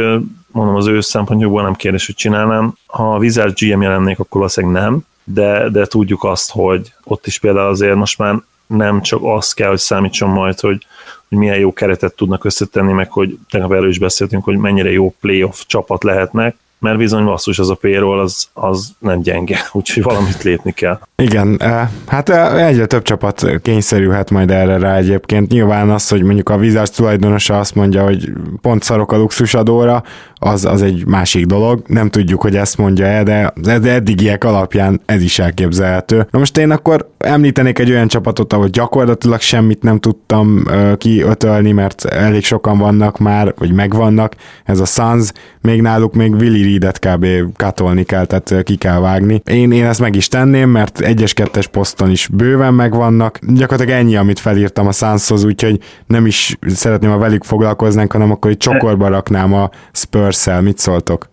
mondom, 0.46 0.74
az 0.74 0.86
ő 0.86 1.00
szempontjukból 1.00 1.62
nem 1.62 1.74
kérdés, 1.74 2.06
hogy 2.06 2.14
csinálnám. 2.14 2.74
Ha 2.86 3.14
a 3.14 3.18
Wizards 3.18 3.66
GM 3.66 3.80
jelennék, 3.80 4.18
akkor 4.18 4.40
valószínűleg 4.40 4.82
nem, 4.82 5.04
de, 5.24 5.68
de 5.70 5.86
tudjuk 5.86 6.24
azt, 6.24 6.50
hogy 6.50 6.92
ott 7.04 7.26
is 7.26 7.38
például 7.38 7.68
azért 7.68 7.94
most 7.94 8.18
már 8.18 8.34
nem 8.66 9.02
csak 9.02 9.20
azt 9.22 9.54
kell, 9.54 9.68
hogy 9.68 9.78
számítson 9.78 10.28
majd, 10.28 10.60
hogy, 10.60 10.86
hogy 11.28 11.38
milyen 11.38 11.58
jó 11.58 11.72
keretet 11.72 12.14
tudnak 12.14 12.44
összetenni, 12.44 12.92
meg 12.92 13.10
hogy 13.10 13.38
tegnap 13.50 13.72
erről 13.72 13.88
is 13.88 13.98
beszéltünk, 13.98 14.44
hogy 14.44 14.56
mennyire 14.56 14.90
jó 14.90 15.14
playoff 15.20 15.62
csapat 15.66 16.04
lehetnek, 16.04 16.56
mert 16.86 16.98
bizony 16.98 17.24
basszus 17.24 17.58
az 17.58 17.70
a 17.70 17.74
payroll 17.74 18.20
az, 18.20 18.48
az 18.52 18.92
nem 18.98 19.20
gyenge, 19.20 19.58
úgyhogy 19.72 20.02
valamit 20.02 20.42
lépni 20.42 20.72
kell. 20.72 20.98
Igen, 21.16 21.56
eh, 21.60 21.88
hát 22.06 22.28
eh, 22.28 22.66
egyre 22.66 22.86
több 22.86 23.02
csapat 23.02 23.46
kényszerülhet 23.62 24.30
majd 24.30 24.50
erre 24.50 24.78
rá 24.78 24.96
egyébként. 24.96 25.50
Nyilván 25.50 25.90
az, 25.90 26.08
hogy 26.08 26.22
mondjuk 26.22 26.48
a 26.48 26.56
Wizards 26.56 26.90
tulajdonosa 26.90 27.58
azt 27.58 27.74
mondja, 27.74 28.04
hogy 28.04 28.32
pont 28.60 28.82
szarok 28.82 29.12
a 29.12 29.16
luxusadóra, 29.16 30.02
az, 30.38 30.64
az 30.64 30.82
egy 30.82 31.06
másik 31.06 31.46
dolog. 31.46 31.82
Nem 31.86 32.10
tudjuk, 32.10 32.42
hogy 32.42 32.56
ezt 32.56 32.78
mondja 32.78 33.06
el, 33.06 33.24
de 33.24 33.52
az 33.62 33.84
eddigiek 33.84 34.44
alapján 34.44 35.00
ez 35.06 35.22
is 35.22 35.38
elképzelhető. 35.38 36.26
Na 36.30 36.38
most 36.38 36.58
én 36.58 36.70
akkor 36.70 37.10
említenék 37.18 37.78
egy 37.78 37.90
olyan 37.90 38.08
csapatot, 38.08 38.52
ahol 38.52 38.68
gyakorlatilag 38.68 39.40
semmit 39.40 39.82
nem 39.82 39.98
tudtam 39.98 40.62
uh, 40.66 40.96
kiötölni, 40.96 41.72
mert 41.72 42.04
elég 42.04 42.44
sokan 42.44 42.78
vannak 42.78 43.18
már, 43.18 43.54
vagy 43.58 43.72
megvannak. 43.72 44.34
Ez 44.64 44.80
a 44.80 44.84
Suns, 44.84 45.32
még 45.60 45.82
náluk 45.82 46.14
még 46.14 46.34
Willi 46.34 46.62
Reedet 46.78 46.98
kb. 46.98 47.26
katolni 47.56 48.04
kell, 48.04 48.24
tehát 48.24 48.62
ki 48.62 48.76
kell 48.76 49.00
vágni. 49.00 49.42
Én, 49.44 49.72
én 49.72 49.84
ezt 49.84 50.00
meg 50.00 50.14
is 50.14 50.28
tenném, 50.28 50.70
mert 50.70 51.00
egyes 51.00 51.32
kettes 51.32 51.66
poszton 51.66 52.10
is 52.10 52.28
bőven 52.32 52.74
megvannak. 52.74 53.38
Gyakorlatilag 53.46 54.00
ennyi, 54.00 54.16
amit 54.16 54.38
felírtam 54.38 54.86
a 54.86 54.92
Sunshoz, 54.92 55.44
úgyhogy 55.44 55.78
nem 56.06 56.26
is 56.26 56.58
szeretném, 56.66 57.10
ha 57.10 57.18
velük 57.18 57.44
foglalkoznánk, 57.44 58.12
hanem 58.12 58.30
akkor 58.30 58.50
egy 58.50 58.56
csokorba 58.56 59.08
raknám 59.08 59.54
a 59.54 59.70
Spurs-szel. 59.92 60.62
Mit 60.62 60.78
szóltok? 60.78 61.28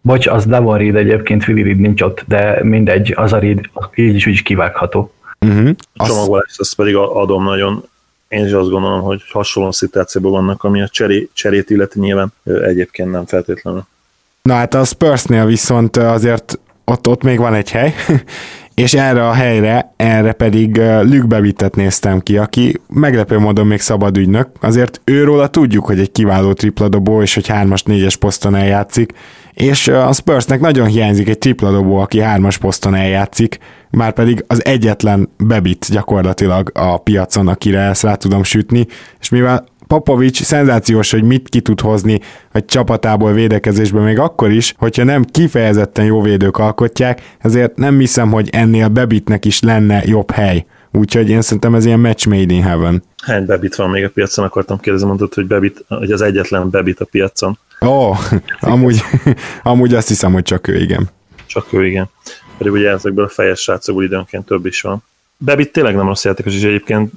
Bocs, 0.00 0.26
az 0.26 0.46
Devon 0.46 0.78
Reed 0.78 0.96
egyébként, 0.96 1.48
Willi 1.48 1.62
Reed 1.62 1.78
nincs 1.78 2.02
ott, 2.02 2.24
de 2.26 2.58
mindegy, 2.62 3.12
az 3.16 3.32
a 3.32 3.38
Reed 3.38 3.60
így 3.94 4.14
is 4.14 4.26
úgy 4.26 4.32
is 4.32 4.42
kivágható. 4.42 5.12
Uh-huh. 5.40 5.70
A 5.96 6.06
csomagolást 6.06 6.60
azt 6.60 6.76
pedig 6.76 6.96
adom 6.96 7.44
nagyon. 7.44 7.84
Én 8.28 8.46
is 8.46 8.52
azt 8.52 8.70
gondolom, 8.70 9.00
hogy 9.00 9.22
hasonló 9.32 9.70
szituációban 9.70 10.30
vannak, 10.30 10.64
ami 10.64 10.82
a 10.82 10.88
cseré, 10.88 11.28
cserét 11.32 11.70
illeti 11.70 11.98
nyilván 11.98 12.32
egyébként 12.44 13.10
nem 13.10 13.26
feltétlenül. 13.26 13.84
Na 14.48 14.54
hát 14.54 14.74
a 14.74 14.84
Spursnél 14.84 15.46
viszont 15.46 15.96
azért 15.96 16.58
ott, 16.84 17.08
ott 17.08 17.22
még 17.22 17.38
van 17.38 17.54
egy 17.54 17.70
hely, 17.70 17.94
és 18.74 18.94
erre 18.94 19.28
a 19.28 19.32
helyre, 19.32 19.92
erre 19.96 20.32
pedig 20.32 20.76
Luke 20.76 21.26
Bevittet 21.26 21.76
néztem 21.76 22.20
ki, 22.20 22.36
aki 22.36 22.80
meglepő 22.88 23.38
módon 23.38 23.66
még 23.66 23.80
szabad 23.80 24.16
ügynök, 24.16 24.48
azért 24.60 25.00
őróla 25.04 25.46
tudjuk, 25.46 25.84
hogy 25.84 25.98
egy 25.98 26.12
kiváló 26.12 26.52
tripladobó, 26.52 27.22
és 27.22 27.34
hogy 27.34 27.46
hármas, 27.46 27.82
négyes 27.82 28.16
poszton 28.16 28.54
eljátszik, 28.54 29.12
és 29.52 29.88
a 29.88 30.12
Spursnek 30.12 30.60
nagyon 30.60 30.86
hiányzik 30.86 31.28
egy 31.28 31.38
tripladobó, 31.38 31.96
aki 31.96 32.20
hármas 32.20 32.58
poszton 32.58 32.94
eljátszik, 32.94 33.58
már 33.90 34.12
pedig 34.12 34.44
az 34.46 34.64
egyetlen 34.64 35.28
bebit 35.36 35.86
gyakorlatilag 35.90 36.70
a 36.74 36.98
piacon, 36.98 37.48
akire 37.48 37.80
ezt 37.80 38.02
rá 38.02 38.14
tudom 38.14 38.42
sütni, 38.42 38.86
és 39.20 39.28
mivel 39.28 39.64
Popovics 39.92 40.42
szenzációs, 40.42 41.10
hogy 41.10 41.22
mit 41.22 41.48
ki 41.48 41.60
tud 41.60 41.80
hozni 41.80 42.20
a 42.52 42.64
csapatából 42.64 43.32
védekezésben 43.32 44.02
még 44.02 44.18
akkor 44.18 44.50
is, 44.50 44.74
hogyha 44.78 45.04
nem 45.04 45.24
kifejezetten 45.24 46.04
jó 46.04 46.22
védők 46.22 46.56
alkotják, 46.56 47.36
ezért 47.38 47.76
nem 47.76 47.98
hiszem, 47.98 48.30
hogy 48.30 48.48
ennél 48.52 48.88
Bebitnek 48.88 49.44
is 49.44 49.60
lenne 49.60 50.02
jobb 50.04 50.30
hely. 50.30 50.66
Úgyhogy 50.92 51.28
én 51.28 51.42
szerintem 51.42 51.74
ez 51.74 51.84
ilyen 51.84 52.00
match 52.00 52.28
made 52.28 52.54
in 52.54 52.62
heaven. 52.62 53.02
Hány 53.22 53.46
Bebit 53.46 53.74
van 53.74 53.90
még 53.90 54.04
a 54.04 54.08
piacon, 54.08 54.44
akartam 54.44 54.80
kérdezni, 54.80 55.06
mondtad, 55.06 55.34
hogy, 55.34 55.46
Bebit, 55.46 55.84
hogy 55.88 56.12
az 56.12 56.20
egyetlen 56.20 56.70
Bebit 56.70 57.00
a 57.00 57.04
piacon. 57.04 57.58
Ó, 57.80 57.88
oh, 57.88 58.18
amúgy, 58.60 59.02
amúgy 59.62 59.94
azt 59.94 60.08
hiszem, 60.08 60.32
hogy 60.32 60.42
csak 60.42 60.68
ő, 60.68 60.78
igen. 60.78 61.08
Csak 61.46 61.72
ő, 61.72 61.86
igen. 61.86 62.08
Pedig 62.58 62.72
ugye 62.72 62.90
ezekből 62.90 63.24
a 63.24 63.28
fejes 63.28 63.60
srácokból 63.60 64.04
időnként 64.04 64.46
több 64.46 64.66
is 64.66 64.80
van. 64.80 65.02
Bebit 65.36 65.72
tényleg 65.72 65.94
nem 65.96 66.06
rossz 66.06 66.24
játékos, 66.24 66.54
és 66.54 66.62
egyébként 66.62 67.12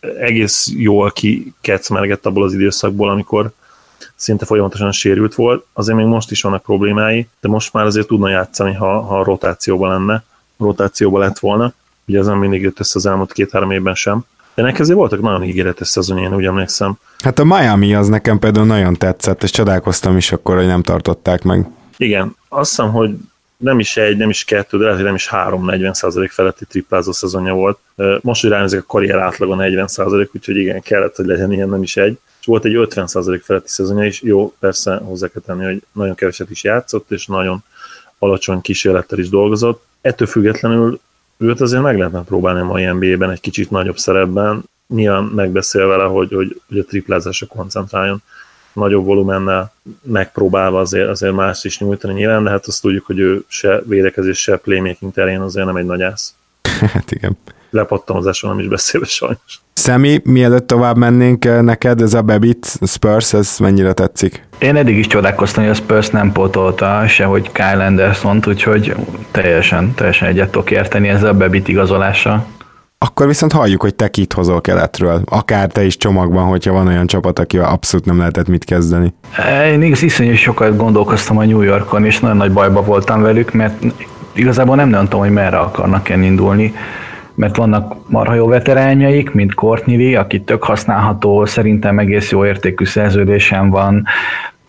egész 0.00 0.70
jól 0.76 1.12
kecmergett 1.60 2.26
abból 2.26 2.44
az 2.44 2.54
időszakból, 2.54 3.10
amikor 3.10 3.52
szinte 4.16 4.44
folyamatosan 4.44 4.92
sérült 4.92 5.34
volt. 5.34 5.66
Azért 5.72 5.98
még 5.98 6.06
most 6.06 6.30
is 6.30 6.42
vannak 6.42 6.62
problémái, 6.62 7.28
de 7.40 7.48
most 7.48 7.72
már 7.72 7.84
azért 7.84 8.06
tudna 8.06 8.28
játszani, 8.28 8.74
ha, 8.74 9.00
ha 9.00 9.24
rotációban 9.24 9.90
lenne, 9.90 10.24
rotációban 10.58 11.20
lett 11.20 11.38
volna. 11.38 11.72
Ugye 12.06 12.18
ez 12.18 12.26
nem 12.26 12.38
mindig 12.38 12.62
jött 12.62 12.80
össze 12.80 12.92
az 12.94 13.06
elmúlt 13.06 13.32
két-három 13.32 13.70
évben 13.70 13.94
sem. 13.94 14.24
De 14.54 14.62
neki 14.62 14.80
azért 14.80 14.98
voltak 14.98 15.20
nagyon 15.20 15.44
ígéretes 15.44 15.88
szezonja, 15.88 16.24
én 16.24 16.34
úgy 16.34 16.44
emlékszem. 16.44 16.98
Hát 17.18 17.38
a 17.38 17.44
Miami 17.44 17.94
az 17.94 18.08
nekem 18.08 18.38
például 18.38 18.66
nagyon 18.66 18.94
tetszett, 18.94 19.42
és 19.42 19.50
csodálkoztam 19.50 20.16
is 20.16 20.32
akkor, 20.32 20.56
hogy 20.56 20.66
nem 20.66 20.82
tartották 20.82 21.42
meg. 21.42 21.68
Igen, 21.96 22.36
azt 22.48 22.70
hiszem, 22.70 22.90
hogy 22.92 23.16
nem 23.60 23.78
is 23.78 23.96
egy, 23.96 24.16
nem 24.16 24.30
is 24.30 24.44
kettő, 24.44 24.76
de 24.76 24.82
lehet, 24.82 24.96
hogy 24.96 25.06
nem 25.06 25.14
is 25.14 25.28
három 25.28 25.64
40% 25.66 26.28
feletti 26.30 26.64
triplázó 26.64 27.12
szezonja 27.12 27.54
volt. 27.54 27.78
Most, 28.20 28.40
hogy 28.40 28.50
ránézek, 28.50 28.80
a 28.80 28.84
karrier 28.86 29.18
átlaga 29.18 29.56
40% 29.58 30.28
úgyhogy 30.34 30.56
igen, 30.56 30.80
kellett, 30.80 31.16
hogy 31.16 31.26
legyen 31.26 31.52
ilyen, 31.52 31.68
nem 31.68 31.82
is 31.82 31.96
egy. 31.96 32.18
És 32.40 32.46
volt 32.46 32.64
egy 32.64 32.74
50% 32.76 33.40
feletti 33.44 33.68
szezonja 33.68 34.04
is, 34.04 34.22
jó, 34.22 34.54
persze 34.58 34.96
hozzá 34.96 35.26
kell 35.26 35.42
tenni, 35.46 35.64
hogy 35.64 35.82
nagyon 35.92 36.14
keveset 36.14 36.50
is 36.50 36.64
játszott, 36.64 37.10
és 37.10 37.26
nagyon 37.26 37.64
alacsony 38.18 38.60
kísérlettel 38.60 39.18
is 39.18 39.28
dolgozott. 39.28 39.84
Ettől 40.00 40.26
függetlenül 40.26 41.00
őt 41.36 41.60
azért 41.60 41.82
meg 41.82 41.98
lehetne 41.98 42.22
próbálni 42.22 42.60
a 42.60 42.64
mai 42.64 42.84
NBA-ben 42.84 43.30
egy 43.30 43.40
kicsit 43.40 43.70
nagyobb 43.70 43.98
szerepben, 43.98 44.62
nyilván 44.88 45.24
megbeszél 45.24 45.86
vele, 45.86 46.04
hogy, 46.04 46.32
hogy, 46.32 46.60
hogy 46.68 46.78
a 46.78 46.84
triplázásra 46.84 47.46
koncentráljon 47.46 48.22
nagyobb 48.72 49.04
volumennel 49.04 49.72
megpróbálva 50.02 50.80
azért, 50.80 51.08
azért 51.08 51.34
más 51.34 51.64
is 51.64 51.78
nyújtani 51.78 52.12
nyilván, 52.12 52.44
de 52.44 52.50
hát 52.50 52.66
azt 52.66 52.82
tudjuk, 52.82 53.06
hogy 53.06 53.18
ő 53.18 53.44
se 53.48 53.80
védekezés, 53.86 54.38
se 54.38 54.56
playmaking 54.56 55.12
terén 55.12 55.40
azért 55.40 55.66
nem 55.66 55.76
egy 55.76 55.86
nagy 55.86 56.02
ász. 56.02 56.34
Hát 56.92 57.10
igen. 57.10 57.38
Lepattanozásról 57.70 58.50
nem 58.50 58.60
is 58.60 58.68
beszélve 58.68 59.06
sajnos. 59.06 59.60
Szemi, 59.72 60.20
mielőtt 60.24 60.66
tovább 60.66 60.96
mennénk, 60.96 61.44
eh, 61.44 61.62
neked 61.62 62.00
ez 62.00 62.14
a 62.14 62.22
Bebit 62.22 62.78
Spurs, 62.86 63.32
ez 63.32 63.56
mennyire 63.58 63.92
tetszik? 63.92 64.46
Én 64.58 64.76
eddig 64.76 64.96
is 64.96 65.06
csodálkoztam, 65.06 65.62
hogy 65.62 65.72
a 65.72 65.74
Spurs 65.74 66.08
nem 66.08 66.32
pótolta 66.32 67.08
sehogy 67.08 67.52
Kyle 67.52 67.84
anderson 67.84 68.42
úgyhogy 68.46 68.94
teljesen, 69.30 69.94
teljesen 69.94 70.28
egyet 70.28 70.50
tudok 70.50 70.70
érteni 70.70 71.08
ezzel 71.08 71.28
a 71.28 71.34
Bebit 71.34 71.68
igazolással. 71.68 72.46
Akkor 73.06 73.26
viszont 73.26 73.52
halljuk, 73.52 73.82
hogy 73.82 73.94
te 73.94 74.08
kit 74.08 74.32
hozol 74.32 74.60
keletről. 74.60 75.22
Akár 75.24 75.66
te 75.66 75.84
is 75.84 75.96
csomagban, 75.96 76.46
hogyha 76.46 76.72
van 76.72 76.86
olyan 76.86 77.06
csapat, 77.06 77.38
akivel 77.38 77.68
abszolút 77.68 78.06
nem 78.06 78.18
lehetett 78.18 78.48
mit 78.48 78.64
kezdeni. 78.64 79.14
Én 79.66 79.82
igaz, 79.82 80.02
iszonyú 80.02 80.34
sokat 80.34 80.76
gondolkoztam 80.76 81.38
a 81.38 81.44
New 81.44 81.60
Yorkon, 81.60 82.04
és 82.04 82.20
nagyon 82.20 82.36
nagy 82.36 82.52
bajba 82.52 82.82
voltam 82.82 83.22
velük, 83.22 83.52
mert 83.52 83.82
igazából 84.32 84.76
nem 84.76 84.88
nem 84.88 85.04
tudom, 85.04 85.20
hogy 85.20 85.30
merre 85.30 85.58
akarnak 85.58 86.08
indulni 86.08 86.74
mert 87.34 87.56
vannak 87.56 88.08
marha 88.08 88.34
jó 88.34 88.46
veterányaik, 88.46 89.30
mint 89.30 89.54
Courtney 89.54 89.96
Lee, 89.96 90.18
aki 90.18 90.40
tök 90.40 90.64
használható, 90.64 91.44
szerintem 91.44 91.98
egész 91.98 92.30
jó 92.30 92.44
értékű 92.44 92.84
szerződésem 92.84 93.70
van, 93.70 94.04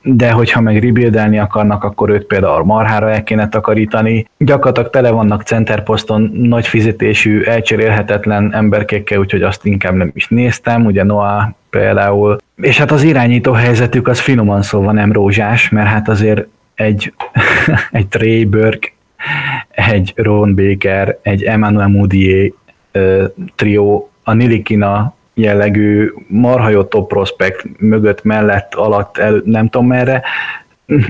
de 0.03 0.31
hogyha 0.31 0.61
meg 0.61 0.83
rebuildelni 0.83 1.39
akarnak, 1.39 1.83
akkor 1.83 2.09
őt 2.09 2.25
például 2.25 2.63
marhára 2.63 3.11
el 3.11 3.23
kéne 3.23 3.49
takarítani. 3.49 4.27
Gyakorlatilag 4.37 4.89
tele 4.89 5.09
vannak 5.09 5.41
centerposzton 5.41 6.31
nagy 6.33 6.67
fizetésű, 6.67 7.41
elcserélhetetlen 7.41 8.53
emberkékkel, 8.53 9.19
úgyhogy 9.19 9.41
azt 9.41 9.65
inkább 9.65 9.93
nem 9.93 10.11
is 10.13 10.27
néztem, 10.27 10.85
ugye 10.85 11.03
Noah 11.03 11.43
például. 11.69 12.37
És 12.55 12.77
hát 12.77 12.91
az 12.91 13.03
irányító 13.03 13.51
helyzetük 13.51 14.07
az 14.07 14.19
finoman 14.19 14.61
szóval 14.61 14.93
nem 14.93 15.11
rózsás, 15.11 15.69
mert 15.69 15.87
hát 15.87 16.09
azért 16.09 16.47
egy, 16.75 17.13
egy 17.91 18.07
Trey 18.07 18.45
Burke, 18.45 18.91
egy 19.69 20.13
Ron 20.15 20.55
Baker, 20.55 21.17
egy 21.21 21.43
Emmanuel 21.43 21.87
Moutier 21.87 22.51
trió, 23.55 24.09
a 24.23 24.33
Nilikina 24.33 25.13
jellegű 25.41 26.11
marha 26.27 26.69
jó 26.69 26.83
top 26.83 27.07
prospect 27.07 27.65
mögött, 27.79 28.23
mellett, 28.23 28.73
alatt, 28.73 29.17
el, 29.17 29.41
nem 29.45 29.69
tudom 29.69 29.87
merre, 29.87 30.23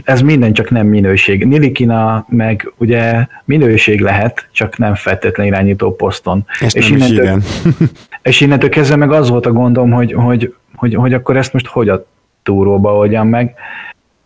ez 0.04 0.22
minden 0.22 0.54
csak 0.54 0.70
nem 0.70 0.88
minőség. 0.88 1.48
Nilikina 1.48 2.26
meg 2.30 2.74
ugye 2.78 3.26
minőség 3.46 4.02
lehet, 4.02 4.48
csak 4.52 4.78
nem 4.78 4.96
feltétlen 4.96 5.46
irányító 5.46 5.96
poszton. 5.96 6.46
És, 6.60 6.74
és, 6.74 6.90
innentől, 6.90 7.24
igen. 7.24 7.44
és 8.24 8.42
innentől 8.42 8.70
kezdve 8.70 8.96
meg 8.96 9.12
az 9.12 9.30
volt 9.30 9.46
a 9.46 9.52
gondom, 9.52 9.92
hogy, 9.92 10.14
hogy, 10.14 10.54
hogy, 10.76 10.96
hogy 10.96 11.14
akkor 11.14 11.38
ezt 11.38 11.54
most 11.54 11.68
hogy 11.68 11.90
a 11.90 12.06
túróba 12.44 12.96
oldjam 12.96 13.28
meg, 13.28 13.54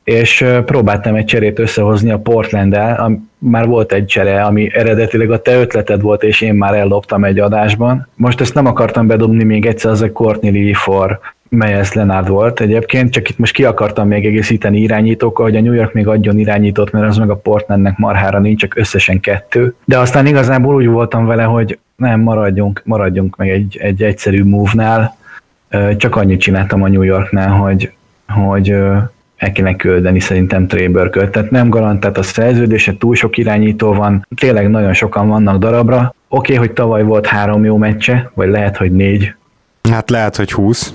és 0.05 0.45
próbáltam 0.65 1.15
egy 1.15 1.25
cserét 1.25 1.59
összehozni 1.59 2.11
a 2.11 2.19
Portland-el, 2.19 3.19
már 3.37 3.67
volt 3.67 3.93
egy 3.93 4.05
csere, 4.05 4.41
ami 4.41 4.69
eredetileg 4.73 5.31
a 5.31 5.41
te 5.41 5.59
ötleted 5.59 6.01
volt, 6.01 6.23
és 6.23 6.41
én 6.41 6.53
már 6.53 6.73
elloptam 6.73 7.23
egy 7.23 7.39
adásban. 7.39 8.07
Most 8.15 8.41
ezt 8.41 8.53
nem 8.53 8.65
akartam 8.65 9.07
bedobni 9.07 9.43
még 9.43 9.65
egyszer, 9.65 9.91
az 9.91 10.01
a 10.01 10.11
Courtney 10.11 10.51
Lee 10.51 10.73
for 10.73 11.19
Meyers 11.49 11.93
Leonard 11.93 12.27
volt 12.27 12.59
egyébként, 12.59 13.11
csak 13.11 13.29
itt 13.29 13.37
most 13.37 13.53
ki 13.53 13.63
akartam 13.63 14.07
még 14.07 14.25
egészíteni 14.25 14.79
irányítókkal, 14.79 15.45
hogy 15.45 15.55
a 15.55 15.61
New 15.61 15.73
York 15.73 15.93
még 15.93 16.07
adjon 16.07 16.39
irányítót, 16.39 16.91
mert 16.91 17.07
az 17.07 17.17
meg 17.17 17.29
a 17.29 17.35
Portlandnek 17.35 17.97
marhára 17.97 18.39
nincs, 18.39 18.59
csak 18.59 18.75
összesen 18.75 19.19
kettő. 19.19 19.75
De 19.85 19.99
aztán 19.99 20.25
igazából 20.25 20.75
úgy 20.75 20.87
voltam 20.87 21.25
vele, 21.25 21.43
hogy 21.43 21.79
nem, 21.95 22.19
maradjunk, 22.19 22.81
maradjunk 22.85 23.35
meg 23.35 23.49
egy, 23.49 23.77
egy 23.81 24.03
egyszerű 24.03 24.43
move-nál. 24.43 25.17
Csak 25.97 26.15
annyit 26.15 26.39
csináltam 26.39 26.83
a 26.83 26.87
New 26.87 27.01
Yorknál, 27.01 27.49
hogy, 27.49 27.91
hogy 28.27 28.75
el 29.45 29.51
kéne 29.51 29.75
küldeni 29.75 30.19
szerintem 30.19 30.67
Tréberköt. 30.67 31.29
Tehát 31.29 31.51
nem 31.51 31.69
garantált 31.69 32.17
a 32.17 32.23
szerződése, 32.23 32.97
túl 32.97 33.15
sok 33.15 33.37
irányító 33.37 33.93
van, 33.93 34.27
tényleg 34.35 34.69
nagyon 34.69 34.93
sokan 34.93 35.27
vannak 35.27 35.57
darabra. 35.57 36.15
Oké, 36.27 36.53
okay, 36.53 36.55
hogy 36.55 36.75
tavaly 36.75 37.03
volt 37.03 37.25
három 37.25 37.65
jó 37.65 37.77
meccse, 37.77 38.31
vagy 38.33 38.49
lehet, 38.49 38.77
hogy 38.77 38.91
négy. 38.91 39.35
Hát 39.89 40.09
lehet, 40.09 40.35
hogy 40.35 40.51
húsz 40.51 40.93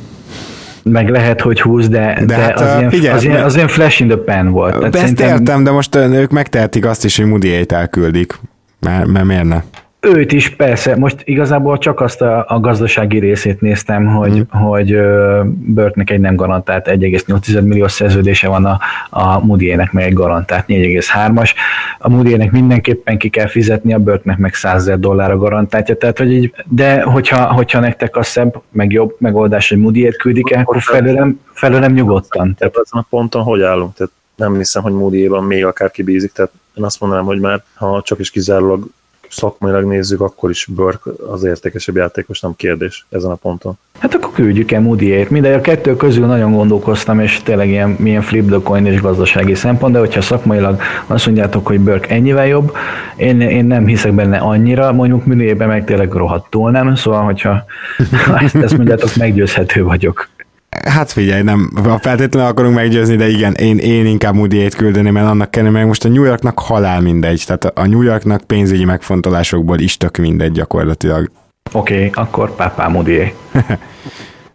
meg 0.82 1.08
lehet, 1.08 1.40
hogy 1.40 1.60
húsz, 1.60 1.88
de, 1.88 2.16
de, 2.18 2.24
de 2.24 2.34
hát, 2.34 2.60
az, 2.60 2.78
ilyen, 2.78 2.90
figyelj, 2.90 3.16
az, 3.16 3.24
ilyen, 3.24 3.44
az 3.44 3.54
ilyen 3.54 3.68
flash 3.68 4.00
in 4.00 4.08
the 4.08 4.16
pan 4.16 4.50
volt. 4.50 4.78
Tehát 4.78 4.94
ezt 4.94 5.02
szerintem... 5.02 5.28
értem, 5.28 5.64
de 5.64 5.70
most 5.70 5.94
ők 5.94 6.30
megtehetik 6.30 6.84
azt 6.84 7.04
is, 7.04 7.16
hogy 7.16 7.26
Moody-ét 7.26 7.72
elküldik. 7.72 8.38
Mert, 8.80 9.06
mert 9.06 9.24
miért 9.24 9.44
ne? 9.44 9.62
Őt 10.00 10.32
is, 10.32 10.48
persze. 10.48 10.96
Most 10.96 11.16
igazából 11.24 11.78
csak 11.78 12.00
azt 12.00 12.22
a, 12.22 12.44
a 12.48 12.60
gazdasági 12.60 13.18
részét 13.18 13.60
néztem, 13.60 14.06
hogy, 14.06 14.38
mm. 14.38 14.58
hogy 14.60 14.96
Burke-nek 15.44 16.10
egy 16.10 16.20
nem 16.20 16.34
garantált 16.34 16.86
1,8 16.88 17.62
millió 17.62 17.88
szerződése 17.88 18.48
van, 18.48 18.64
a, 18.64 18.78
a 19.10 19.44
Moody-nek 19.44 19.92
meg 19.92 20.04
egy 20.04 20.12
garantált 20.12 20.64
4,3-as. 20.68 21.50
A 21.98 22.08
moody 22.08 22.48
mindenképpen 22.50 23.18
ki 23.18 23.28
kell 23.28 23.46
fizetni, 23.46 23.94
a 23.94 23.98
Burke-nek 23.98 24.38
meg 24.38 24.54
100 24.54 24.80
ezer 24.80 24.98
dollár 24.98 25.30
a 25.30 25.36
garantáltja. 25.36 25.96
Tehát, 25.96 26.18
hogy 26.18 26.32
így, 26.32 26.54
de 26.68 27.02
hogyha, 27.02 27.52
hogyha 27.52 27.80
nektek 27.80 28.16
a 28.16 28.22
szebb, 28.22 28.62
meg 28.70 28.92
jobb 28.92 29.16
megoldás, 29.18 29.68
hogy 29.68 29.78
Moody-ért 29.78 30.16
küldik 30.16 30.50
el, 30.50 30.60
akkor 30.60 30.82
felőlem, 30.82 31.40
felőlem 31.52 31.92
nyugodtan. 31.92 32.54
Tehát 32.58 32.74
ezen 32.84 33.00
a 33.00 33.06
ponton 33.10 33.42
hogy 33.42 33.62
állunk? 33.62 33.94
Tehát 33.94 34.12
nem 34.36 34.56
hiszem, 34.56 34.82
hogy 34.82 34.92
Moody-ban 34.92 35.44
még 35.44 35.64
akár 35.64 35.90
kibízik, 35.90 36.32
tehát 36.32 36.50
én 36.74 36.84
azt 36.84 37.00
mondanám, 37.00 37.24
hogy 37.24 37.40
már 37.40 37.62
ha 37.74 38.02
csak 38.04 38.18
is 38.18 38.30
kizárólag 38.30 38.86
szakmailag 39.30 39.84
nézzük, 39.84 40.20
akkor 40.20 40.50
is 40.50 40.66
Burke 40.74 41.10
az 41.30 41.44
értékesebb 41.44 41.96
játékos, 41.96 42.40
nem 42.40 42.56
kérdés 42.56 43.06
ezen 43.10 43.30
a 43.30 43.34
ponton. 43.34 43.78
Hát 43.98 44.14
akkor 44.14 44.32
küldjük 44.32 44.72
el 44.72 44.80
Moody-ért. 44.80 45.30
Minden 45.30 45.58
a 45.58 45.60
kettő 45.60 45.96
közül 45.96 46.26
nagyon 46.26 46.52
gondolkoztam, 46.52 47.20
és 47.20 47.42
tényleg 47.42 47.68
ilyen, 47.68 47.96
milyen 47.98 48.22
flip 48.22 48.48
the 48.48 48.58
coin 48.62 48.86
és 48.86 49.00
gazdasági 49.00 49.54
szempont, 49.54 49.92
de 49.92 49.98
hogyha 49.98 50.20
szakmailag 50.20 50.80
azt 51.06 51.26
mondjátok, 51.26 51.66
hogy 51.66 51.80
Burke 51.80 52.08
ennyivel 52.08 52.46
jobb, 52.46 52.76
én, 53.16 53.40
én 53.40 53.64
nem 53.64 53.86
hiszek 53.86 54.12
benne 54.12 54.38
annyira, 54.38 54.92
mondjuk 54.92 55.26
Moody-ében 55.26 55.68
meg 55.68 55.84
tényleg 55.84 56.12
rohadtul 56.12 56.70
nem, 56.70 56.94
szóval 56.94 57.24
hogyha 57.24 57.64
ezt, 58.44 58.54
ezt 58.54 58.76
mondjátok, 58.76 59.16
meggyőzhető 59.16 59.84
vagyok. 59.84 60.28
Hát 60.70 61.12
figyelj, 61.12 61.42
nem 61.42 61.70
feltétlenül 62.00 62.50
akarunk 62.50 62.74
meggyőzni, 62.74 63.16
de 63.16 63.28
igen, 63.28 63.54
én, 63.54 63.78
én 63.78 64.06
inkább 64.06 64.34
moody 64.34 64.68
küldeném, 64.68 65.12
mert 65.12 65.26
annak 65.26 65.50
kellene, 65.50 65.72
meg 65.72 65.86
most 65.86 66.04
a 66.04 66.08
New 66.08 66.24
Yorknak 66.24 66.58
halál 66.58 67.00
mindegy, 67.00 67.42
tehát 67.46 67.64
a 67.64 67.86
New 67.86 68.02
Yorknak 68.02 68.40
pénzügyi 68.40 68.84
megfontolásokból 68.84 69.78
is 69.78 69.96
tök 69.96 70.16
mindegy 70.16 70.52
gyakorlatilag. 70.52 71.30
Oké, 71.72 71.94
okay, 71.94 72.10
akkor 72.24 72.54
pápá 72.54 72.88
Moody. 72.88 73.32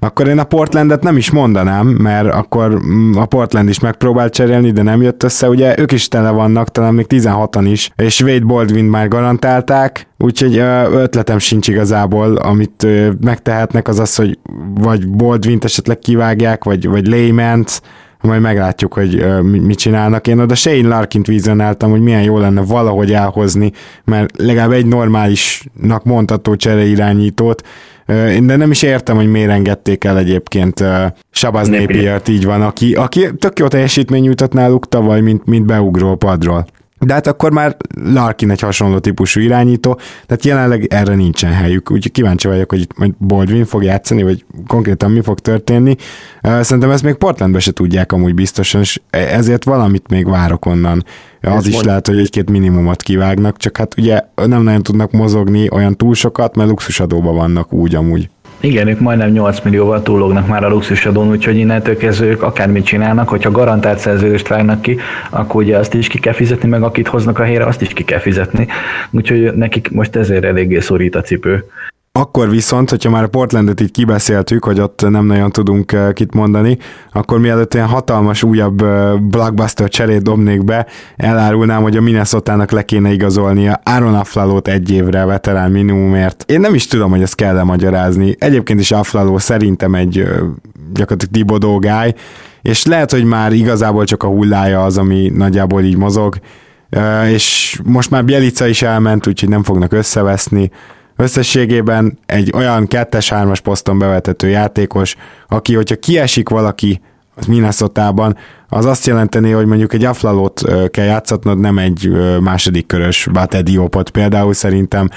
Akkor 0.05 0.27
én 0.27 0.39
a 0.39 0.43
Portlandet 0.43 1.03
nem 1.03 1.17
is 1.17 1.31
mondanám, 1.31 1.87
mert 1.87 2.33
akkor 2.33 2.85
mm, 2.85 3.15
a 3.15 3.25
Portland 3.25 3.69
is 3.69 3.79
megpróbált 3.79 4.33
cserélni, 4.33 4.71
de 4.71 4.81
nem 4.81 5.01
jött 5.01 5.23
össze. 5.23 5.49
Ugye 5.49 5.79
ők 5.79 5.91
is 5.91 6.07
tele 6.07 6.29
vannak, 6.29 6.69
talán 6.71 6.93
még 6.93 7.05
16-an 7.09 7.65
is, 7.69 7.91
és 7.95 8.21
Wade 8.21 8.45
Baldwin 8.45 8.85
már 8.85 9.07
garantálták, 9.07 10.07
úgyhogy 10.17 10.57
ötletem 10.91 11.39
sincs 11.39 11.67
igazából, 11.67 12.35
amit 12.35 12.87
megtehetnek 13.21 13.87
az 13.87 13.99
az, 13.99 14.15
hogy 14.15 14.39
vagy 14.73 15.09
Baldwin-t 15.09 15.63
esetleg 15.63 15.99
kivágják, 15.99 16.63
vagy, 16.63 16.87
vagy 16.87 17.07
Layment, 17.07 17.81
majd 18.21 18.41
meglátjuk, 18.41 18.93
hogy 18.93 19.25
mit 19.41 19.77
csinálnak. 19.77 20.27
Én 20.27 20.39
oda 20.39 20.55
Shane 20.55 20.87
Larkint 20.87 21.27
vizionáltam, 21.27 21.89
hogy 21.89 22.01
milyen 22.01 22.23
jó 22.23 22.37
lenne 22.37 22.61
valahogy 22.61 23.11
elhozni, 23.11 23.71
mert 24.03 24.37
legalább 24.37 24.71
egy 24.71 24.85
normálisnak 24.85 26.03
mondható 26.03 26.55
csereirányítót, 26.55 27.61
de 28.41 28.55
nem 28.55 28.71
is 28.71 28.81
értem, 28.81 29.15
hogy 29.15 29.27
miért 29.27 29.49
engedték 29.49 30.03
el 30.03 30.17
egyébként 30.17 30.83
Sabaz 31.31 31.67
Napier-t, 31.67 32.27
így 32.27 32.45
van, 32.45 32.61
aki, 32.61 32.93
aki 32.93 33.27
tök 33.39 33.59
jó 33.59 33.67
teljesítmény 33.67 34.21
nyújtott 34.21 34.53
náluk 34.53 34.87
tavaly, 34.87 35.21
mint, 35.21 35.45
mint 35.45 35.65
beugró 35.65 36.15
padról. 36.15 36.65
De 37.05 37.13
hát 37.13 37.27
akkor 37.27 37.51
már 37.51 37.77
Larkin 38.03 38.51
egy 38.51 38.59
hasonló 38.59 38.99
típusú 38.99 39.39
irányító, 39.39 39.99
tehát 40.25 40.45
jelenleg 40.45 40.85
erre 40.93 41.15
nincsen 41.15 41.51
helyük, 41.51 41.91
úgyhogy 41.91 42.11
kíváncsi 42.11 42.47
vagyok, 42.47 42.69
hogy 42.69 42.87
majd 42.95 43.13
Baldwin 43.17 43.65
fog 43.65 43.83
játszani, 43.83 44.23
vagy 44.23 44.45
konkrétan 44.67 45.11
mi 45.11 45.21
fog 45.21 45.39
történni. 45.39 45.95
Szerintem 46.41 46.91
ezt 46.91 47.03
még 47.03 47.13
Portlandbe 47.13 47.59
se 47.59 47.71
tudják 47.71 48.11
amúgy 48.11 48.33
biztosan, 48.33 48.81
és 48.81 49.01
ezért 49.09 49.63
valamit 49.63 50.09
még 50.09 50.29
várok 50.29 50.65
onnan. 50.65 51.03
Az 51.41 51.55
Ez 51.55 51.67
is 51.67 51.73
mond... 51.73 51.85
lehet, 51.85 52.07
hogy 52.07 52.19
egy-két 52.19 52.49
minimumot 52.49 53.01
kivágnak, 53.01 53.57
csak 53.57 53.77
hát 53.77 53.97
ugye 53.97 54.21
nem 54.35 54.63
nagyon 54.63 54.83
tudnak 54.83 55.11
mozogni 55.11 55.67
olyan 55.71 55.95
túl 55.97 56.13
sokat, 56.13 56.55
mert 56.55 56.69
luxusadóban 56.69 57.35
vannak 57.35 57.73
úgy 57.73 57.95
amúgy. 57.95 58.29
Igen, 58.65 58.87
ők 58.87 58.99
majdnem 58.99 59.29
8 59.29 59.61
millióval 59.61 60.01
túlognak 60.01 60.47
már 60.47 60.63
a 60.63 60.69
luxusadón, 60.69 61.29
úgyhogy 61.29 61.57
innentől 61.57 61.97
kezdve 61.97 62.25
ők 62.25 62.41
akármit 62.43 62.85
csinálnak, 62.85 63.29
hogyha 63.29 63.51
garantált 63.51 63.99
szerződést 63.99 64.47
vágnak 64.47 64.81
ki, 64.81 64.97
akkor 65.29 65.63
ugye 65.63 65.77
azt 65.77 65.93
is 65.93 66.07
ki 66.07 66.19
kell 66.19 66.33
fizetni, 66.33 66.69
meg 66.69 66.83
akit 66.83 67.07
hoznak 67.07 67.39
a 67.39 67.43
helyre, 67.43 67.65
azt 67.65 67.81
is 67.81 67.93
ki 67.93 68.03
kell 68.03 68.19
fizetni. 68.19 68.67
Úgyhogy 69.11 69.53
nekik 69.55 69.91
most 69.91 70.15
ezért 70.15 70.43
eléggé 70.43 70.79
szorít 70.79 71.15
a 71.15 71.21
cipő. 71.21 71.65
Akkor 72.17 72.49
viszont, 72.49 72.89
hogyha 72.89 73.09
már 73.09 73.23
a 73.23 73.27
Portlandet 73.27 73.81
így 73.81 73.91
kibeszéltük, 73.91 74.63
hogy 74.63 74.79
ott 74.79 75.09
nem 75.09 75.25
nagyon 75.25 75.51
tudunk 75.51 75.91
eh, 75.91 76.13
kit 76.13 76.33
mondani, 76.33 76.77
akkor 77.11 77.39
mielőtt 77.39 77.73
ilyen 77.73 77.87
hatalmas 77.87 78.43
újabb 78.43 78.81
eh, 78.81 79.13
blockbuster 79.19 79.89
cserét 79.89 80.21
dobnék 80.21 80.63
be, 80.63 80.85
elárulnám, 81.15 81.81
hogy 81.81 81.97
a 81.97 82.01
minnesota 82.01 82.65
le 82.69 82.83
kéne 82.83 83.11
igazolnia 83.11 83.81
Aaron 83.83 84.15
Aflalót 84.15 84.67
egy 84.67 84.91
évre 84.91 85.25
veterán 85.25 85.71
minimumért. 85.71 86.43
Én 86.47 86.59
nem 86.59 86.73
is 86.73 86.87
tudom, 86.87 87.09
hogy 87.09 87.21
ezt 87.21 87.35
kell 87.35 87.63
magyarázni. 87.63 88.35
Egyébként 88.39 88.79
is 88.79 88.91
Aflaló 88.91 89.37
szerintem 89.37 89.95
egy 89.95 90.17
eh, 90.17 90.25
gyakorlatilag 90.93 91.33
Dibodó 91.33 91.79
guy, 91.79 92.15
és 92.61 92.85
lehet, 92.85 93.11
hogy 93.11 93.23
már 93.23 93.53
igazából 93.53 94.03
csak 94.03 94.23
a 94.23 94.27
hullája 94.27 94.83
az, 94.83 94.97
ami 94.97 95.31
nagyjából 95.33 95.83
így 95.83 95.97
mozog, 95.97 96.35
és 97.31 97.79
most 97.83 98.09
már 98.09 98.25
Bielica 98.25 98.67
is 98.67 98.81
elment, 98.81 99.27
úgyhogy 99.27 99.49
nem 99.49 99.63
fognak 99.63 99.93
összeveszni 99.93 100.71
Összességében 101.17 102.17
egy 102.25 102.51
olyan 102.55 102.87
kettes-hármas 102.87 103.59
poszton 103.61 103.99
bevetető 103.99 104.49
játékos, 104.49 105.15
aki, 105.47 105.75
hogyha 105.75 105.95
kiesik 105.95 106.49
valaki 106.49 107.01
az 107.35 107.45
minnesota 107.45 108.33
az 108.69 108.85
azt 108.85 109.05
jelenteni, 109.05 109.51
hogy 109.51 109.65
mondjuk 109.65 109.93
egy 109.93 110.03
aflalót 110.03 110.61
kell 110.91 111.05
játszatnod, 111.05 111.59
nem 111.59 111.77
egy 111.77 112.11
második 112.39 112.85
körös 112.85 113.27
Bate 113.31 113.61
Diopot. 113.61 114.09
Például 114.09 114.53
szerintem 114.53 115.09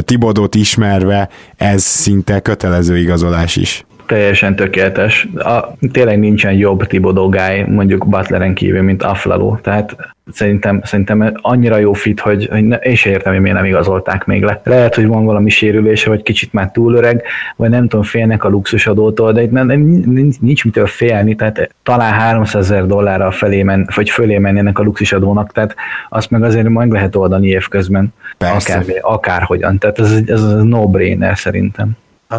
Tibodót 0.00 0.54
ismerve 0.54 1.28
ez 1.56 1.82
szinte 1.82 2.40
kötelező 2.40 2.98
igazolás 2.98 3.56
is. 3.56 3.84
Teljesen 4.06 4.56
tökéletes. 4.56 5.28
A, 5.34 5.76
tényleg 5.92 6.18
nincsen 6.18 6.52
jobb 6.52 6.86
Thibodeau 6.86 7.28
guy, 7.28 7.62
mondjuk 7.62 8.08
Butleren 8.08 8.54
kívül, 8.54 8.82
mint 8.82 9.02
Aflalo. 9.02 9.56
Tehát 9.62 9.96
szerintem, 10.32 10.80
szerintem 10.84 11.32
annyira 11.40 11.76
jó 11.76 11.92
fit, 11.92 12.20
hogy, 12.20 12.48
hogy 12.50 12.64
ne, 12.64 12.76
én 12.76 12.94
sem 12.94 13.12
értem, 13.12 13.32
hogy 13.32 13.42
miért 13.42 13.56
nem 13.56 13.66
igazolták 13.66 14.24
még 14.24 14.42
le. 14.42 14.60
Lehet, 14.64 14.94
hogy 14.94 15.06
van 15.06 15.24
valami 15.24 15.50
sérülése, 15.50 16.08
vagy 16.08 16.22
kicsit 16.22 16.52
már 16.52 16.70
túl 16.70 16.94
öreg, 16.94 17.22
vagy 17.56 17.70
nem 17.70 17.88
tudom, 17.88 18.04
félnek 18.04 18.44
a 18.44 18.48
luxusadótól, 18.48 19.32
de 19.32 19.42
itt 19.42 19.50
nem, 19.50 19.66
nincs, 19.66 20.40
nincs 20.40 20.64
mitől 20.64 20.86
félni, 20.86 21.34
tehát 21.34 21.74
talán 21.82 22.12
300 22.12 22.64
ezer 22.64 22.86
dollárral 22.86 23.30
felé 23.30 23.62
men, 23.62 23.88
vagy 23.94 24.10
fölé 24.10 24.38
mennének 24.38 24.78
a 24.78 24.82
luxusadónak, 24.82 25.52
tehát 25.52 25.74
azt 26.08 26.30
meg 26.30 26.42
azért 26.42 26.68
majd 26.68 26.92
lehet 26.92 27.16
oldani 27.16 27.48
évközben, 27.48 28.14
akár, 28.38 28.84
akárhogyan. 29.00 29.78
Tehát 29.78 29.98
ez, 29.98 30.10
ez, 30.10 30.42
ez 30.42 30.62
no-brainer 30.62 31.36
szerintem. 31.36 31.90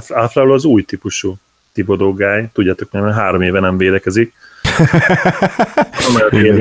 Aflalo 0.10 0.54
az 0.54 0.66
új 0.66 0.82
típusú 0.82 1.38
Thibodeau 1.74 2.14
guy, 2.14 2.50
tudjátok, 2.54 2.92
nem, 2.92 3.12
három 3.12 3.42
éve 3.42 3.60
nem 3.60 3.78
védekezik. 3.78 4.34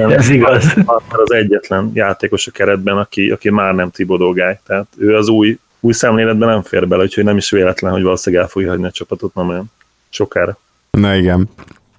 Ez 0.09 0.29
igaz. 0.29 0.75
Az 1.09 1.33
egyetlen 1.33 1.91
játékos 1.95 2.47
a 2.47 2.51
keretben, 2.51 2.97
aki, 2.97 3.31
aki 3.31 3.51
már 3.51 3.75
nem 3.75 3.91
Thibodeau 3.91 4.33
guy. 4.33 4.59
Tehát 4.67 4.87
ő 4.99 5.17
az 5.17 5.29
új, 5.29 5.59
új 5.81 5.93
szemléletben 5.93 6.49
nem 6.49 6.63
fér 6.63 6.89
bele, 6.89 7.03
úgyhogy 7.03 7.25
nem 7.25 7.37
is 7.37 7.51
véletlen, 7.51 7.93
hogy 7.93 8.03
valószínűleg 8.03 8.45
el 8.45 8.51
fogja 8.51 8.69
hagyni 8.69 8.87
a 8.87 8.91
csapatot 8.91 9.35
nem 9.35 9.49
olyan 9.49 9.71
sokára. 10.09 10.59
Na 10.91 11.15
igen. 11.15 11.49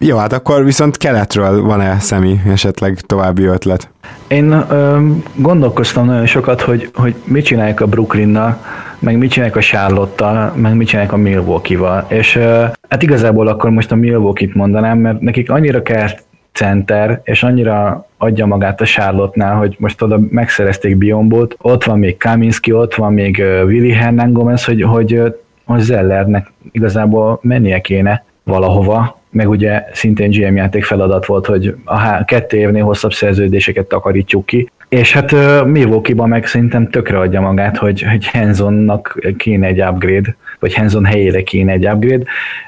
Jó, 0.06 0.18
hát 0.18 0.34
akkor 0.34 0.64
viszont 0.64 0.98
keletről 0.98 1.62
van-e 1.62 2.00
szemi 2.00 2.42
esetleg 2.52 3.00
további 3.00 3.44
ötlet? 3.44 3.90
Én 4.28 4.52
ö, 4.52 5.08
gondolkoztam 5.36 6.06
nagyon 6.06 6.26
sokat, 6.26 6.62
hogy, 6.62 6.90
hogy 6.94 7.16
mit 7.24 7.46
csinálják 7.46 7.82
a 7.82 7.88
Brooklynnal, 7.88 8.58
meg 9.00 9.18
mit 9.18 9.32
csinálják 9.32 9.58
a 9.58 9.62
charlotte 9.62 10.52
meg 10.56 10.76
mit 10.76 10.88
csinálják 10.88 11.14
a 11.14 11.18
Milwaukee-val. 11.18 12.06
És 12.08 12.36
ö, 12.36 12.66
hát 12.90 13.04
igazából 13.04 13.48
akkor 13.48 13.70
most 13.70 13.92
a 13.92 13.96
Milwaukee-t 13.96 14.54
mondanám, 14.54 14.98
mert 14.98 15.22
nekik 15.22 15.52
annyira 15.52 15.82
kell 15.82 16.08
center, 16.52 17.22
és 17.24 17.44
annyira 17.44 18.08
adja 18.18 18.46
magát 18.46 18.82
a 18.82 18.86
Charlotte-nál, 18.86 19.56
hogy 19.56 19.76
most 19.80 20.02
oda 20.02 20.20
megszerezték 20.30 20.98
Biombot, 20.98 21.56
ott 21.62 21.84
van 21.84 22.00
még 22.00 22.18
Kaminski, 22.18 22.72
ott 22.72 22.96
van 22.96 23.14
még 23.14 23.44
Willy 23.66 23.92
Hernan 23.92 24.34
Gomez, 24.34 24.66
hogy, 24.66 24.82
hogy, 24.82 25.22
hogy 25.66 25.80
Zellernek 25.80 26.52
igazából 26.72 27.40
mennie 27.42 27.82
kéne 27.82 28.24
valahova, 28.44 29.22
meg 29.34 29.50
ugye 29.50 29.84
szintén 29.94 30.30
GM 30.30 30.56
játék 30.56 30.84
feladat 30.84 31.26
volt, 31.26 31.46
hogy 31.46 31.76
a 31.84 32.26
kettő 32.26 32.58
évnél 32.58 32.84
hosszabb 32.84 33.14
szerződéseket 33.14 33.88
takarítsuk 33.88 34.46
ki, 34.46 34.70
és 34.90 35.14
hát 35.14 35.32
uh, 35.32 35.66
Milwaukee-ban 35.66 36.30
meg 36.30 36.46
szerintem 36.46 36.90
tökre 36.90 37.20
adja 37.20 37.42
magát, 37.42 37.78
hogy, 37.78 38.02
hogy 38.02 38.26
Henzonnak 38.26 39.20
kéne 39.38 39.68
egy 39.68 39.82
upgrade, 39.82 40.36
vagy 40.60 40.74
Henzon 40.74 41.06
helyére 41.06 41.44
kéne 41.44 41.72
egy 41.72 41.88
upgrade, 41.88 42.24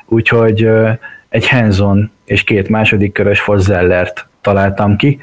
úgyhogy 0.05 0.69
egy 1.29 1.47
Henzon 1.47 2.11
és 2.25 2.43
két 2.43 2.69
második 2.69 3.11
körös 3.11 3.39
Fozzellert 3.39 4.27
találtam 4.41 4.95
ki, 4.95 5.19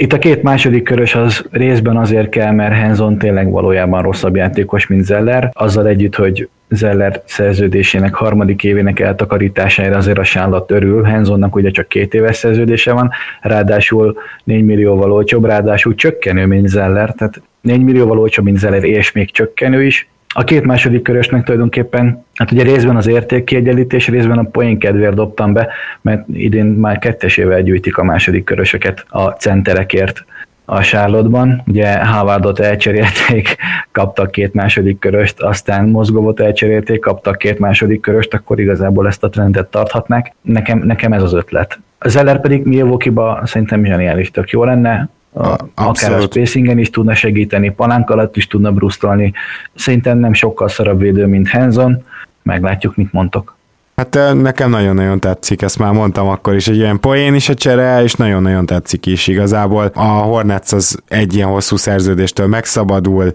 itt 0.00 0.12
a 0.12 0.18
két 0.18 0.42
második 0.42 0.82
körös 0.82 1.14
az 1.14 1.44
részben 1.50 1.96
azért 1.96 2.28
kell, 2.28 2.52
mert 2.52 2.74
Henzon 2.74 3.18
tényleg 3.18 3.50
valójában 3.50 4.02
rosszabb 4.02 4.36
játékos, 4.36 4.86
mint 4.86 5.04
Zeller, 5.04 5.50
azzal 5.52 5.86
együtt, 5.86 6.14
hogy 6.14 6.48
Zeller 6.68 7.22
szerződésének 7.24 8.14
harmadik 8.14 8.64
évének 8.64 9.00
eltakarítására 9.00 9.96
azért 9.96 10.18
a 10.18 10.24
Sállat 10.24 10.70
örül, 10.70 11.02
Henzonnak 11.02 11.54
ugye 11.54 11.70
csak 11.70 11.88
két 11.88 12.14
éves 12.14 12.36
szerződése 12.36 12.92
van, 12.92 13.10
ráadásul 13.40 14.16
4 14.44 14.64
millióval 14.64 15.12
olcsóbb, 15.12 15.44
ráadásul 15.44 15.94
csökkenő, 15.94 16.46
mint 16.46 16.68
Zeller, 16.68 17.12
tehát 17.12 17.42
4 17.60 17.82
millióval 17.82 18.18
olcsóbb, 18.18 18.44
mint 18.44 18.58
Zeller, 18.58 18.84
és 18.84 19.12
még 19.12 19.30
csökkenő 19.30 19.84
is, 19.84 20.08
a 20.34 20.44
két 20.44 20.64
második 20.64 21.02
körösnek 21.02 21.44
tulajdonképpen, 21.44 22.24
hát 22.34 22.52
ugye 22.52 22.62
részben 22.62 22.96
az 22.96 23.06
értékkiegyenlítés, 23.06 24.08
részben 24.08 24.38
a 24.38 24.42
poén 24.42 24.78
kedvéért 24.78 25.14
dobtam 25.14 25.52
be, 25.52 25.68
mert 26.00 26.24
idén 26.32 26.66
már 26.66 26.98
kettesével 26.98 27.62
gyűjtik 27.62 27.96
a 27.96 28.04
második 28.04 28.44
körösöket 28.44 29.04
a 29.08 29.28
centerekért 29.28 30.24
a 30.70 30.80
Charlotte-ban. 30.80 31.62
Ugye 31.66 32.04
Havardot 32.04 32.60
elcserélték, 32.60 33.56
kaptak 33.92 34.30
két 34.30 34.54
második 34.54 34.98
köröst, 34.98 35.40
aztán 35.40 35.88
Mozgovot 35.88 36.40
elcserélték, 36.40 37.00
kaptak 37.00 37.38
két 37.38 37.58
második 37.58 38.00
köröst, 38.00 38.34
akkor 38.34 38.60
igazából 38.60 39.06
ezt 39.06 39.24
a 39.24 39.28
trendet 39.28 39.70
tarthatnák. 39.70 40.34
Nekem, 40.42 40.78
nekem 40.78 41.12
ez 41.12 41.22
az 41.22 41.32
ötlet. 41.32 41.78
Az 41.98 42.12
Zeller 42.12 42.40
pedig 42.40 42.64
Milwaukee-ba 42.64 43.40
szerintem 43.44 43.84
zseniális, 43.84 44.30
tök 44.30 44.50
jó 44.50 44.64
lenne, 44.64 45.08
a, 45.32 45.56
akár 45.74 46.12
a 46.12 46.20
spacingen 46.20 46.78
is 46.78 46.90
tudna 46.90 47.14
segíteni, 47.14 47.70
palánk 47.70 48.10
alatt 48.10 48.36
is 48.36 48.46
tudna 48.46 48.72
brusztolni. 48.72 49.32
Szerintem 49.74 50.18
nem 50.18 50.32
sokkal 50.32 50.68
szarabb 50.68 51.00
védő, 51.00 51.26
mint 51.26 51.50
Hanson. 51.50 52.04
Meglátjuk, 52.42 52.96
mit 52.96 53.12
mondtok. 53.12 53.56
Hát 53.98 54.34
nekem 54.34 54.70
nagyon-nagyon 54.70 55.20
tetszik, 55.20 55.62
ezt 55.62 55.78
már 55.78 55.92
mondtam 55.92 56.28
akkor 56.28 56.54
is, 56.54 56.68
egy 56.68 56.76
ilyen 56.76 57.00
poén 57.00 57.34
is 57.34 57.48
a 57.48 57.54
csere, 57.54 58.02
és 58.02 58.14
nagyon-nagyon 58.14 58.66
tetszik 58.66 59.06
is 59.06 59.26
igazából. 59.26 59.90
A 59.94 60.02
Hornets 60.02 60.72
az 60.72 60.98
egy 61.08 61.34
ilyen 61.34 61.48
hosszú 61.48 61.76
szerződéstől 61.76 62.46
megszabadul, 62.46 63.32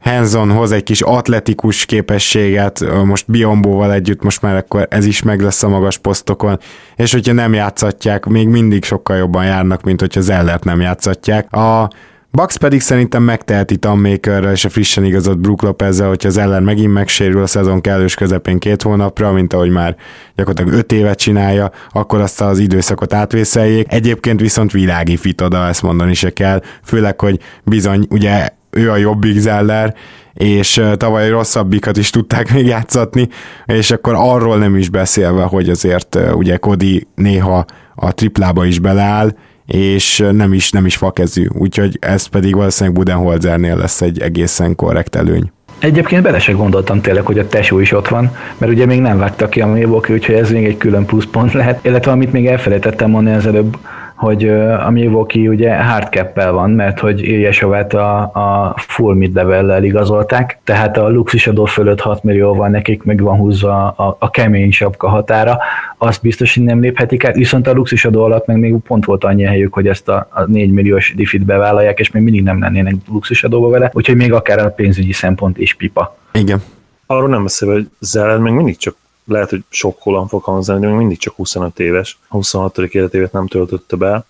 Hanson 0.00 0.50
hoz 0.50 0.72
egy 0.72 0.82
kis 0.82 1.00
atletikus 1.00 1.84
képességet, 1.84 3.04
most 3.04 3.24
Biombóval 3.30 3.92
együtt 3.92 4.22
most 4.22 4.42
már 4.42 4.56
akkor 4.56 4.86
ez 4.90 5.06
is 5.06 5.22
meg 5.22 5.40
lesz 5.40 5.62
a 5.62 5.68
magas 5.68 5.98
posztokon, 5.98 6.58
és 6.96 7.12
hogyha 7.12 7.32
nem 7.32 7.54
játszatják, 7.54 8.26
még 8.26 8.48
mindig 8.48 8.84
sokkal 8.84 9.16
jobban 9.16 9.44
járnak, 9.44 9.82
mint 9.82 10.00
hogyha 10.00 10.20
Zellert 10.20 10.64
nem 10.64 10.80
játszatják. 10.80 11.52
A 11.52 11.90
Bucks 12.30 12.56
pedig 12.56 12.80
szerintem 12.80 13.22
megteheti 13.22 13.76
Tammakerrel 13.76 14.52
és 14.52 14.64
a 14.64 14.68
frissen 14.68 15.04
igazott 15.04 15.38
Brook 15.38 15.62
Lopezzel, 15.62 16.08
hogyha 16.08 16.28
az 16.28 16.36
ellen 16.36 16.62
megint 16.62 16.92
megsérül 16.92 17.42
a 17.42 17.46
szezon 17.46 17.80
kellős 17.80 18.14
közepén 18.14 18.58
két 18.58 18.82
hónapra, 18.82 19.32
mint 19.32 19.52
ahogy 19.52 19.70
már 19.70 19.96
gyakorlatilag 20.34 20.78
öt 20.78 20.92
évet 20.92 21.18
csinálja, 21.18 21.70
akkor 21.90 22.20
azt 22.20 22.40
az 22.40 22.58
időszakot 22.58 23.12
átvészeljék. 23.12 23.92
Egyébként 23.92 24.40
viszont 24.40 24.72
világi 24.72 25.16
fit 25.16 25.40
oda, 25.40 25.66
ezt 25.66 25.82
mondani 25.82 26.14
se 26.14 26.30
kell, 26.30 26.62
főleg, 26.84 27.20
hogy 27.20 27.38
bizony 27.64 28.06
ugye 28.10 28.48
ő 28.70 28.90
a 28.90 28.96
jobbik 28.96 29.38
Zeller, 29.38 29.94
és 30.34 30.82
tavaly 30.96 31.28
rosszabbikat 31.28 31.96
is 31.96 32.10
tudták 32.10 32.52
még 32.52 32.66
játszatni, 32.66 33.28
és 33.66 33.90
akkor 33.90 34.14
arról 34.16 34.58
nem 34.58 34.76
is 34.76 34.88
beszélve, 34.88 35.42
hogy 35.42 35.68
azért 35.68 36.18
ugye 36.32 36.56
Kodi 36.56 37.08
néha 37.14 37.64
a 37.94 38.14
triplába 38.14 38.64
is 38.64 38.78
beleáll, 38.78 39.32
és 39.72 40.24
nem 40.32 40.52
is, 40.52 40.70
nem 40.70 40.86
is 40.86 40.96
fakezű, 40.96 41.46
úgyhogy 41.52 41.98
ez 42.00 42.26
pedig 42.26 42.54
valószínűleg 42.54 42.98
Budenholzernél 42.98 43.76
lesz 43.76 44.00
egy 44.00 44.20
egészen 44.20 44.74
korrekt 44.74 45.16
előny. 45.16 45.50
Egyébként 45.78 46.22
bele 46.22 46.38
se 46.38 46.52
gondoltam 46.52 47.00
tényleg, 47.00 47.26
hogy 47.26 47.38
a 47.38 47.46
tesó 47.46 47.78
is 47.78 47.92
ott 47.92 48.08
van, 48.08 48.36
mert 48.58 48.72
ugye 48.72 48.86
még 48.86 49.00
nem 49.00 49.18
vágtak 49.18 49.50
ki 49.50 49.60
a 49.60 49.66
Milwaukee, 49.66 50.14
úgyhogy 50.14 50.34
ez 50.34 50.50
még 50.50 50.64
egy 50.64 50.76
külön 50.76 51.04
pluszpont 51.04 51.52
lehet. 51.52 51.84
Illetve 51.84 52.10
amit 52.10 52.32
még 52.32 52.46
elfelejtettem 52.46 53.10
mondani 53.10 53.36
az 53.36 53.46
előbb, 53.46 53.76
hogy 54.18 54.48
a 54.84 54.90
Milwaukee 54.90 55.48
ugye 55.48 55.76
hardcap 55.76 56.42
van, 56.42 56.70
mert 56.70 57.00
hogy 57.00 57.22
Ilyesovet 57.22 57.94
a, 57.94 58.18
a 58.20 58.74
full 58.76 59.14
mid 59.14 59.34
level 59.34 59.84
igazolták, 59.84 60.58
tehát 60.64 60.96
a 60.96 61.08
luxusadó 61.08 61.64
fölött 61.64 62.00
6 62.00 62.22
millióval 62.22 62.68
nekik 62.68 63.02
meg 63.02 63.20
van 63.20 63.36
húzva 63.36 63.88
a, 63.88 64.16
a 64.18 64.30
kemény 64.30 64.72
sapka 64.72 65.08
határa, 65.08 65.58
azt 65.98 66.22
biztos, 66.22 66.54
hogy 66.54 66.64
nem 66.64 66.80
léphetik 66.80 67.24
át, 67.24 67.34
viszont 67.34 67.66
a 67.66 67.72
luxusadó 67.72 68.24
alatt 68.24 68.46
meg 68.46 68.58
még 68.58 68.74
pont 68.86 69.04
volt 69.04 69.24
annyi 69.24 69.42
helyük, 69.42 69.74
hogy 69.74 69.88
ezt 69.88 70.08
a, 70.08 70.28
a 70.30 70.42
4 70.44 70.70
milliós 70.70 71.14
diffit 71.16 71.44
bevállalják, 71.44 71.98
és 71.98 72.10
még 72.10 72.22
mindig 72.22 72.42
nem 72.42 72.60
lennének 72.60 72.94
luxusadóba 73.10 73.68
vele, 73.68 73.90
úgyhogy 73.92 74.16
még 74.16 74.32
akár 74.32 74.58
a 74.58 74.68
pénzügyi 74.68 75.12
szempont 75.12 75.58
is 75.58 75.74
pipa. 75.74 76.16
Igen. 76.32 76.62
Arról 77.06 77.28
nem 77.28 77.42
beszélve, 77.42 77.74
hogy 77.74 77.88
Zeller 77.98 78.38
még 78.38 78.52
mindig 78.52 78.76
csak 78.76 78.96
lehet, 79.28 79.50
hogy 79.50 79.62
sokkolan 79.68 80.28
fog 80.28 80.42
hangzani, 80.42 80.80
de 80.80 80.86
még 80.86 80.96
mindig 80.96 81.18
csak 81.18 81.34
25 81.34 81.80
éves, 81.80 82.18
a 82.28 82.34
26. 82.34 82.78
életévet 82.78 83.32
nem 83.32 83.46
töltötte 83.46 83.96
be, 83.96 84.24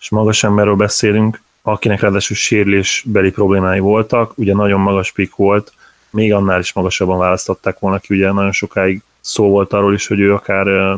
és 0.00 0.10
magas 0.10 0.44
emberről 0.44 0.76
beszélünk, 0.76 1.40
akinek 1.62 2.00
ráadásul 2.00 2.36
sérülésbeli 2.36 3.30
problémái 3.30 3.78
voltak, 3.78 4.38
ugye 4.38 4.54
nagyon 4.54 4.80
magas 4.80 5.12
pik 5.12 5.34
volt, 5.34 5.72
még 6.10 6.32
annál 6.32 6.60
is 6.60 6.72
magasabban 6.72 7.18
választották 7.18 7.78
volna 7.78 7.98
ki, 7.98 8.14
ugye 8.14 8.32
nagyon 8.32 8.52
sokáig 8.52 9.02
szó 9.20 9.48
volt 9.48 9.72
arról 9.72 9.94
is, 9.94 10.06
hogy 10.06 10.20
ő 10.20 10.34
akár 10.34 10.96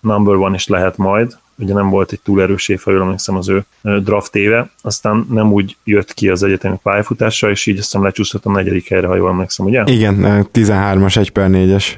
number 0.00 0.34
one 0.34 0.54
is 0.54 0.66
lehet 0.66 0.96
majd, 0.96 1.36
ugye 1.58 1.74
nem 1.74 1.88
volt 1.88 2.12
egy 2.12 2.20
túl 2.20 2.42
erős 2.42 2.68
év, 2.68 2.80
ha 2.84 2.90
jól 2.90 3.02
emlékszem 3.02 3.36
az 3.36 3.48
ő 3.48 3.64
draft 3.82 4.36
éve, 4.36 4.70
aztán 4.82 5.26
nem 5.30 5.52
úgy 5.52 5.76
jött 5.84 6.14
ki 6.14 6.28
az 6.28 6.42
egyetemi 6.42 6.78
pályafutása, 6.82 7.50
és 7.50 7.66
így 7.66 7.78
aztán 7.78 8.12
a 8.42 8.50
negyedik 8.50 8.88
helyre, 8.88 9.06
ha 9.06 9.16
jól 9.16 9.30
emlékszem, 9.30 9.66
ugye? 9.66 9.82
Igen, 9.86 10.46
13-as, 10.52 11.16
1 11.16 11.30
per 11.30 11.48
4-es 11.52 11.92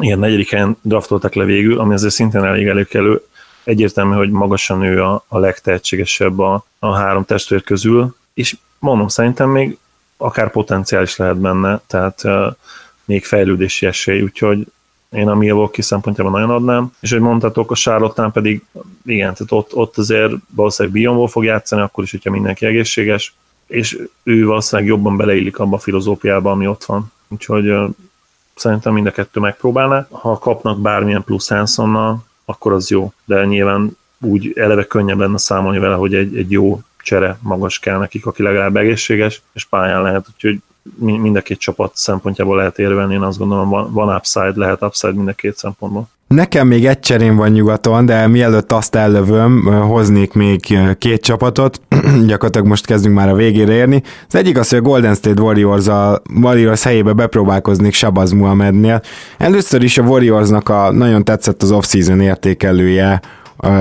ilyen 0.00 0.18
negyedik 0.18 0.50
helyen 0.50 0.76
draftoltak 0.82 1.34
le 1.34 1.44
végül, 1.44 1.78
ami 1.78 1.94
azért 1.94 2.12
szintén 2.12 2.44
elég 2.44 2.66
előkelő. 2.66 3.22
Egyértelmű, 3.64 4.14
hogy 4.14 4.30
magasan 4.30 4.82
ő 4.82 5.02
a, 5.02 5.24
a 5.28 5.38
legtehetségesebb 5.38 6.38
a, 6.38 6.64
a 6.78 6.94
három 6.94 7.24
testvér 7.24 7.62
közül, 7.62 8.16
és 8.34 8.56
mondom, 8.78 9.08
szerintem 9.08 9.48
még 9.48 9.78
akár 10.16 10.50
potenciális 10.50 11.16
lehet 11.16 11.38
benne, 11.38 11.80
tehát 11.86 12.20
uh, 12.24 12.46
még 13.04 13.24
fejlődési 13.24 13.86
esély, 13.86 14.22
úgyhogy 14.22 14.66
én 15.10 15.28
a 15.28 15.34
Milwaukee 15.34 15.84
szempontjában 15.84 16.32
nagyon 16.32 16.50
adnám, 16.50 16.92
és 17.00 17.10
hogy 17.10 17.20
mondhatok, 17.20 17.70
a 17.70 17.74
charlotte 17.74 18.30
pedig 18.32 18.64
igen, 19.04 19.34
tehát 19.34 19.52
ott, 19.52 19.74
ott 19.74 19.98
azért 19.98 20.32
valószínűleg 20.54 20.98
Bionból 20.98 21.28
fog 21.28 21.44
játszani, 21.44 21.82
akkor 21.82 22.04
is, 22.04 22.10
hogyha 22.10 22.30
mindenki 22.30 22.66
egészséges, 22.66 23.34
és 23.66 23.98
ő 24.22 24.46
valószínűleg 24.46 24.90
jobban 24.90 25.16
beleillik 25.16 25.58
abba 25.58 25.76
a 25.76 25.80
filozófiába, 25.80 26.50
ami 26.50 26.66
ott 26.66 26.84
van. 26.84 27.12
Úgyhogy 27.28 27.68
uh, 27.70 27.88
szerintem 28.60 28.92
mind 28.92 29.06
a 29.06 29.10
kettő 29.10 29.40
megpróbálná. 29.40 30.06
Ha 30.10 30.38
kapnak 30.38 30.80
bármilyen 30.80 31.24
plusz 31.24 31.48
Hansonnal, 31.48 32.24
akkor 32.44 32.72
az 32.72 32.90
jó, 32.90 33.12
de 33.24 33.44
nyilván 33.44 33.96
úgy 34.20 34.52
eleve 34.54 34.86
könnyebb 34.86 35.18
lenne 35.18 35.38
számolni 35.38 35.78
vele, 35.78 35.94
hogy 35.94 36.14
egy, 36.14 36.36
egy 36.36 36.50
jó 36.50 36.80
csere 37.02 37.38
magas 37.42 37.78
kell 37.78 37.98
nekik, 37.98 38.26
aki 38.26 38.42
legalább 38.42 38.76
egészséges, 38.76 39.42
és 39.52 39.64
pályán 39.64 40.02
lehet, 40.02 40.26
úgyhogy 40.34 40.60
mind 40.98 41.36
a 41.36 41.40
két 41.40 41.58
csapat 41.58 41.92
szempontjából 41.94 42.56
lehet 42.56 42.78
érvelni, 42.78 43.14
én 43.14 43.22
azt 43.22 43.38
gondolom 43.38 43.68
van, 43.68 43.92
van 43.92 44.16
upside, 44.16 44.52
lehet 44.54 44.82
upside 44.82 45.12
mind 45.12 45.28
a 45.28 45.32
két 45.32 45.56
szempontból. 45.56 46.08
Nekem 46.34 46.66
még 46.66 46.86
egy 46.86 47.00
cserém 47.00 47.36
van 47.36 47.50
nyugaton, 47.50 48.06
de 48.06 48.26
mielőtt 48.26 48.72
azt 48.72 48.94
ellövöm, 48.94 49.64
hoznék 49.64 50.32
még 50.32 50.78
két 50.98 51.22
csapatot, 51.22 51.80
gyakorlatilag 52.26 52.66
most 52.66 52.86
kezdünk 52.86 53.14
már 53.14 53.28
a 53.28 53.34
végére 53.34 53.72
érni. 53.72 54.02
Az 54.28 54.34
egyik 54.34 54.58
az, 54.58 54.68
hogy 54.68 54.78
a 54.78 54.82
Golden 54.82 55.14
State 55.14 55.42
Warriors 55.42 55.86
a 55.86 56.22
Warriors 56.42 56.82
helyébe 56.82 57.12
bepróbálkoznék 57.12 57.94
Shabazz 57.94 58.32
Muhammadnél. 58.32 59.02
Először 59.38 59.82
is 59.82 59.98
a 59.98 60.02
Warriorsnak 60.02 60.68
a 60.68 60.92
nagyon 60.92 61.24
tetszett 61.24 61.62
az 61.62 61.70
off-season 61.70 62.20
értékelője, 62.20 63.20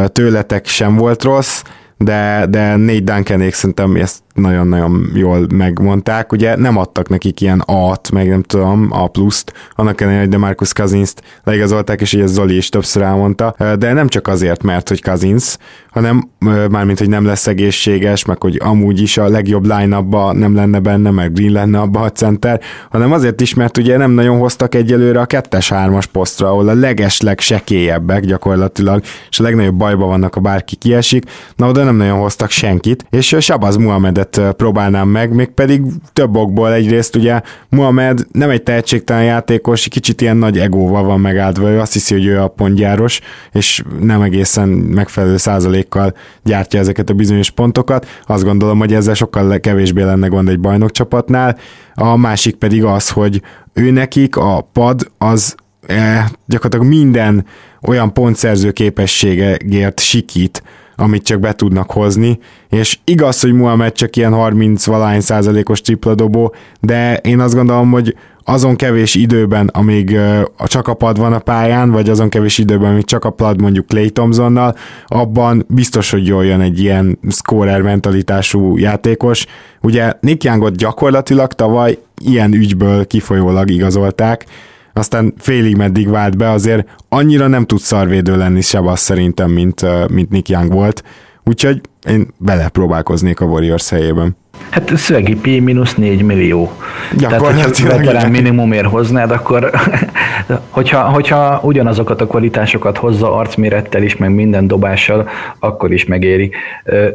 tőletek 0.08 0.68
sem 0.68 0.96
volt 0.96 1.24
rossz, 1.24 1.62
de, 1.98 2.46
de 2.50 2.76
négy 2.76 3.04
Duncanék 3.04 3.54
szerintem 3.54 3.96
ezt 3.96 4.20
nagyon-nagyon 4.40 5.12
jól 5.14 5.48
megmondták. 5.54 6.32
Ugye 6.32 6.56
nem 6.56 6.78
adtak 6.78 7.10
nekik 7.10 7.42
ilyen 7.42 7.60
A-t, 7.60 8.12
meg 8.12 8.30
nem 8.30 8.42
tudom, 8.42 8.88
A 8.92 9.08
pluszt, 9.08 9.54
annak 9.76 10.02
ellenére, 10.02 10.26
hogy 10.26 10.38
Marcus 10.38 10.74
Cousins-t 10.74 11.24
leigazolták, 11.44 12.02
és 12.02 12.14
ugye 12.14 12.26
Zoli 12.26 12.56
is 12.56 12.70
többször 12.70 13.04
elmondta, 13.04 13.56
de 13.78 13.94
nem 13.94 14.08
csak 14.08 14.28
azért, 14.28 14.64
mert 14.64 14.90
hogy 14.90 15.02
Cousins, 15.02 15.58
hanem 15.90 16.30
mármint, 16.70 17.00
hogy 17.00 17.10
nem 17.10 17.26
lesz 17.26 17.48
egészséges, 17.48 18.26
meg 18.26 18.42
hogy 18.42 18.60
amúgy 18.64 19.02
is 19.02 19.18
a 19.18 19.28
legjobb 19.28 19.66
line 19.66 20.00
nem 20.32 20.56
lenne 20.56 20.80
benne, 20.80 21.12
meg 21.12 21.34
Green 21.34 21.52
lenne 21.52 21.80
abba 21.80 22.00
a 22.00 22.12
center, 22.12 22.62
hanem 22.90 23.12
azért 23.12 23.42
is, 23.42 23.54
mert 23.54 23.78
ugye 23.78 23.98
nem 23.98 24.12
nagyon 24.12 24.40
hoztak 24.40 24.76
egyelőre 24.76 25.20
a 25.20 25.26
kettes-hármas 25.26 26.06
posztra, 26.06 26.48
ahol 26.48 26.68
a 26.68 26.74
legesleg 26.74 27.40
sekélyebbek 27.40 28.26
gyakorlatilag, 28.26 29.02
és 29.30 29.40
a 29.40 29.44
legnagyobb 29.44 29.76
bajban 29.76 30.08
vannak, 30.08 30.36
a 30.36 30.40
bárki 30.40 30.76
kiesik, 30.76 31.24
na 31.56 31.68
oda 31.68 31.84
nem 31.84 31.96
nagyon 31.96 32.20
hoztak 32.20 32.50
senkit, 32.50 33.06
és 33.10 33.36
Sabaz 33.40 33.76
Muhammedet 33.76 34.29
Muhammedet 34.38 34.56
próbálnám 34.56 35.08
meg, 35.08 35.52
pedig 35.56 35.82
több 36.14 36.36
okból 36.36 36.74
egyrészt 36.74 37.16
ugye 37.16 37.42
Muhammed 37.70 38.26
nem 38.32 38.50
egy 38.50 38.64
tehetségtelen 38.64 39.24
játékos, 39.24 39.88
kicsit 39.88 40.22
ilyen 40.22 40.38
nagy 40.38 40.60
egóval 40.60 41.04
van 41.04 41.20
megáldva, 41.20 41.70
ő 41.70 41.80
azt 41.80 41.94
hiszi, 41.94 42.14
hogy 42.14 42.26
ő 42.26 42.40
a 42.40 42.48
pontgyáros, 42.48 43.20
és 43.52 43.84
nem 44.00 44.22
egészen 44.22 44.70
megfelelő 44.70 45.38
százalékkal 45.38 46.14
gyártja 46.44 46.80
ezeket 46.80 47.10
a 47.10 47.14
bizonyos 47.14 47.50
pontokat. 47.50 48.08
Azt 48.26 48.44
gondolom, 48.44 48.80
hogy 48.80 48.94
ezzel 48.94 49.14
sokkal 49.14 49.60
kevésbé 49.60 50.04
lenne 50.04 50.28
gond 50.28 50.50
egy 50.50 50.60
bajnokcsapatnál. 50.60 51.58
A 51.94 52.16
másik 52.16 52.56
pedig 52.56 52.84
az, 52.84 53.10
hogy 53.10 53.42
ő 53.74 53.92
nekik 53.92 54.36
a 54.36 54.68
pad 54.74 55.12
az 55.18 55.56
eh, 55.88 56.26
gyakorlatilag 56.46 56.88
minden 56.88 57.46
olyan 57.82 58.14
pontszerző 58.14 58.72
képességért 58.72 60.00
sikít, 60.00 60.64
amit 61.00 61.24
csak 61.24 61.40
be 61.40 61.54
tudnak 61.54 61.92
hozni, 61.92 62.40
és 62.70 62.98
igaz, 63.04 63.42
hogy 63.42 63.54
Muhammed 63.54 63.92
csak 63.92 64.16
ilyen 64.16 64.34
30 64.34 64.86
valány 64.86 65.22
százalékos 65.22 65.82
tripla 65.82 66.16
dobó, 66.16 66.54
de 66.80 67.18
én 67.18 67.40
azt 67.40 67.56
gondolom, 67.56 67.92
hogy 67.92 68.16
azon 68.44 68.76
kevés 68.76 69.16
időben, 69.16 69.68
amíg 69.74 70.18
csak 70.58 70.88
a 70.88 70.94
pad 70.94 71.18
van 71.18 71.34
a 71.34 71.40
pályán, 71.40 71.92
vagy 71.92 72.10
azon 72.10 72.30
kevés 72.30 72.58
időben, 72.58 72.92
amíg 72.92 73.06
csak 73.06 73.26
a 73.26 73.30
pad 73.30 73.62
mondjuk 73.62 73.88
Clay 73.88 74.10
Thompsonnal, 74.10 74.76
abban 75.08 75.66
biztos, 75.68 76.12
hogy 76.12 76.28
jól 76.28 76.46
jön 76.46 76.62
egy 76.62 76.80
ilyen 76.80 77.20
scorer 77.30 77.82
mentalitású 77.82 78.78
játékos. 78.78 79.46
Ugye 79.82 80.14
Nick 80.20 80.44
Youngot 80.44 80.76
gyakorlatilag 80.76 81.54
tavaly 81.54 81.98
ilyen 82.22 82.54
ügyből 82.54 83.08
kifolyólag 83.08 83.70
igazolták, 83.70 84.46
aztán 85.00 85.34
félig 85.38 85.76
meddig 85.76 86.10
vált 86.10 86.38
be, 86.38 86.50
azért 86.50 86.96
annyira 87.10 87.48
nem 87.48 87.66
tud 87.66 87.80
szarvédő 87.80 88.38
lenni 88.38 88.62
Sebas 88.62 89.00
szerintem, 89.00 89.52
mint, 89.52 90.10
mint 90.10 90.30
Nick 90.30 90.50
Young 90.50 90.72
volt, 90.72 91.04
úgyhogy 91.44 91.82
én 92.08 92.28
belepróbálkoznék 92.38 93.40
a 93.40 93.46
Warriors 93.46 93.90
helyében. 93.90 94.38
Hát 94.70 94.98
szövegi 94.98 95.36
P 95.36 95.46
mínusz 95.46 95.96
4 97.12 97.30
millió. 97.30 97.38
Tehát, 97.40 97.80
veterán 97.80 98.32
minimumért 98.32 98.86
hoznád, 98.86 99.32
akkor 99.32 99.72
hogyha, 100.70 101.02
hogyha 101.02 101.60
ugyanazokat 101.64 102.22
a 102.22 102.28
kvalitásokat 102.28 102.98
hozza 102.98 103.36
arcmérettel 103.36 104.04
is, 104.04 104.18
meg 104.18 104.34
minden 104.34 104.68
dobással, 104.68 105.28
akkor 105.60 105.92
is 105.92 106.06
megéri. 106.06 106.52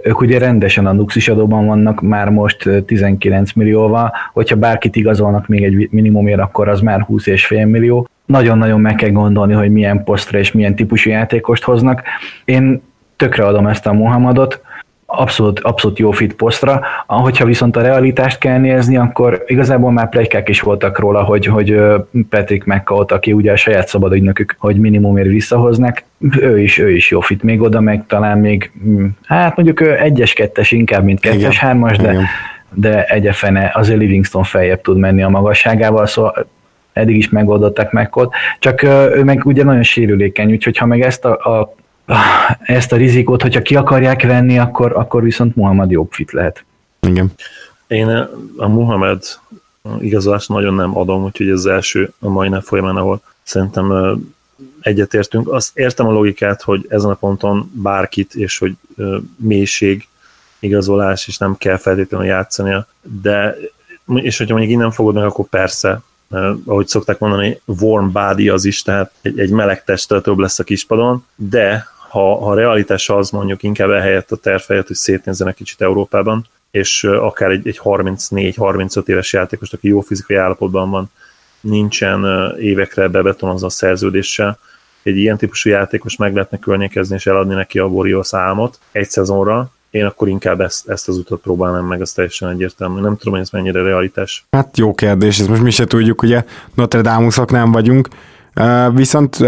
Ők 0.03 0.21
ugye 0.21 0.39
rendesen 0.39 0.87
a 0.87 0.93
Nuxis 0.93 1.29
adóban 1.29 1.67
vannak 1.67 2.01
már 2.01 2.29
most 2.29 2.69
19 2.87 3.53
millióval, 3.53 4.13
hogyha 4.33 4.57
bárkit 4.57 4.97
igazolnak 4.97 5.49
még 5.49 5.65
egy 5.65 5.89
minimumért, 5.91 6.41
akkor 6.41 6.69
az 6.69 6.81
már 6.81 7.01
20 7.01 7.27
és 7.27 7.47
fél 7.47 7.67
millió. 7.67 8.09
Nagyon-nagyon 8.27 8.81
meg 8.81 8.95
kell 8.95 9.11
gondolni, 9.11 9.53
hogy 9.53 9.73
milyen 9.73 10.05
posztra 10.05 10.39
és 10.39 10.53
milyen 10.53 10.75
típusú 10.75 11.11
játékost 11.11 11.63
hoznak. 11.63 12.03
Én 12.45 12.83
tökre 13.17 13.47
adom 13.47 13.67
ezt 13.67 13.87
a 13.87 13.93
Muhammadot, 13.93 14.61
abszolút, 15.21 15.61
abszolút 15.61 15.99
jó 15.99 16.11
fit 16.11 16.35
posztra. 16.35 16.81
Ahogyha 17.07 17.45
viszont 17.45 17.77
a 17.77 17.83
realitást 17.83 18.39
kell 18.39 18.59
nézni, 18.59 18.97
akkor 18.97 19.43
igazából 19.47 19.93
már 19.93 20.09
plegykák 20.09 20.49
is 20.49 20.61
voltak 20.61 20.99
róla, 20.99 21.23
hogy, 21.23 21.47
hogy 21.47 21.81
Patrick 22.29 22.65
McCall, 22.67 23.05
aki 23.09 23.33
ugye 23.33 23.53
a 23.53 23.57
saját 23.57 23.89
szabadügynökük, 23.89 24.57
hogy 24.59 24.77
minimumért 24.77 25.29
visszahoznak, 25.29 26.03
ő 26.41 26.61
is, 26.61 26.79
ő 26.79 26.91
is 26.91 27.11
jó 27.11 27.21
fit 27.21 27.43
még 27.43 27.61
oda, 27.61 27.81
meg 27.81 28.07
talán 28.07 28.39
még, 28.39 28.71
hm, 28.83 29.07
hát 29.23 29.57
mondjuk 29.57 29.81
ő 29.81 29.99
egyes, 29.99 30.33
kettes 30.33 30.73
inkább, 30.73 31.05
mint 31.05 31.21
kettes, 31.21 31.59
hármas, 31.59 31.97
de, 31.97 32.17
de 32.73 33.05
egyefene 33.05 33.71
azért 33.75 33.99
Livingston 33.99 34.43
feljebb 34.43 34.81
tud 34.81 34.99
menni 34.99 35.23
a 35.23 35.29
magasságával, 35.29 36.07
szóval 36.07 36.47
eddig 36.93 37.17
is 37.17 37.29
megoldották 37.29 37.93
McCall, 37.93 38.29
csak 38.59 38.83
ő 39.15 39.25
meg 39.25 39.47
ugye 39.47 39.65
nagyon 39.65 39.83
sérülékeny, 39.83 40.53
úgyhogy 40.53 40.77
ha 40.77 40.87
meg 40.87 41.01
ezt 41.01 41.25
a, 41.25 41.59
a 41.59 41.75
ezt 42.61 42.93
a 42.93 42.97
rizikót, 42.97 43.43
hogyha 43.43 43.63
ki 43.63 43.77
akarják 43.77 44.23
venni, 44.23 44.59
akkor, 44.59 44.97
akkor 44.97 45.23
viszont 45.23 45.57
Muhammad 45.57 45.91
jobb 45.91 46.13
fit 46.13 46.33
lehet. 46.33 46.65
Igen. 47.01 47.33
Én 47.87 48.09
a 48.57 48.69
Muhammad 48.69 49.23
igazolást 49.99 50.49
nagyon 50.49 50.75
nem 50.75 50.99
adom, 50.99 51.25
úgyhogy 51.25 51.49
ez 51.49 51.59
az 51.59 51.67
első 51.67 52.13
a 52.19 52.29
mai 52.29 52.49
nap 52.49 52.63
folyamán, 52.63 52.97
ahol 52.97 53.23
szerintem 53.43 54.17
egyetértünk. 54.81 55.53
Azt 55.53 55.79
értem 55.79 56.07
a 56.07 56.13
logikát, 56.13 56.63
hogy 56.63 56.87
ezen 56.89 57.11
a 57.11 57.15
ponton 57.15 57.71
bárkit, 57.75 58.35
és 58.35 58.59
hogy 58.59 58.75
mélység 59.37 60.09
igazolás, 60.59 61.27
és 61.27 61.39
nem 61.39 61.57
kell 61.57 61.77
feltétlenül 61.77 62.27
játszania, 62.27 62.87
de 63.23 63.57
és 64.15 64.39
hogyha 64.39 64.55
mondjuk 64.55 64.77
innen 64.79 64.91
fogod 64.91 65.15
meg, 65.15 65.25
akkor 65.25 65.49
persze, 65.49 66.01
ahogy 66.67 66.87
szokták 66.87 67.19
mondani, 67.19 67.61
warm 67.67 68.11
body 68.13 68.49
az 68.49 68.65
is, 68.65 68.83
tehát 68.83 69.13
egy, 69.23 69.39
egy 69.39 69.51
meleg 69.51 69.85
testtel 69.85 70.21
több 70.21 70.39
lesz 70.39 70.59
a 70.59 70.65
kispadon, 70.65 71.27
de 71.35 71.87
ha, 72.15 72.35
ha 72.35 72.51
a 72.51 72.55
realitás 72.55 73.09
az 73.09 73.31
mondjuk 73.31 73.63
inkább 73.63 73.91
ehelyett 73.91 74.33
a 74.33 74.37
terv 74.37 74.63
helyett, 74.69 74.87
hogy 74.87 74.97
szétnézzenek 74.97 75.55
kicsit 75.55 75.81
Európában, 75.81 76.47
és 76.71 77.05
akár 77.05 77.51
egy, 77.51 77.67
egy 77.67 77.81
34-35 77.85 79.07
éves 79.09 79.33
játékos, 79.33 79.73
aki 79.73 79.89
jó 79.89 80.01
fizikai 80.01 80.37
állapotban 80.37 80.91
van, 80.91 81.11
nincsen 81.61 82.53
évekre 82.59 83.09
bebetonozva 83.09 83.67
a 83.67 83.71
szerződéssel, 83.71 84.59
egy 85.03 85.17
ilyen 85.17 85.37
típusú 85.37 85.71
játékos 85.71 86.17
meg 86.17 86.35
lehetne 86.35 86.59
környékezni 86.59 87.15
és 87.15 87.27
eladni 87.27 87.55
neki 87.55 87.79
a 87.79 87.85
Warriors 87.85 88.35
álmot 88.35 88.79
egy 88.93 89.11
szezonra, 89.11 89.71
én 89.91 90.05
akkor 90.05 90.29
inkább 90.29 90.61
ezt, 90.61 90.89
ezt 90.89 91.09
az 91.09 91.17
utat 91.17 91.41
próbálnám 91.41 91.85
meg, 91.85 92.01
az 92.01 92.13
teljesen 92.13 92.49
egyértelmű. 92.49 93.01
Nem 93.01 93.17
tudom, 93.17 93.33
hogy 93.33 93.43
ez 93.43 93.51
mennyire 93.51 93.83
realitás. 93.83 94.45
Hát 94.51 94.79
jó 94.79 94.95
kérdés, 94.95 95.39
ezt 95.39 95.49
most 95.49 95.63
mi 95.63 95.71
se 95.71 95.85
tudjuk, 95.85 96.23
ugye 96.23 96.45
Notre 96.75 97.01
dame 97.01 97.31
nem 97.47 97.73
vagyunk, 97.73 98.09
Viszont 98.95 99.39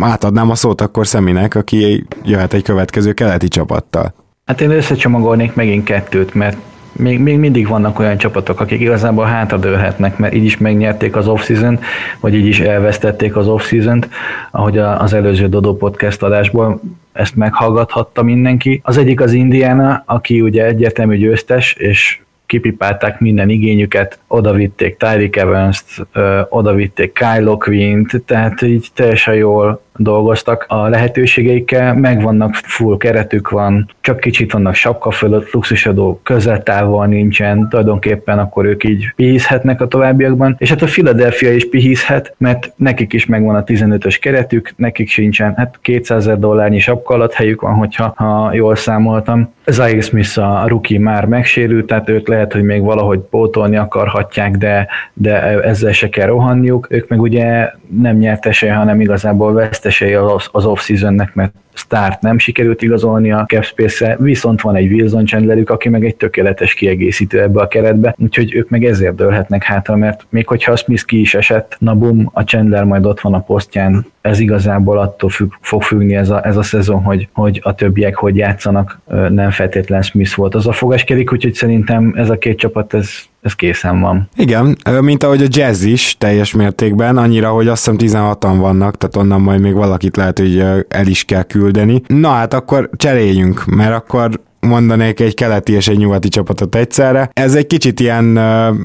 átadnám 0.00 0.50
a 0.50 0.54
szót 0.54 0.80
akkor 0.80 1.06
Szeminek, 1.06 1.54
aki 1.54 2.06
jöhet 2.24 2.52
egy 2.52 2.62
következő 2.62 3.12
keleti 3.12 3.48
csapattal. 3.48 4.14
Hát 4.46 4.60
én 4.60 4.70
összecsomagolnék 4.70 5.54
megint 5.54 5.84
kettőt, 5.84 6.34
mert 6.34 6.56
még, 6.92 7.20
még 7.20 7.38
mindig 7.38 7.68
vannak 7.68 7.98
olyan 7.98 8.16
csapatok, 8.18 8.60
akik 8.60 8.80
igazából 8.80 9.24
hátradőlhetnek, 9.24 10.18
mert 10.18 10.34
így 10.34 10.44
is 10.44 10.58
megnyerték 10.58 11.16
az 11.16 11.28
off-season, 11.28 11.78
vagy 12.20 12.34
így 12.34 12.46
is 12.46 12.60
elvesztették 12.60 13.36
az 13.36 13.48
off-season-t, 13.48 14.08
ahogy 14.50 14.78
az 14.78 15.12
előző 15.12 15.48
Dodo 15.48 15.74
podcast 15.74 16.22
adásból 16.22 16.80
ezt 17.12 17.36
meghallgathatta 17.36 18.22
mindenki. 18.22 18.80
Az 18.84 18.96
egyik 18.98 19.20
az 19.20 19.32
Indiana, 19.32 20.02
aki 20.06 20.40
ugye 20.40 20.64
egyértelmű 20.64 21.16
győztes, 21.16 21.72
és 21.72 22.20
kipipálták 22.46 23.20
minden 23.20 23.48
igényüket, 23.48 24.18
odavitték 24.26 24.96
Tyreek 24.96 25.36
Evans-t, 25.36 26.06
odavitték 26.48 27.12
Kyle 27.12 27.54
Quinn-t, 27.58 28.22
tehát 28.26 28.62
így 28.62 28.88
teljesen 28.94 29.34
jól 29.34 29.84
dolgoztak 29.96 30.64
a 30.68 30.88
lehetőségeikkel, 30.88 31.94
megvannak 31.94 32.54
full 32.54 32.96
keretük 32.96 33.48
van, 33.50 33.90
csak 34.00 34.20
kicsit 34.20 34.52
vannak 34.52 34.74
sapka 34.74 35.10
fölött, 35.10 35.52
luxusadó 35.52 36.20
közeltávol 36.22 37.06
nincsen, 37.06 37.68
tulajdonképpen 37.68 38.38
akkor 38.38 38.64
ők 38.64 38.84
így 38.84 39.12
pihízhetnek 39.16 39.80
a 39.80 39.88
továbbiakban, 39.88 40.56
és 40.58 40.68
hát 40.68 40.82
a 40.82 40.86
Philadelphia 40.86 41.52
is 41.52 41.68
pihízhet, 41.68 42.34
mert 42.38 42.72
nekik 42.76 43.12
is 43.12 43.26
megvan 43.26 43.54
a 43.54 43.64
15-ös 43.64 44.16
keretük, 44.20 44.72
nekik 44.76 45.08
sincsen, 45.08 45.54
hát 45.56 45.78
200 45.82 46.26
ezer 46.26 46.38
dollárnyi 46.38 46.78
sapka 46.78 47.14
alatt 47.14 47.32
helyük 47.32 47.60
van, 47.60 47.74
hogyha 47.74 48.12
ha 48.16 48.54
jól 48.54 48.76
számoltam. 48.76 49.54
Zaire 49.66 50.00
Smith 50.00 50.38
a 50.38 50.68
rookie 50.68 50.98
már 50.98 51.24
megsérült, 51.24 51.86
tehát 51.86 52.08
őt 52.08 52.28
lehet, 52.28 52.52
hogy 52.52 52.62
még 52.62 52.82
valahogy 52.82 53.18
pótolni 53.18 53.76
akarhatják, 53.76 54.56
de, 54.56 54.88
de 55.12 55.62
ezzel 55.62 55.92
se 55.92 56.08
kell 56.08 56.26
rohanniuk. 56.26 56.86
Ők 56.90 57.08
meg 57.08 57.20
ugye 57.20 57.70
nem 58.00 58.16
nyertesei, 58.16 58.68
hanem 58.68 59.00
igazából 59.00 59.52
vesztesei 59.86 60.14
az, 60.14 60.48
az 60.52 60.64
off-seasonnek, 60.64 61.34
mert 61.34 61.54
sztárt 61.78 62.20
nem 62.20 62.38
sikerült 62.38 62.82
igazolni 62.82 63.32
a 63.32 63.44
capspace 63.46 64.16
viszont 64.20 64.60
van 64.60 64.76
egy 64.76 64.92
Wilson 64.92 65.26
Chandlerük, 65.26 65.70
aki 65.70 65.88
meg 65.88 66.04
egy 66.04 66.16
tökéletes 66.16 66.74
kiegészítő 66.74 67.40
ebbe 67.40 67.60
a 67.60 67.68
keretbe, 67.68 68.14
úgyhogy 68.18 68.54
ők 68.54 68.68
meg 68.68 68.84
ezért 68.84 69.14
dőlhetnek 69.14 69.62
hátra, 69.62 69.96
mert 69.96 70.26
még 70.28 70.46
hogyha 70.46 70.72
a 70.72 70.76
Smith 70.76 71.04
ki 71.04 71.20
is 71.20 71.34
esett, 71.34 71.76
na 71.78 71.94
bum, 71.94 72.30
a 72.32 72.42
Chandler 72.42 72.84
majd 72.84 73.06
ott 73.06 73.20
van 73.20 73.34
a 73.34 73.40
posztján, 73.40 74.06
ez 74.20 74.38
igazából 74.38 74.98
attól 74.98 75.30
függ, 75.30 75.52
fog 75.60 75.82
függni 75.82 76.14
ez 76.14 76.30
a, 76.30 76.46
ez 76.46 76.56
a 76.56 76.62
szezon, 76.62 77.02
hogy, 77.02 77.28
hogy 77.32 77.60
a 77.62 77.74
többiek 77.74 78.14
hogy 78.14 78.36
játszanak, 78.36 79.00
nem 79.28 79.50
feltétlen 79.50 80.02
Smith 80.02 80.36
volt 80.36 80.54
az 80.54 80.66
a 80.66 80.72
fogaskedik, 80.72 81.32
úgyhogy 81.32 81.54
szerintem 81.54 82.12
ez 82.16 82.30
a 82.30 82.38
két 82.38 82.58
csapat, 82.58 82.94
ez, 82.94 83.08
ez 83.42 83.54
készen 83.54 84.00
van. 84.00 84.28
Igen, 84.36 84.76
mint 85.00 85.22
ahogy 85.22 85.42
a 85.42 85.46
jazz 85.48 85.84
is 85.84 86.16
teljes 86.18 86.54
mértékben, 86.54 87.16
annyira, 87.16 87.48
hogy 87.48 87.68
azt 87.68 87.90
hiszem 87.90 88.24
16-an 88.24 88.56
vannak, 88.58 88.96
tehát 88.96 89.16
onnan 89.16 89.40
majd 89.40 89.60
még 89.60 89.74
valakit 89.74 90.16
lehet, 90.16 90.38
hogy 90.38 90.58
el 90.88 91.06
is 91.06 91.24
kell 91.24 91.42
küldeni. 91.42 91.65
Na 92.06 92.28
hát 92.28 92.54
akkor 92.54 92.90
cseréljünk, 92.96 93.64
mert 93.64 93.94
akkor 93.94 94.40
mondanék 94.60 95.20
egy 95.20 95.34
keleti 95.34 95.72
és 95.72 95.88
egy 95.88 95.98
nyugati 95.98 96.28
csapatot 96.28 96.74
egyszerre. 96.74 97.30
Ez 97.32 97.54
egy 97.54 97.66
kicsit 97.66 98.00
ilyen 98.00 98.38
uh, 98.38 98.76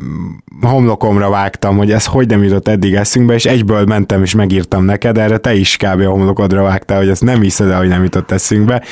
homlokomra 0.69 1.29
vágtam, 1.29 1.77
hogy 1.77 1.91
ez 1.91 2.05
hogy 2.05 2.27
nem 2.27 2.43
jutott 2.43 2.67
eddig 2.67 2.93
eszünkbe, 2.93 3.33
és 3.33 3.45
egyből 3.45 3.85
mentem 3.85 4.23
és 4.23 4.35
megírtam 4.35 4.85
neked, 4.85 5.17
erre 5.17 5.37
te 5.37 5.53
is 5.53 5.77
kb. 5.77 6.01
a 6.01 6.09
homlokodra 6.09 6.63
vágtál, 6.63 6.97
hogy 6.97 7.09
ezt 7.09 7.23
nem 7.23 7.41
hiszed 7.41 7.69
el, 7.69 7.77
hogy 7.77 7.87
nem 7.87 8.03
jutott 8.03 8.31
eszünkbe. 8.31 8.83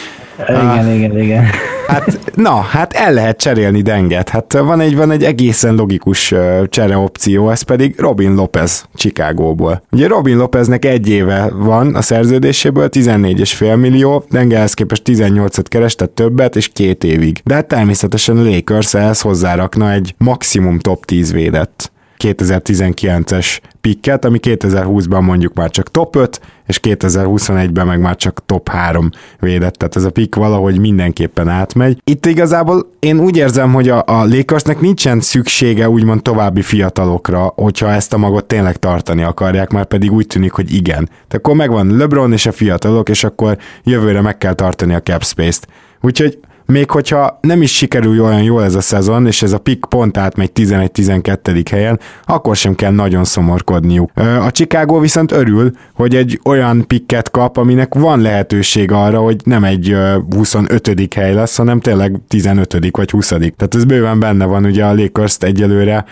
Igen, 0.48 0.88
uh, 0.88 0.96
igen, 0.96 1.20
igen. 1.20 1.46
Hát, 1.88 2.20
na, 2.36 2.56
hát 2.56 2.94
el 2.94 3.14
lehet 3.14 3.38
cserélni 3.38 3.82
Denget. 3.82 4.30
Hát 4.30 4.54
van 4.54 4.80
egy, 4.80 4.96
van 4.96 5.12
egy 5.12 5.24
egészen 5.24 5.76
logikus 5.76 6.32
uh, 6.32 6.68
csereopció, 6.68 7.50
ez 7.50 7.62
pedig 7.62 8.00
Robin 8.00 8.34
Lopez 8.34 8.86
Chicagóból. 8.96 9.84
Ugye 9.92 10.08
Robin 10.08 10.38
Lopeznek 10.38 10.86
egy 10.86 11.10
éve 11.10 11.50
van 11.54 11.96
a 11.96 12.02
szerződéséből, 12.02 12.90
14,5 12.92 13.80
millió, 13.80 14.24
Dengelhez 14.30 14.74
képest 14.74 15.02
18-et 15.06 15.66
keresett 15.68 16.16
többet, 16.16 16.56
és 16.56 16.68
két 16.68 17.04
évig. 17.04 17.42
De 17.44 17.54
hát 17.54 17.68
természetesen 17.68 18.38
a 18.38 18.44
Lakers 18.44 18.94
ehhez 18.94 19.22
hozzárakna 19.22 19.92
egy 19.92 20.16
maximum 20.18 20.80
top 20.80 21.06
10 21.06 21.32
védett 21.32 21.92
2019-es 22.24 23.60
pikket, 23.82 24.26
ami 24.26 24.40
2020-ban 24.42 25.22
mondjuk 25.22 25.54
már 25.54 25.70
csak 25.70 25.92
top 25.92 26.16
5, 26.16 26.42
és 26.68 26.80
2021-ben 26.84 27.88
meg 27.88 28.00
már 28.00 28.16
csak 28.16 28.46
top 28.46 28.70
3 28.70 29.10
védett, 29.40 29.74
tehát 29.74 29.96
ez 29.96 30.04
a 30.04 30.10
pick 30.10 30.36
valahogy 30.36 30.80
mindenképpen 30.80 31.48
átmegy. 31.48 32.02
Itt 32.04 32.26
igazából 32.26 32.92
én 33.00 33.20
úgy 33.20 33.38
érzem, 33.38 33.74
hogy 33.74 33.90
a, 33.90 34.04
a 34.06 34.26
Lakersnek 34.26 34.80
nincsen 34.80 35.20
szüksége 35.20 35.90
úgymond 35.90 36.22
további 36.22 36.62
fiatalokra, 36.62 37.54
hogyha 37.56 37.92
ezt 37.92 38.14
a 38.14 38.18
magot 38.18 38.46
tényleg 38.46 38.78
tartani 38.78 39.24
akarják, 39.24 39.72
már 39.72 39.86
pedig 39.86 40.12
úgy 40.12 40.28
tűnik, 40.28 40.52
hogy 40.52 40.74
igen. 40.74 41.06
Tehát 41.06 41.34
akkor 41.34 41.56
megvan 41.56 41.98
LeBron 41.98 42.32
és 42.32 42.46
a 42.46 42.52
fiatalok, 42.52 43.10
és 43.10 43.24
akkor 43.24 43.58
jövőre 43.84 44.22
meg 44.22 44.38
kell 44.38 44.54
tartani 44.54 44.94
a 44.94 45.02
cap 45.02 45.24
space-t. 45.24 45.68
Úgyhogy 46.02 46.40
még 46.72 46.92
hogyha 46.92 47.40
nem 47.42 47.62
is 47.62 47.76
sikerül 47.76 48.24
olyan 48.24 48.44
jól 48.44 48.64
ez 48.64 48.76
a 48.76 48.82
szezon, 48.82 49.28
és 49.28 49.42
ez 49.42 49.52
a 49.52 49.58
pick 49.58 49.90
pont 49.90 50.18
átmegy 50.18 50.52
11-12. 50.56 51.66
helyen, 51.72 52.00
akkor 52.26 52.56
sem 52.56 52.76
kell 52.76 52.92
nagyon 52.92 53.24
szomorkodniuk. 53.24 54.12
A 54.46 54.52
Chicago 54.52 55.00
viszont 55.00 55.32
örül, 55.32 55.72
hogy 55.94 56.16
egy 56.16 56.40
olyan 56.46 56.88
picket 56.88 57.32
kap, 57.32 57.58
aminek 57.58 57.94
van 57.94 58.22
lehetőség 58.22 58.92
arra, 58.92 59.20
hogy 59.20 59.36
nem 59.44 59.64
egy 59.64 59.96
25. 60.36 61.14
hely 61.16 61.34
lesz, 61.34 61.58
hanem 61.58 61.80
tényleg 61.80 62.16
15. 62.28 62.78
vagy 62.92 63.12
20. 63.12 63.28
Tehát 63.28 63.76
ez 63.76 63.86
bőven 63.86 64.20
benne 64.20 64.46
van, 64.46 64.66
ugye 64.66 64.86
a 64.86 64.94
lakers 64.94 65.38
egyelőre 65.40 66.06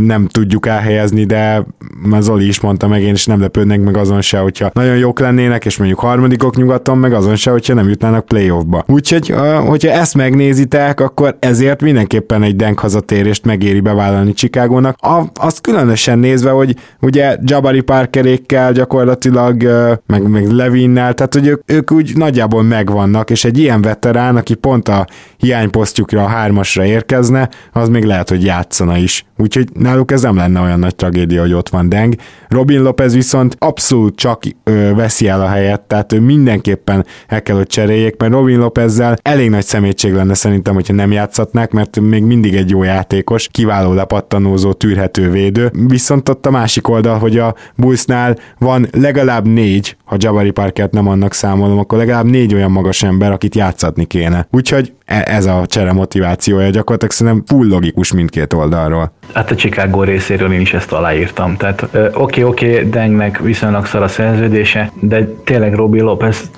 nem 0.00 0.26
tudjuk 0.26 0.66
elhelyezni, 0.66 1.24
de 1.24 1.64
már 2.02 2.22
Zoli 2.22 2.46
is 2.46 2.60
mondta 2.60 2.88
meg, 2.88 3.02
én 3.02 3.12
is 3.12 3.26
nem 3.26 3.40
lepődnek 3.40 3.80
meg 3.80 3.96
azon 3.96 4.20
se, 4.20 4.38
hogyha 4.38 4.70
nagyon 4.72 4.96
jók 4.96 5.20
lennének, 5.20 5.64
és 5.64 5.76
mondjuk 5.76 5.98
harmadikok 5.98 6.56
nyugaton, 6.56 6.98
meg 6.98 7.12
azon 7.12 7.36
se, 7.36 7.50
hogyha 7.50 7.74
nem 7.74 7.88
jutnának 7.88 8.24
playoffba. 8.24 8.84
Úgyhogy, 8.86 9.34
hogyha 9.66 9.90
ezt 9.98 10.14
megnézitek, 10.14 11.00
akkor 11.00 11.36
ezért 11.40 11.82
mindenképpen 11.82 12.42
egy 12.42 12.56
denk 12.56 12.78
hazatérést 12.78 13.44
megéri 13.44 13.80
bevállalni 13.80 14.32
Csikágónak. 14.32 14.96
A, 15.00 15.22
azt 15.34 15.60
különösen 15.60 16.18
nézve, 16.18 16.50
hogy 16.50 16.76
ugye 17.00 17.36
Jabari 17.42 17.80
Parkerékkel 17.80 18.72
gyakorlatilag, 18.72 19.62
meg, 20.06 20.28
meg 20.28 20.50
Levinnel, 20.50 21.14
tehát 21.14 21.34
hogy 21.34 21.46
ők, 21.46 21.62
ők 21.66 21.90
úgy 21.90 22.16
nagyjából 22.16 22.62
megvannak, 22.62 23.30
és 23.30 23.44
egy 23.44 23.58
ilyen 23.58 23.82
veterán, 23.82 24.36
aki 24.36 24.54
pont 24.54 24.88
a 24.88 25.06
hiányposztjukra, 25.36 26.22
a 26.22 26.28
hármasra 26.28 26.84
érkezne, 26.84 27.48
az 27.72 27.88
még 27.88 28.04
lehet, 28.04 28.28
hogy 28.28 28.44
játszana 28.44 28.96
is. 28.96 29.26
Úgyhogy 29.36 29.68
náluk 29.74 30.10
ez 30.10 30.22
nem 30.22 30.36
lenne 30.36 30.60
olyan 30.60 30.78
nagy 30.78 30.94
tragédia, 30.94 31.40
hogy 31.40 31.52
ott 31.52 31.68
van 31.68 31.88
Deng. 31.88 32.14
Robin 32.48 32.82
Lopez 32.82 33.14
viszont 33.14 33.56
abszolút 33.58 34.16
csak 34.16 34.42
ö, 34.64 34.94
veszi 34.94 35.28
el 35.28 35.40
a 35.40 35.48
helyet, 35.48 35.80
tehát 35.80 36.12
ő 36.12 36.20
mindenképpen 36.20 37.06
el 37.26 37.42
kell, 37.42 37.56
hogy 37.56 37.66
cseréljék, 37.66 38.16
mert 38.18 38.32
Robin 38.32 38.58
Lopezzel 38.58 39.16
elég 39.22 39.50
nagy 39.50 39.64
szemétség 39.88 40.12
lenne 40.12 40.34
szerintem, 40.34 40.74
hogyha 40.74 40.94
nem 40.94 41.12
játszhatnák, 41.12 41.70
mert 41.70 42.00
még 42.00 42.22
mindig 42.22 42.54
egy 42.54 42.70
jó 42.70 42.82
játékos, 42.82 43.48
kiváló 43.50 43.92
lepattanózó, 43.92 44.72
tűrhető 44.72 45.30
védő. 45.30 45.70
Viszont 45.86 46.28
ott 46.28 46.46
a 46.46 46.50
másik 46.50 46.88
oldal, 46.88 47.18
hogy 47.18 47.38
a 47.38 47.54
Bullsnál 47.76 48.36
van 48.58 48.88
legalább 48.92 49.46
négy, 49.46 49.96
ha 50.04 50.16
Jabari 50.18 50.50
Parkert 50.50 50.92
nem 50.92 51.08
annak 51.08 51.32
számolom, 51.32 51.78
akkor 51.78 51.98
legalább 51.98 52.24
négy 52.24 52.54
olyan 52.54 52.70
magas 52.70 53.02
ember, 53.02 53.32
akit 53.32 53.54
játszatni 53.54 54.04
kéne. 54.04 54.46
Úgyhogy 54.50 54.92
e- 55.04 55.24
ez 55.26 55.46
a 55.46 55.66
csere 55.66 55.92
motivációja 55.92 56.70
gyakorlatilag 56.70 57.12
szerintem 57.12 57.44
full 57.46 57.68
logikus 57.68 58.12
mindkét 58.12 58.52
oldalról. 58.52 59.12
Hát 59.32 59.50
a 59.50 59.54
Chicago 59.54 60.02
részéről 60.02 60.52
én 60.52 60.60
is 60.60 60.74
ezt 60.74 60.92
aláírtam. 60.92 61.56
Tehát 61.56 61.88
oké, 62.14 62.42
oké, 62.42 62.72
okay, 62.72 62.88
Dengnek 62.88 63.38
viszonylag 63.38 63.86
szar 63.86 64.02
a 64.02 64.08
szerződése, 64.08 64.92
de 65.00 65.24
tényleg 65.44 65.74
Robbie 65.74 66.02
Lopez 66.02 66.50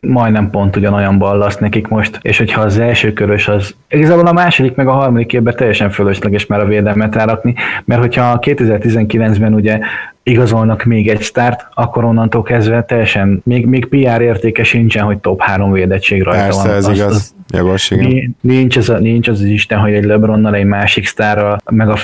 majdnem 0.00 0.50
pont 0.50 0.76
ugyanolyan 0.76 1.18
ballaszt 1.18 1.60
nekik 1.60 1.88
most, 1.88 2.18
és 2.22 2.38
hogyha 2.38 2.60
az 2.60 2.78
első 2.78 3.12
körös 3.12 3.48
az, 3.48 3.74
igazából 3.88 4.26
a 4.26 4.32
második 4.32 4.74
meg 4.74 4.88
a 4.88 4.92
harmadik 4.92 5.32
évben 5.32 5.54
teljesen 5.56 5.90
fölösleges 5.90 6.46
már 6.46 6.60
a 6.60 6.66
védelmet 6.66 7.14
rárakni, 7.14 7.54
mert 7.84 8.00
hogyha 8.00 8.38
2019-ben 8.40 9.54
ugye 9.54 9.78
igazolnak 10.22 10.84
még 10.84 11.08
egy 11.08 11.22
start, 11.22 11.66
akkor 11.74 12.04
onnantól 12.04 12.42
kezdve 12.42 12.84
teljesen, 12.84 13.40
még, 13.44 13.66
még 13.66 13.86
PR 13.86 14.20
értéke 14.20 14.64
sincsen, 14.64 15.04
hogy 15.04 15.18
top 15.18 15.40
3 15.40 15.72
védettség 15.72 16.22
rajta 16.22 16.42
Persze, 16.42 16.68
van. 16.68 16.76
ez 16.76 16.86
az, 16.86 16.96
igaz. 16.96 17.14
Az, 17.14 17.34
Jogos, 17.48 17.90
igen. 17.90 18.36
Nincs 18.40 18.76
az, 18.76 18.88
a, 18.88 18.98
nincs 18.98 19.28
az, 19.28 19.40
az 19.40 19.46
Isten, 19.46 19.78
hogy 19.78 19.92
egy 19.92 20.04
Lebronnal, 20.04 20.54
egy 20.54 20.64
másik 20.64 21.06
sztárral, 21.06 21.60
meg 21.70 21.88
a 21.88 21.96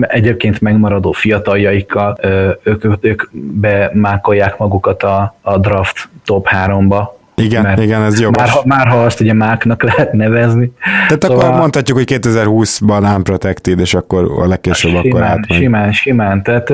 egyébként 0.00 0.60
megmaradó 0.60 1.12
fiataljaikkal, 1.12 2.18
ők, 2.62 2.84
ők 3.00 3.22
bemákolják 3.60 4.58
magukat 4.58 5.02
a, 5.02 5.34
a 5.40 5.58
draft 5.58 6.08
top 6.24 6.48
3-ba, 6.50 7.04
igen, 7.44 7.62
mert 7.62 7.80
igen, 7.80 8.02
ez 8.02 8.20
jó. 8.20 8.30
Már, 8.30 8.48
ha, 8.48 8.62
már 8.64 8.86
ha 8.86 9.04
azt 9.04 9.20
ugye 9.20 9.32
máknak 9.32 9.82
lehet 9.94 10.12
nevezni. 10.12 10.72
Tehát 11.06 11.22
szóval, 11.22 11.40
akkor 11.40 11.58
mondhatjuk, 11.58 11.98
hogy 11.98 12.18
2020-ban 12.20 13.16
unprotected, 13.16 13.80
és 13.80 13.94
akkor 13.94 14.32
a 14.38 14.46
legkésőbb 14.46 14.90
simán, 14.90 15.06
akkor 15.06 15.22
átmegy. 15.22 15.58
Simán, 15.58 15.92
simán. 15.92 16.42
Tehát, 16.42 16.72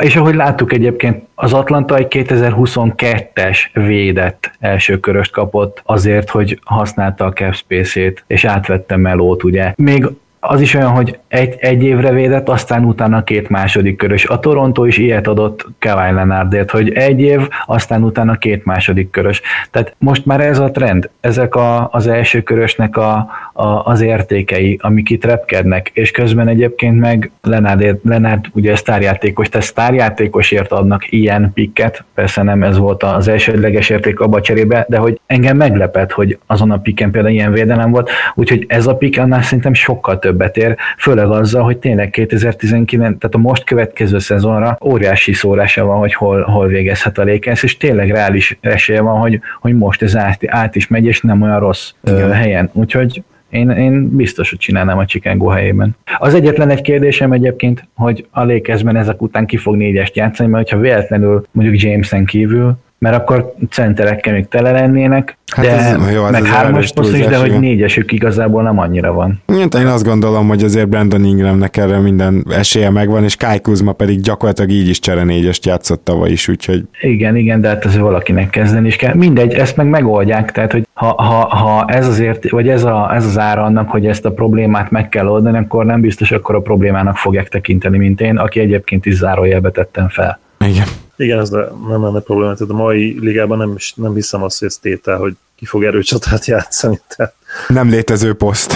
és 0.00 0.16
ahogy 0.16 0.34
láttuk 0.34 0.72
egyébként, 0.72 1.24
az 1.34 1.52
Atlanta 1.52 1.96
egy 1.96 2.06
2022-es 2.10 3.58
védett 3.72 4.50
első 4.60 5.00
köröst 5.00 5.32
kapott 5.32 5.82
azért, 5.84 6.30
hogy 6.30 6.58
használta 6.64 7.24
a 7.24 7.32
cap 7.32 7.54
space-ét, 7.54 8.24
és 8.26 8.44
átvette 8.44 8.96
Melót, 8.96 9.44
ugye. 9.44 9.72
Még 9.76 10.06
az 10.48 10.60
is 10.60 10.74
olyan, 10.74 10.90
hogy 10.90 11.18
egy, 11.28 11.54
egy 11.58 11.82
évre 11.82 12.10
védett, 12.10 12.48
aztán 12.48 12.84
utána 12.84 13.24
két 13.24 13.48
második 13.48 13.96
körös. 13.96 14.24
A 14.24 14.38
Toronto 14.38 14.84
is 14.84 14.98
ilyet 14.98 15.26
adott 15.26 15.66
Kawhi 15.78 16.12
Leonardért, 16.12 16.70
hogy 16.70 16.92
egy 16.92 17.20
év, 17.20 17.48
aztán 17.66 18.02
utána 18.02 18.38
két 18.38 18.64
második 18.64 19.10
körös. 19.10 19.42
Tehát 19.70 19.94
most 19.98 20.26
már 20.26 20.40
ez 20.40 20.58
a 20.58 20.70
trend, 20.70 21.10
ezek 21.20 21.54
a, 21.54 21.88
az 21.92 22.06
első 22.06 22.42
körösnek 22.42 22.96
a, 22.96 23.28
a, 23.52 23.66
az 23.66 24.00
értékei, 24.00 24.78
amik 24.82 25.10
itt 25.10 25.24
repkednek, 25.24 25.90
és 25.92 26.10
közben 26.10 26.48
egyébként 26.48 27.00
meg 27.00 27.30
Leonard, 27.42 27.98
Leonard 28.02 28.44
ugye 28.52 28.76
sztárjátékos, 28.76 29.48
tehát 29.48 29.66
sztárjátékosért 29.66 30.72
adnak 30.72 31.12
ilyen 31.12 31.52
pikket, 31.54 32.04
persze 32.14 32.42
nem 32.42 32.62
ez 32.62 32.78
volt 32.78 33.02
az 33.02 33.28
elsődleges 33.28 33.88
érték 33.88 34.20
abba 34.20 34.40
cserébe, 34.40 34.86
de 34.88 34.98
hogy 34.98 35.20
engem 35.26 35.56
meglepett, 35.56 36.12
hogy 36.12 36.38
azon 36.46 36.70
a 36.70 36.78
pikken 36.78 37.10
például 37.10 37.34
ilyen 37.34 37.52
védelem 37.52 37.90
volt, 37.90 38.10
úgyhogy 38.34 38.64
ez 38.68 38.86
a 38.86 38.96
pikk 38.96 39.18
annál 39.18 39.42
szerintem 39.42 39.74
sokkal 39.74 40.18
több 40.18 40.35
többet 40.36 40.56
ér, 40.56 40.76
főleg 40.98 41.30
azzal, 41.30 41.62
hogy 41.62 41.76
tényleg 41.76 42.10
2019, 42.10 43.18
tehát 43.18 43.34
a 43.34 43.38
most 43.38 43.64
következő 43.64 44.18
szezonra 44.18 44.78
óriási 44.84 45.32
szórása 45.32 45.84
van, 45.84 45.98
hogy 45.98 46.14
hol, 46.14 46.42
hol 46.42 46.66
végezhet 46.66 47.18
a 47.18 47.24
Lakers, 47.24 47.62
és 47.62 47.76
tényleg 47.76 48.10
reális 48.10 48.58
esélye 48.60 49.00
van, 49.00 49.20
hogy, 49.20 49.40
hogy 49.60 49.76
most 49.76 50.02
ez 50.02 50.16
át, 50.16 50.40
át 50.46 50.76
is 50.76 50.88
megy, 50.88 51.04
és 51.04 51.20
nem 51.20 51.42
olyan 51.42 51.58
rossz 51.58 51.90
Igen. 52.04 52.32
helyen. 52.32 52.70
Úgyhogy 52.72 53.22
én, 53.50 53.70
én 53.70 54.16
biztos, 54.16 54.50
hogy 54.50 54.58
csinálnám 54.58 54.98
a 54.98 55.04
Chicago 55.04 55.46
helyében. 55.46 55.96
Az 56.18 56.34
egyetlen 56.34 56.70
egy 56.70 56.80
kérdésem 56.80 57.32
egyébként, 57.32 57.88
hogy 57.94 58.26
a 58.30 58.44
Lakersben 58.44 58.96
ezek 58.96 59.22
után 59.22 59.46
ki 59.46 59.56
fog 59.56 59.76
négyest 59.76 60.16
játszani, 60.16 60.50
mert 60.50 60.70
ha 60.70 60.78
véletlenül 60.78 61.46
mondjuk 61.50 61.80
Jameson 61.80 62.24
kívül 62.24 62.78
mert 62.98 63.16
akkor 63.16 63.54
centerekkel 63.70 64.32
még 64.32 64.48
tele 64.48 64.70
lennének, 64.70 65.38
hát 65.52 65.64
de 65.64 65.72
ez, 65.72 66.12
jó, 66.12 66.24
meg 66.30 66.44
hármas 66.44 66.92
poszt 66.92 67.16
is, 67.16 67.26
de 67.26 67.36
hogy 67.36 67.58
négyesük 67.58 68.12
igazából 68.12 68.62
nem 68.62 68.78
annyira 68.78 69.12
van. 69.12 69.42
Én 69.78 69.86
azt 69.86 70.04
gondolom, 70.04 70.48
hogy 70.48 70.62
azért 70.62 70.88
Brandon 70.88 71.24
Ingramnek 71.24 71.76
erre 71.76 71.98
minden 71.98 72.46
esélye 72.50 72.90
megvan, 72.90 73.24
és 73.24 73.36
Kai 73.36 73.60
Kuzma 73.60 73.92
pedig 73.92 74.20
gyakorlatilag 74.20 74.70
így 74.70 74.88
is 74.88 74.98
csere 74.98 75.24
négyest 75.24 75.66
játszott 75.66 76.04
tavaly 76.04 76.30
is, 76.30 76.48
úgyhogy... 76.48 76.84
Igen, 77.00 77.36
igen, 77.36 77.60
de 77.60 77.68
hát 77.68 77.84
azért 77.84 78.02
valakinek 78.02 78.50
kezdeni 78.50 78.86
is 78.86 78.96
kell. 78.96 79.14
Mindegy, 79.14 79.52
ezt 79.52 79.76
meg 79.76 79.86
megoldják, 79.86 80.52
tehát 80.52 80.72
hogy 80.72 80.86
ha, 80.92 81.22
ha, 81.22 81.56
ha 81.56 81.84
ez 81.88 82.08
azért, 82.08 82.50
vagy 82.50 82.68
ez, 82.68 82.84
a, 82.84 83.14
ez 83.14 83.24
az 83.24 83.38
ára 83.38 83.62
annak, 83.62 83.90
hogy 83.90 84.06
ezt 84.06 84.24
a 84.24 84.32
problémát 84.32 84.90
meg 84.90 85.08
kell 85.08 85.26
oldani, 85.26 85.58
akkor 85.58 85.84
nem 85.84 86.00
biztos 86.00 86.30
akkor 86.30 86.54
a 86.54 86.60
problémának 86.60 87.16
fogják 87.16 87.48
tekinteni, 87.48 87.98
mint 87.98 88.20
én, 88.20 88.36
aki 88.36 88.60
egyébként 88.60 89.06
is 89.06 89.14
zárójelbe 89.14 89.70
tettem 89.70 90.08
fel. 90.08 90.38
Igen. 90.66 90.86
Igen, 91.16 91.38
ez 91.38 91.48
nem 91.88 92.02
lenne 92.02 92.20
probléma. 92.20 92.54
Tehát 92.54 92.72
a 92.72 92.76
mai 92.76 93.18
ligában 93.20 93.58
nem, 93.58 93.76
nem 93.94 94.14
hiszem 94.14 94.42
azt, 94.42 94.58
hogy 94.58 94.68
ez 94.68 94.78
tétel, 94.78 95.16
hogy 95.16 95.36
ki 95.56 95.64
fog 95.64 95.84
erőcsatát 95.84 96.46
játszani. 96.54 97.00
Tehát... 97.16 97.34
Nem 97.68 97.88
létező 97.88 98.34
poszt. 98.34 98.74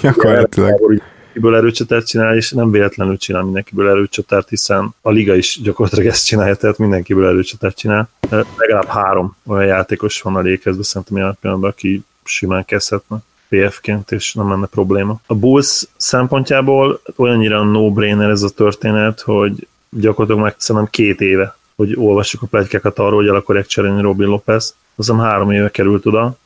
Gyakorlatilag. 0.00 0.80
Mindenkiből 0.80 1.56
erőcsatát 1.56 2.06
csinál, 2.06 2.36
és 2.36 2.50
nem 2.50 2.70
véletlenül 2.70 3.16
csinál 3.16 3.42
mindenkiből 3.42 3.88
erőcsatát, 3.88 4.48
hiszen 4.48 4.94
a 5.00 5.10
liga 5.10 5.34
is 5.34 5.60
gyakorlatilag 5.62 6.06
ezt 6.06 6.26
csinálja, 6.26 6.54
tehát 6.54 6.78
mindenkiből 6.78 7.26
erőcsatát 7.26 7.76
csinál. 7.76 8.08
Legalább 8.56 8.86
három 8.86 9.36
olyan 9.46 9.66
játékos 9.66 10.20
van 10.20 10.36
a 10.36 10.40
lékezben, 10.40 10.82
szerintem 10.82 11.16
ilyen 11.16 11.36
pillanatban, 11.40 11.70
aki 11.70 12.04
simán 12.24 12.64
kezdhetne. 12.64 13.18
PF-ként, 13.48 14.12
és 14.12 14.34
nem 14.34 14.48
lenne 14.48 14.66
probléma. 14.66 15.20
A 15.26 15.34
Bulls 15.34 15.84
szempontjából 15.96 17.00
olyannyira 17.16 17.64
no-brainer 17.64 18.30
ez 18.30 18.42
a 18.42 18.48
történet, 18.48 19.20
hogy 19.20 19.66
gyakorlatilag 19.90 20.42
meg 20.42 20.54
szerintem 20.58 20.90
két 20.90 21.20
éve 21.20 21.57
hogy 21.78 21.94
olvassuk 21.96 22.42
a 22.42 22.46
plegykákat 22.46 22.98
arról, 22.98 23.18
hogy 23.18 23.28
el 23.28 23.34
akarják 23.34 23.66
cserélni 23.66 24.00
Robin 24.00 24.26
Lopez. 24.26 24.76
Aztán 24.96 25.20
három 25.20 25.50
éve 25.50 25.70
került 25.70 26.06
oda, 26.06 26.36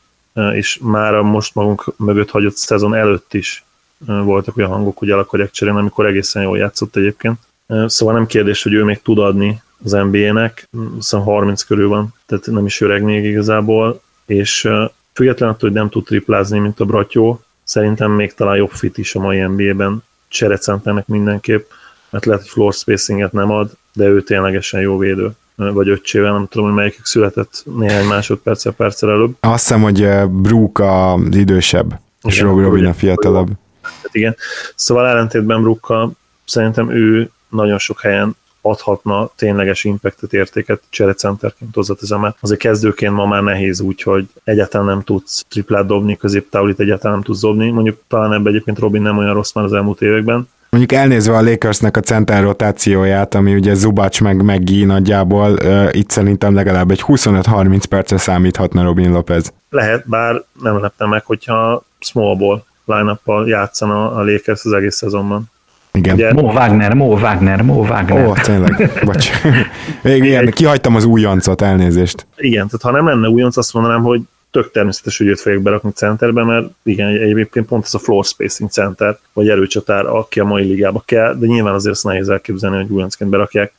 és 0.52 0.78
már 0.82 1.14
a 1.14 1.22
most 1.22 1.54
magunk 1.54 1.84
mögött 1.96 2.30
hagyott 2.30 2.56
szezon 2.56 2.94
előtt 2.94 3.34
is 3.34 3.64
voltak 4.06 4.56
olyan 4.56 4.70
hangok, 4.70 4.98
hogy 4.98 5.10
el 5.10 5.18
akarják 5.18 5.50
cserélni, 5.50 5.80
amikor 5.80 6.06
egészen 6.06 6.42
jól 6.42 6.58
játszott 6.58 6.96
egyébként. 6.96 7.38
Szóval 7.86 8.14
nem 8.14 8.26
kérdés, 8.26 8.62
hogy 8.62 8.72
ő 8.72 8.84
még 8.84 9.02
tud 9.02 9.18
adni 9.18 9.62
az 9.84 9.92
NBA-nek, 9.92 10.68
szóval 10.98 11.26
30 11.26 11.62
körül 11.62 11.88
van, 11.88 12.14
tehát 12.26 12.46
nem 12.46 12.66
is 12.66 12.80
öreg 12.80 13.02
még 13.02 13.24
igazából, 13.24 14.02
és 14.26 14.68
függetlenül 15.12 15.54
attól, 15.54 15.68
hogy 15.68 15.78
nem 15.78 15.88
tud 15.88 16.04
triplázni, 16.04 16.58
mint 16.58 16.80
a 16.80 16.84
Bratyó, 16.84 17.42
szerintem 17.64 18.10
még 18.10 18.34
talán 18.34 18.56
jobb 18.56 18.70
fit 18.70 18.98
is 18.98 19.14
a 19.14 19.20
mai 19.20 19.40
NBA-ben, 19.40 20.02
cserecenternek 20.28 21.06
mindenképp, 21.06 21.66
mert 22.12 22.24
lehet, 22.24 22.42
hogy 22.42 22.50
floor 22.50 22.72
spacinget 22.72 23.32
nem 23.32 23.50
ad, 23.50 23.70
de 23.92 24.04
ő 24.04 24.22
ténylegesen 24.22 24.80
jó 24.80 24.98
védő 24.98 25.30
vagy 25.54 25.88
öccsével, 25.88 26.32
nem 26.32 26.46
tudom, 26.46 26.66
hogy 26.66 26.76
melyikük 26.76 27.06
született 27.06 27.62
néhány 27.76 28.06
másodperccel, 28.06 28.72
perccel 28.72 29.10
előbb. 29.10 29.36
Azt 29.40 29.66
hiszem, 29.66 29.82
hogy 29.82 30.02
eh, 30.02 30.26
Brook 30.26 30.78
az 30.78 31.36
idősebb, 31.36 32.00
és 32.22 32.36
igen, 32.36 32.48
Robin, 32.48 32.64
Robin 32.64 32.84
a 32.84 32.94
fiatalabb. 32.94 33.48
Hát 33.82 34.08
igen, 34.12 34.36
szóval 34.74 35.06
ellentétben 35.06 35.62
Brookkal 35.62 36.12
szerintem 36.44 36.90
ő 36.90 37.30
nagyon 37.48 37.78
sok 37.78 38.00
helyen 38.00 38.36
adhatna 38.62 39.30
tényleges 39.36 39.84
impactet, 39.84 40.32
értéket 40.32 40.82
cserecenterként 40.88 41.74
hozzáteszem, 41.74 42.20
mert 42.20 42.36
azért 42.40 42.60
kezdőként 42.60 43.14
ma 43.14 43.26
már 43.26 43.42
nehéz 43.42 43.80
úgy, 43.80 44.02
hogy 44.02 44.26
egyáltalán 44.44 44.86
nem 44.86 45.02
tudsz 45.02 45.44
triplát 45.48 45.86
dobni, 45.86 46.16
középtávolit 46.16 46.80
egyáltalán 46.80 47.16
nem 47.16 47.24
tudsz 47.24 47.40
dobni. 47.40 47.70
Mondjuk 47.70 47.98
talán 48.08 48.32
ebben 48.32 48.52
egyébként 48.52 48.78
Robin 48.78 49.02
nem 49.02 49.18
olyan 49.18 49.34
rossz 49.34 49.52
már 49.52 49.64
az 49.64 49.72
elmúlt 49.72 50.02
években, 50.02 50.48
Mondjuk 50.76 51.00
elnézve 51.00 51.36
a 51.36 51.42
Lakersnek 51.42 51.96
a 51.96 52.00
center 52.00 52.42
rotációját, 52.42 53.34
ami 53.34 53.54
ugye 53.54 53.74
Zubac 53.74 54.20
meg 54.20 54.42
Meggi 54.42 54.84
nagyjából, 54.84 55.52
uh, 55.52 55.88
itt 55.90 56.10
szerintem 56.10 56.54
legalább 56.54 56.90
egy 56.90 57.02
25-30 57.06 57.82
percre 57.88 58.16
számíthatna 58.16 58.82
Robin 58.82 59.12
Lopez. 59.12 59.52
Lehet, 59.70 60.08
bár 60.08 60.42
nem 60.62 60.80
leptem 60.80 61.08
meg, 61.08 61.24
hogyha 61.24 61.84
small 61.98 62.36
ball 62.36 62.62
line 62.84 63.18
játszana 63.46 64.12
a 64.14 64.24
Lakers 64.24 64.64
az 64.64 64.72
egész 64.72 64.96
szezonban. 64.96 65.50
Igen. 65.92 66.14
Ugye, 66.14 66.32
Mo 66.32 66.42
Wagner, 66.42 66.94
Mo 66.94 67.06
Wagner, 67.06 67.62
Mo 67.62 67.74
Wagner. 67.74 68.26
Ó, 68.26 68.32
tényleg, 68.32 69.00
bocs. 69.04 69.30
Még 70.02 70.24
ilyen, 70.24 70.50
kihagytam 70.50 70.94
az 70.94 71.04
újoncot, 71.04 71.62
elnézést. 71.62 72.26
Igen, 72.36 72.66
tehát 72.66 72.82
ha 72.82 72.90
nem 72.90 73.06
lenne 73.06 73.28
újonc, 73.28 73.56
azt 73.56 73.74
mondanám, 73.74 74.02
hogy 74.02 74.20
tök 74.52 74.70
természetes, 74.70 75.18
hogy 75.18 75.26
őt 75.26 75.40
fogják 75.40 75.62
berakni 75.62 75.90
centerbe, 75.90 76.44
mert 76.44 76.66
igen, 76.82 77.08
egyébként 77.08 77.66
pont 77.66 77.84
ez 77.84 77.94
a 77.94 77.98
floor 77.98 78.24
spacing 78.24 78.70
center, 78.70 79.18
vagy 79.32 79.48
erőcsatár, 79.48 80.06
aki 80.06 80.40
a 80.40 80.44
mai 80.44 80.64
ligába 80.64 81.02
kell, 81.06 81.34
de 81.34 81.46
nyilván 81.46 81.74
azért 81.74 81.94
ezt 81.94 82.04
nehéz 82.04 82.28
elképzelni, 82.28 82.76
hogy 82.76 82.90
újoncként 82.90 83.30
berakják, 83.30 83.72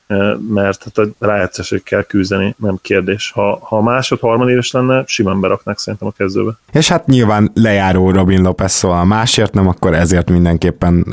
mert 0.53 0.83
hát 0.83 0.97
a 0.97 1.25
rájátszásig 1.25 1.83
kell 1.83 2.03
küzdeni, 2.03 2.55
nem 2.57 2.77
kérdés. 2.81 3.31
Ha, 3.31 3.59
ha 3.61 3.81
másod, 3.81 4.19
harmadéves 4.19 4.71
lenne, 4.71 5.03
simán 5.07 5.39
beraknak 5.39 5.79
szerintem 5.79 6.07
a 6.07 6.11
kezdőbe. 6.11 6.57
És 6.71 6.87
hát 6.87 7.05
nyilván 7.05 7.51
lejáró 7.53 8.11
Robin 8.11 8.41
Lopez 8.41 8.71
szóval 8.71 9.05
másért 9.05 9.53
nem, 9.53 9.67
akkor 9.67 9.93
ezért 9.93 10.29
mindenképpen 10.29 11.05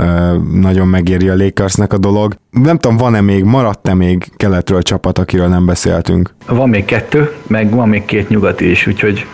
nagyon 0.52 0.88
megéri 0.88 1.28
a 1.28 1.36
Lakersnek 1.36 1.92
a 1.92 1.98
dolog. 1.98 2.34
Nem 2.50 2.78
tudom, 2.78 2.96
van-e 2.96 3.20
még, 3.20 3.44
maradt-e 3.44 3.94
még 3.94 4.32
keletről 4.36 4.82
csapat, 4.82 5.18
akiről 5.18 5.48
nem 5.48 5.66
beszéltünk? 5.66 6.34
Van 6.46 6.68
még 6.68 6.84
kettő, 6.84 7.32
meg 7.46 7.70
van 7.70 7.88
még 7.88 8.04
két 8.04 8.28
nyugati 8.28 8.70
is, 8.70 8.86
úgyhogy 8.86 9.24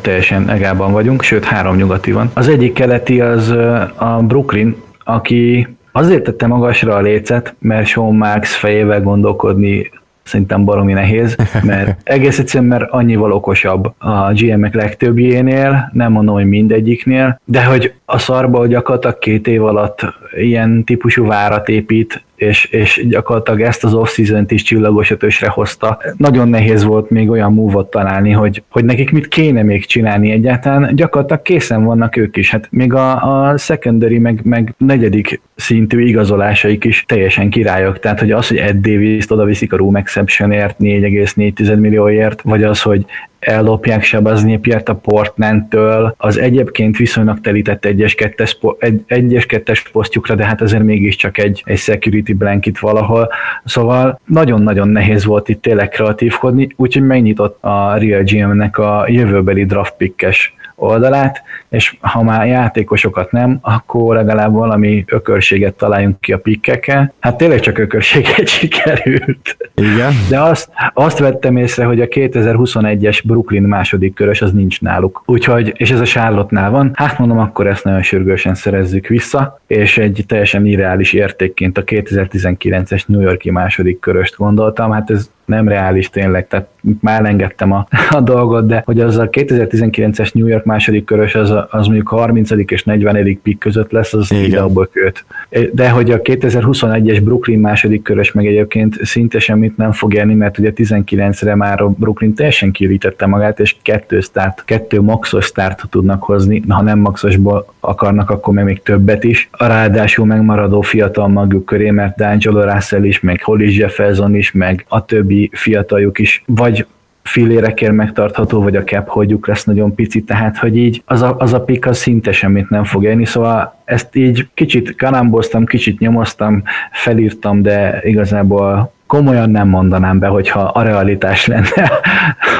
teljesen 0.00 0.50
egában 0.50 0.92
vagyunk, 0.92 1.22
sőt 1.22 1.44
három 1.44 1.76
nyugati 1.76 2.12
van. 2.12 2.30
Az 2.34 2.48
egyik 2.48 2.72
keleti 2.72 3.20
az 3.20 3.50
a 3.96 4.22
Brooklyn, 4.22 4.76
aki 5.04 5.68
azért 5.92 6.22
tette 6.22 6.46
magasra 6.46 6.94
a 6.94 7.00
lécet, 7.00 7.54
mert 7.58 7.86
Sean 7.86 8.14
Marks 8.14 8.56
fejével 8.56 9.02
gondolkodni 9.02 9.90
szerintem 10.22 10.64
baromi 10.64 10.92
nehéz, 10.92 11.36
mert 11.62 12.00
egész 12.04 12.38
egyszerűen, 12.38 12.68
mert 12.68 12.90
annyival 12.90 13.32
okosabb 13.32 13.94
a 13.98 14.32
GM-ek 14.32 14.74
legtöbbjénél, 14.74 15.90
nem 15.92 16.12
mondom, 16.12 16.34
hogy 16.34 16.48
mindegyiknél, 16.48 17.40
de 17.44 17.64
hogy 17.64 17.92
a 18.04 18.18
szarba 18.18 18.66
gyakorlatilag 18.66 19.18
két 19.18 19.46
év 19.46 19.64
alatt 19.64 20.00
ilyen 20.36 20.84
típusú 20.84 21.26
várat 21.26 21.68
épít, 21.68 22.22
és, 22.42 22.64
és 22.64 23.04
gyakorlatilag 23.08 23.60
ezt 23.60 23.84
az 23.84 23.94
off-season-t 23.94 24.50
is 24.50 24.62
csillagos 24.62 25.10
ötösre 25.10 25.48
hozta. 25.48 25.98
Nagyon 26.16 26.48
nehéz 26.48 26.84
volt 26.84 27.10
még 27.10 27.30
olyan 27.30 27.52
múvot 27.52 27.90
találni, 27.90 28.30
hogy, 28.30 28.62
hogy 28.68 28.84
nekik 28.84 29.10
mit 29.10 29.28
kéne 29.28 29.62
még 29.62 29.86
csinálni 29.86 30.30
egyáltalán. 30.30 30.94
Gyakorlatilag 30.94 31.42
készen 31.42 31.84
vannak 31.84 32.16
ők 32.16 32.36
is. 32.36 32.50
Hát 32.50 32.68
még 32.70 32.94
a, 32.94 33.50
a 33.50 33.56
secondary, 33.56 34.18
meg, 34.18 34.40
meg 34.44 34.74
negyedik 34.78 35.40
szintű 35.54 36.00
igazolásaik 36.00 36.84
is 36.84 37.04
teljesen 37.08 37.50
királyok. 37.50 37.98
Tehát, 37.98 38.20
hogy 38.20 38.30
az, 38.30 38.48
hogy 38.48 38.56
Ed 38.56 38.76
Davis-t 38.76 39.30
oda 39.30 39.44
viszik 39.44 39.72
a 39.72 39.76
room 39.76 39.96
exceptionért 39.96 40.76
4,4 40.80 41.78
millióért, 41.78 42.42
vagy 42.42 42.62
az, 42.62 42.82
hogy 42.82 43.04
ellopják 43.42 44.02
Sebazni 44.02 44.58
Piert 44.58 44.88
a 44.88 44.94
Portlandtől, 44.94 46.14
az 46.16 46.38
egyébként 46.38 46.96
viszonylag 46.96 47.40
telített 47.40 47.84
egyes 47.84 48.14
kettes, 48.14 48.58
egy, 48.78 49.02
egyes 49.06 49.46
kettes 49.46 49.82
posztjukra, 49.82 50.34
de 50.34 50.44
hát 50.44 50.60
azért 50.60 50.82
mégiscsak 50.82 51.38
egy, 51.38 51.62
egy 51.66 51.78
security 51.78 52.32
blanket 52.32 52.78
valahol. 52.78 53.28
Szóval 53.64 54.20
nagyon-nagyon 54.24 54.88
nehéz 54.88 55.24
volt 55.24 55.48
itt 55.48 55.62
tényleg 55.62 55.88
kreatívkodni, 55.88 56.68
úgyhogy 56.76 57.06
megnyitott 57.06 57.62
a 57.62 57.96
Real 57.96 58.22
GM-nek 58.22 58.78
a 58.78 59.04
jövőbeli 59.08 59.64
draft 59.64 59.94
pickes 59.96 60.54
oldalát, 60.82 61.42
és 61.68 61.96
ha 62.00 62.22
már 62.22 62.46
játékosokat 62.46 63.32
nem, 63.32 63.58
akkor 63.60 64.14
legalább 64.14 64.52
valami 64.52 65.04
ökörséget 65.06 65.74
találjunk 65.74 66.20
ki 66.20 66.32
a 66.32 66.38
pikkekkel. 66.38 67.14
Hát 67.20 67.36
tényleg 67.36 67.60
csak 67.60 67.78
ökörséget 67.78 68.48
sikerült. 68.58 69.56
Igen. 69.74 70.12
De 70.28 70.40
azt, 70.40 70.68
azt 70.94 71.18
vettem 71.18 71.56
észre, 71.56 71.84
hogy 71.84 72.00
a 72.00 72.06
2021-es 72.06 73.20
Brooklyn 73.24 73.62
második 73.62 74.14
körös 74.14 74.42
az 74.42 74.52
nincs 74.52 74.80
náluk. 74.80 75.22
Úgyhogy, 75.26 75.72
és 75.76 75.90
ez 75.90 76.00
a 76.00 76.04
Charlotte-nál 76.04 76.70
van, 76.70 76.90
hát 76.94 77.18
mondom, 77.18 77.38
akkor 77.38 77.66
ezt 77.66 77.84
nagyon 77.84 78.02
sürgősen 78.02 78.54
szerezzük 78.54 79.06
vissza, 79.06 79.60
és 79.66 79.98
egy 79.98 80.24
teljesen 80.26 80.66
irreális 80.66 81.12
értékként 81.12 81.78
a 81.78 81.84
2019-es 81.84 83.06
New 83.06 83.20
Yorki 83.20 83.50
második 83.50 84.00
köröst 84.00 84.36
gondoltam, 84.36 84.90
hát 84.90 85.10
ez 85.10 85.30
nem 85.44 85.68
reális 85.68 86.10
tényleg, 86.10 86.46
tehát 86.48 86.68
már 87.00 87.24
engedtem 87.24 87.72
a, 87.72 87.86
a 88.10 88.20
dolgot, 88.20 88.66
de 88.66 88.82
hogy 88.84 89.00
az 89.00 89.16
a 89.16 89.28
2019-es 89.28 90.32
New 90.32 90.46
York 90.46 90.64
második 90.64 91.04
körös, 91.04 91.34
az, 91.34 91.50
az 91.70 91.86
mondjuk 91.86 92.08
30. 92.08 92.50
és 92.50 92.84
40. 92.84 93.40
pick 93.42 93.58
között 93.58 93.90
lesz, 93.90 94.12
az 94.12 94.32
ide 94.32 94.60
a 94.60 94.68
bököt. 94.68 95.24
De 95.72 95.90
hogy 95.90 96.10
a 96.10 96.20
2021-es 96.20 97.20
Brooklyn 97.24 97.60
második 97.60 98.02
körös 98.02 98.32
meg 98.32 98.46
egyébként 98.46 99.04
szinte 99.04 99.38
semmit 99.38 99.76
nem 99.76 99.92
fog 99.92 100.14
érni, 100.14 100.34
mert 100.34 100.58
ugye 100.58 100.72
19-re 100.76 101.54
már 101.54 101.80
a 101.80 101.88
Brooklyn 101.88 102.34
teljesen 102.34 102.70
kiürítette 102.70 103.26
magát, 103.26 103.60
és 103.60 103.76
kettő 103.82 104.20
start, 104.20 104.64
kettő 104.64 105.00
maxos 105.00 105.44
start 105.44 105.82
tudnak 105.90 106.22
hozni, 106.22 106.62
ha 106.68 106.82
nem 106.82 106.98
maxosból 106.98 107.66
akarnak, 107.80 108.30
akkor 108.30 108.54
meg 108.54 108.64
még 108.64 108.82
többet 108.82 109.24
is. 109.24 109.48
A 109.50 109.66
ráadásul 109.66 110.26
megmaradó 110.26 110.80
fiatal 110.80 111.28
maguk 111.28 111.64
köré, 111.64 111.90
mert 111.90 112.14
D'Angelo 112.18 112.72
Russell 112.74 113.04
is, 113.04 113.20
meg 113.20 113.42
Hollis 113.42 113.76
Jefferson 113.76 114.34
is, 114.34 114.52
meg 114.52 114.84
a 114.88 115.04
többi 115.04 115.31
fiataljuk 115.52 116.18
is, 116.18 116.42
vagy 116.46 116.86
filérekért 117.22 117.92
megtartható, 117.92 118.62
vagy 118.62 118.76
a 118.76 118.84
cap 118.84 119.08
holdjuk 119.08 119.46
lesz 119.46 119.64
nagyon 119.64 119.94
pici, 119.94 120.22
tehát 120.24 120.58
hogy 120.58 120.76
így 120.76 121.02
az 121.04 121.22
a, 121.22 121.34
az 121.38 121.52
a 121.52 121.64
az 121.80 121.98
szinte 121.98 122.32
semmit 122.32 122.70
nem 122.70 122.84
fog 122.84 123.04
élni, 123.04 123.24
szóval 123.24 123.76
ezt 123.84 124.16
így 124.16 124.48
kicsit 124.54 124.96
kalamboztam, 124.96 125.64
kicsit 125.64 125.98
nyomoztam, 125.98 126.62
felírtam, 126.90 127.62
de 127.62 128.00
igazából 128.02 128.92
komolyan 129.06 129.50
nem 129.50 129.68
mondanám 129.68 130.18
be, 130.18 130.26
hogyha 130.26 130.60
a 130.60 130.82
realitás 130.82 131.46
lenne 131.46 131.90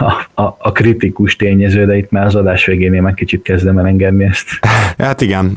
a, 0.00 0.31
a, 0.42 0.56
a 0.58 0.72
kritikus 0.72 1.36
tényező, 1.36 1.86
de 1.86 1.96
itt 1.96 2.10
már 2.10 2.26
az 2.26 2.34
adás 2.34 2.66
végén 2.66 2.94
én 2.94 3.02
meg 3.02 3.14
kicsit 3.14 3.42
kezdem 3.42 3.78
el 3.78 3.86
engedni 3.86 4.24
ezt. 4.24 4.46
Hát 4.98 5.20
igen, 5.20 5.56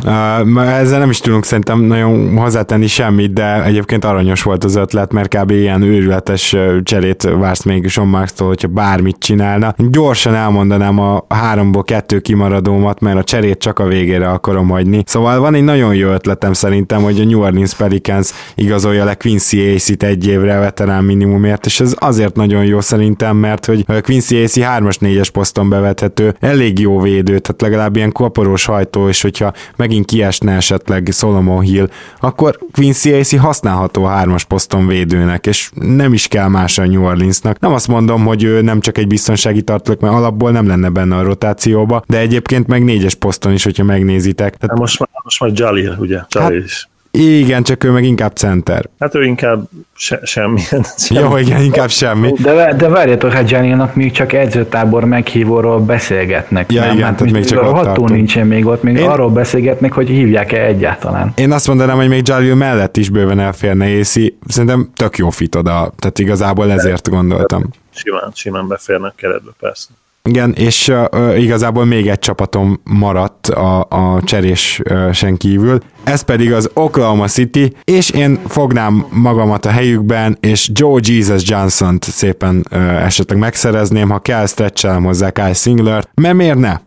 ezzel 0.57 0.99
nem 0.99 1.09
is 1.09 1.19
tudunk 1.19 1.45
szerintem 1.45 1.79
nagyon 1.81 2.37
hozzátenni 2.37 2.87
semmit, 2.87 3.33
de 3.33 3.63
egyébként 3.63 4.05
aranyos 4.05 4.43
volt 4.43 4.63
az 4.63 4.75
ötlet, 4.75 5.13
mert 5.13 5.35
kb. 5.35 5.51
ilyen 5.51 5.81
őrületes 5.81 6.55
cserét 6.83 7.23
vársz 7.23 7.63
még 7.63 7.87
Sean 7.87 8.07
Marks-tól, 8.07 8.47
hogyha 8.47 8.67
bármit 8.67 9.15
csinálna. 9.19 9.73
Gyorsan 9.77 10.35
elmondanám 10.35 10.99
a 10.99 11.25
háromból 11.29 11.83
kettő 11.83 12.19
kimaradómat, 12.19 12.99
mert 12.99 13.17
a 13.17 13.23
cserét 13.23 13.57
csak 13.57 13.79
a 13.79 13.87
végére 13.87 14.27
akarom 14.29 14.69
hagyni. 14.69 15.03
Szóval 15.05 15.39
van 15.39 15.53
egy 15.53 15.63
nagyon 15.63 15.95
jó 15.95 16.09
ötletem 16.09 16.53
szerintem, 16.53 17.01
hogy 17.01 17.19
a 17.19 17.25
New 17.25 17.41
Orleans 17.41 17.75
Pelicans 17.75 18.29
igazolja 18.55 19.05
le 19.05 19.13
Quincy 19.13 19.73
Ace-it 19.73 20.03
egy 20.03 20.27
évre 20.27 20.59
veterán 20.59 21.03
minimumért, 21.03 21.65
és 21.65 21.79
ez 21.79 21.95
azért 21.99 22.35
nagyon 22.35 22.65
jó 22.65 22.81
szerintem, 22.81 23.37
mert 23.37 23.65
hogy 23.65 23.85
Quincy 24.01 24.43
Ace 24.43 24.59
3-as, 24.77 24.95
4-es 24.99 25.29
poszton 25.33 25.69
bevethető, 25.69 26.35
elég 26.39 26.79
jó 26.79 27.01
védő, 27.01 27.39
tehát 27.39 27.61
legalább 27.61 27.95
ilyen 27.95 28.11
koporos 28.11 28.65
hajtó, 28.65 29.07
és 29.07 29.21
hogyha 29.21 29.53
megint 29.75 30.05
kiesne 30.05 30.55
esetleg 30.55 31.09
Solomon 31.11 31.61
Hill, 31.61 31.89
akkor 32.19 32.59
Quincy 32.71 33.13
Ace 33.13 33.39
használható 33.39 34.07
3-as 34.07 34.43
poszton 34.47 34.87
védőnek, 34.87 35.47
és 35.47 35.69
nem 35.73 36.13
is 36.13 36.27
kell 36.27 36.47
más 36.47 36.77
a 36.77 36.85
New 36.85 37.03
Orleansnak. 37.03 37.59
Nem 37.59 37.73
azt 37.73 37.87
mondom, 37.87 38.25
hogy 38.25 38.43
ő 38.43 38.61
nem 38.61 38.79
csak 38.79 38.97
egy 38.97 39.07
biztonsági 39.07 39.61
tartalék, 39.61 39.99
mert 39.99 40.13
alapból 40.13 40.51
nem 40.51 40.67
lenne 40.67 40.89
benne 40.89 41.15
a 41.15 41.23
rotációba, 41.23 42.03
de 42.07 42.17
egyébként 42.17 42.67
meg 42.67 42.83
négyes 42.83 43.15
poszton 43.15 43.53
is, 43.53 43.63
hogyha 43.63 43.83
megnézitek. 43.83 44.55
Tehát... 44.55 44.77
Most 44.77 44.99
már, 44.99 45.09
most 45.23 45.39
már 45.39 45.51
Jalil, 45.53 45.95
ugye? 45.99 46.19
Jalil 46.29 46.57
hát, 46.59 46.65
is. 46.65 46.89
Igen, 47.15 47.63
csak 47.63 47.83
ő 47.83 47.91
meg 47.91 48.03
inkább 48.03 48.35
center. 48.35 48.89
Hát 48.99 49.15
ő 49.15 49.23
inkább 49.23 49.69
se, 49.95 50.19
semmilyen. 50.23 50.85
semmi. 50.97 51.19
Jó, 51.19 51.37
igen, 51.37 51.61
inkább 51.61 51.89
semmi. 51.89 52.31
De, 52.41 52.73
de 52.73 52.87
várjatok, 52.87 53.31
hát 53.31 53.47
Gianni-nak 53.47 53.95
még 53.95 54.11
csak 54.11 54.33
edzőtábor 54.33 55.05
meghívóról 55.05 55.79
beszélgetnek. 55.79 56.71
Ja, 56.71 56.81
nem? 56.81 56.91
igen, 56.93 57.05
hát 57.05 57.17
tehát 57.17 57.33
még 57.33 57.45
csak 57.45 57.63
ott 57.63 57.83
tartunk. 57.83 58.09
nincsen 58.09 58.47
még 58.47 58.65
ott, 58.65 58.83
még 58.83 58.97
Én... 58.97 59.09
arról 59.09 59.29
beszélgetnek, 59.29 59.93
hogy 59.93 60.07
hívják-e 60.07 60.65
egyáltalán. 60.65 61.31
Én 61.35 61.51
azt 61.51 61.67
mondanám, 61.67 61.95
hogy 61.95 62.07
még 62.07 62.27
Jalil 62.27 62.55
mellett 62.55 62.97
is 62.97 63.09
bőven 63.09 63.39
elférne 63.39 63.89
Észi. 63.89 64.37
Szerintem 64.47 64.89
tök 64.95 65.17
jó 65.17 65.29
fit 65.29 65.55
oda, 65.55 65.93
tehát 65.99 66.19
igazából 66.19 66.71
ezért 66.71 67.09
gondoltam. 67.09 67.69
Simán, 67.93 68.31
simán 68.33 68.67
beférnek 68.67 69.13
keretbe, 69.15 69.51
persze. 69.59 69.87
Igen, 70.29 70.53
és 70.53 70.87
uh, 70.87 71.41
igazából 71.41 71.85
még 71.85 72.07
egy 72.07 72.19
csapatom 72.19 72.79
maradt 72.83 73.47
a, 73.47 73.87
a 73.89 74.21
cserésen 74.23 75.37
kívül, 75.37 75.79
ez 76.03 76.21
pedig 76.21 76.53
az 76.53 76.69
Oklahoma 76.73 77.27
City, 77.27 77.73
és 77.83 78.09
én 78.09 78.39
fognám 78.47 79.05
magamat 79.09 79.65
a 79.65 79.69
helyükben, 79.69 80.37
és 80.39 80.69
Joe 80.73 80.99
Jesus 81.03 81.49
Johnson-t 81.49 82.03
szépen 82.03 82.65
uh, 82.71 83.05
esetleg 83.05 83.39
megszerezném, 83.39 84.09
ha 84.09 84.19
kell, 84.19 84.45
stretchelem 84.45 85.03
hozzá 85.03 85.29
Kyle 85.29 85.53
Singler, 85.53 86.07
mert 86.21 86.35
miért 86.35 86.57
ne? 86.59 86.77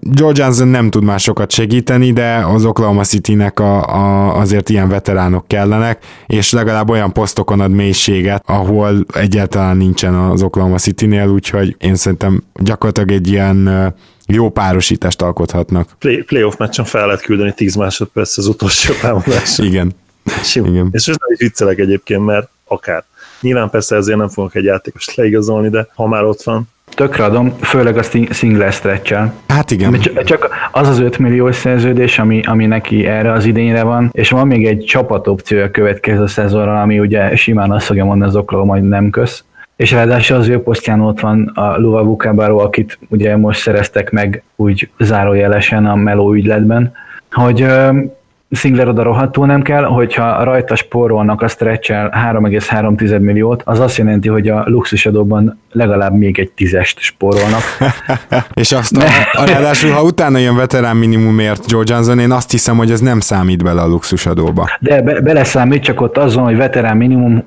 George 0.00 0.42
Johnson 0.42 0.68
nem 0.68 0.90
tud 0.90 1.04
már 1.04 1.20
sokat 1.20 1.50
segíteni, 1.50 2.12
de 2.12 2.36
az 2.36 2.64
Oklahoma 2.64 3.04
City-nek 3.04 3.60
a, 3.60 3.86
a, 3.86 4.36
azért 4.38 4.68
ilyen 4.68 4.88
veteránok 4.88 5.48
kellenek, 5.48 6.04
és 6.26 6.52
legalább 6.52 6.90
olyan 6.90 7.12
posztokon 7.12 7.60
ad 7.60 7.70
mélységet, 7.70 8.42
ahol 8.46 9.04
egyáltalán 9.12 9.76
nincsen 9.76 10.14
az 10.14 10.42
Oklahoma 10.42 10.78
City-nél, 10.78 11.28
úgyhogy 11.28 11.76
én 11.78 11.94
szerintem 11.94 12.42
gyakorlatilag 12.54 13.10
egy 13.10 13.28
ilyen 13.28 13.94
jó 14.26 14.50
párosítást 14.50 15.22
alkothatnak. 15.22 15.88
Play, 15.98 16.22
playoff 16.22 16.56
meccsen 16.56 16.84
fel 16.84 17.06
lehet 17.06 17.20
küldeni 17.20 17.52
10 17.52 17.74
másodperc 17.74 18.38
az 18.38 18.46
utolsó 18.46 18.92
támadás. 19.00 19.58
Igen. 19.58 19.92
Igen. 20.54 20.88
És 20.92 21.06
most 21.06 21.20
nem 21.20 21.32
is 21.32 21.38
viccelek 21.38 21.78
egyébként, 21.78 22.24
mert 22.24 22.48
akár. 22.64 23.04
Nyilván 23.40 23.70
persze 23.70 23.96
ezért 23.96 24.18
nem 24.18 24.28
fogok 24.28 24.54
egy 24.54 24.64
játékost 24.64 25.14
leigazolni, 25.14 25.68
de 25.68 25.88
ha 25.94 26.06
már 26.06 26.24
ott 26.24 26.42
van, 26.42 26.68
Tökre 26.94 27.24
adom, 27.24 27.56
főleg 27.60 27.96
a 27.96 28.02
single 28.30 28.70
stretch 28.70 29.18
Hát 29.48 29.70
igen. 29.70 30.00
Csak 30.24 30.48
az 30.72 30.88
az 30.88 30.98
5 30.98 31.18
milliós 31.18 31.56
szerződés, 31.56 32.18
ami, 32.18 32.40
ami 32.44 32.66
neki 32.66 33.06
erre 33.06 33.32
az 33.32 33.44
idényre 33.44 33.82
van, 33.82 34.08
és 34.12 34.30
van 34.30 34.46
még 34.46 34.66
egy 34.66 34.84
csapatopció 34.84 35.62
a 35.62 35.70
következő 35.70 36.26
szezonra, 36.26 36.80
ami 36.80 36.98
ugye 36.98 37.36
simán 37.36 37.72
azt 37.72 37.86
fogja 37.86 38.04
mondani 38.04 38.30
az 38.30 38.36
Oklahoma, 38.36 38.72
hogy 38.72 38.82
nem 38.82 39.10
kösz. 39.10 39.44
És 39.76 39.90
ráadásul 39.90 40.36
az 40.36 40.48
ő 40.48 40.58
posztján 40.62 41.00
ott 41.00 41.20
van 41.20 41.52
a 41.54 41.76
Luva 41.78 42.04
Bukábáró, 42.04 42.58
akit 42.58 42.98
ugye 43.08 43.36
most 43.36 43.60
szereztek 43.60 44.10
meg 44.10 44.42
úgy 44.56 44.90
zárójelesen 44.98 45.86
a 45.86 45.94
Meló 45.94 46.32
ügyletben, 46.32 46.92
hogy 47.30 47.66
Singler 48.50 48.88
oda 48.88 49.02
rohadtul 49.02 49.46
nem 49.46 49.62
kell, 49.62 49.84
hogyha 49.84 50.44
rajta 50.44 50.74
spórolnak 50.74 51.42
a 51.42 51.48
stretch 51.48 51.90
3,3 51.90 53.20
milliót, 53.20 53.62
az 53.64 53.80
azt 53.80 53.96
jelenti, 53.96 54.28
hogy 54.28 54.48
a 54.48 54.64
luxusadóban 54.66 55.58
legalább 55.72 56.16
még 56.16 56.38
egy 56.38 56.50
tízest 56.50 57.00
spórolnak. 57.00 57.62
és 58.54 58.72
azt 58.72 58.96
a, 58.96 59.04
a, 59.32 59.44
ráadásul, 59.44 59.90
ha 59.90 60.02
utána 60.02 60.38
jön 60.38 60.56
veterán 60.56 60.96
minimumért 60.96 61.70
Joe 61.70 61.82
Johnson, 61.86 62.18
én 62.18 62.30
azt 62.30 62.50
hiszem, 62.50 62.76
hogy 62.76 62.90
ez 62.90 63.00
nem 63.00 63.20
számít 63.20 63.62
bele 63.62 63.80
a 63.80 63.86
luxusadóba. 63.86 64.68
De 64.80 65.02
be, 65.02 65.20
beleszámít, 65.20 65.82
csak 65.82 66.00
ott 66.00 66.16
azon, 66.18 66.44
hogy 66.44 66.56
veterán 66.56 66.96
minimum 66.96 67.44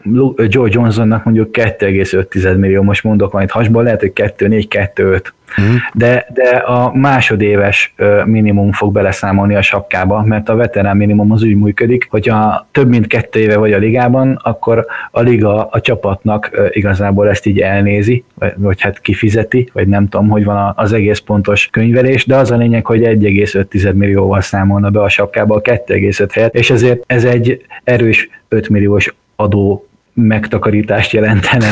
Joe 0.47 0.67
Johnsonnak 0.71 1.23
mondjuk 1.23 1.49
2,5 1.51 2.57
millió, 2.57 2.81
most 2.81 3.03
mondok 3.03 3.31
majd 3.31 3.51
hasból, 3.51 3.83
lehet, 3.83 3.99
hogy 3.99 4.13
2, 4.13 4.47
4, 4.47 4.67
2, 4.67 5.11
5 5.11 5.33
Uh-huh. 5.57 5.75
De, 5.93 6.25
de 6.33 6.49
a 6.49 6.91
másodéves 6.95 7.93
minimum 8.25 8.71
fog 8.71 8.93
beleszámolni 8.93 9.55
a 9.55 9.61
sapkába, 9.61 10.23
mert 10.23 10.49
a 10.49 10.55
veterán 10.55 10.97
minimum 10.97 11.31
az 11.31 11.43
úgy 11.43 11.55
működik, 11.55 12.07
hogyha 12.09 12.67
több 12.71 12.89
mint 12.89 13.07
kettő 13.07 13.39
éve 13.39 13.57
vagy 13.57 13.73
a 13.73 13.77
ligában, 13.77 14.39
akkor 14.43 14.85
a 15.11 15.21
liga 15.21 15.67
a 15.71 15.81
csapatnak 15.81 16.69
igazából 16.71 17.29
ezt 17.29 17.45
így 17.45 17.59
elnézi, 17.59 18.23
vagy 18.55 18.81
hát 18.81 18.99
kifizeti, 18.99 19.69
vagy 19.73 19.87
nem 19.87 20.07
tudom, 20.07 20.29
hogy 20.29 20.43
van 20.43 20.73
az 20.75 20.93
egész 20.93 21.19
pontos 21.19 21.67
könyvelés, 21.71 22.25
de 22.25 22.35
az 22.35 22.51
a 22.51 22.57
lényeg, 22.57 22.85
hogy 22.85 23.01
1,5 23.01 23.93
millióval 23.93 24.41
számolna 24.41 24.89
be 24.89 25.01
a 25.01 25.09
sapkába 25.09 25.55
a 25.55 25.61
2,5 25.61 26.29
helyet, 26.33 26.55
és 26.55 26.69
ezért 26.69 27.03
ez 27.07 27.23
egy 27.23 27.65
erős 27.83 28.29
5 28.47 28.69
milliós 28.69 29.15
adó 29.35 29.88
megtakarítást 30.21 31.11
jelentene 31.11 31.67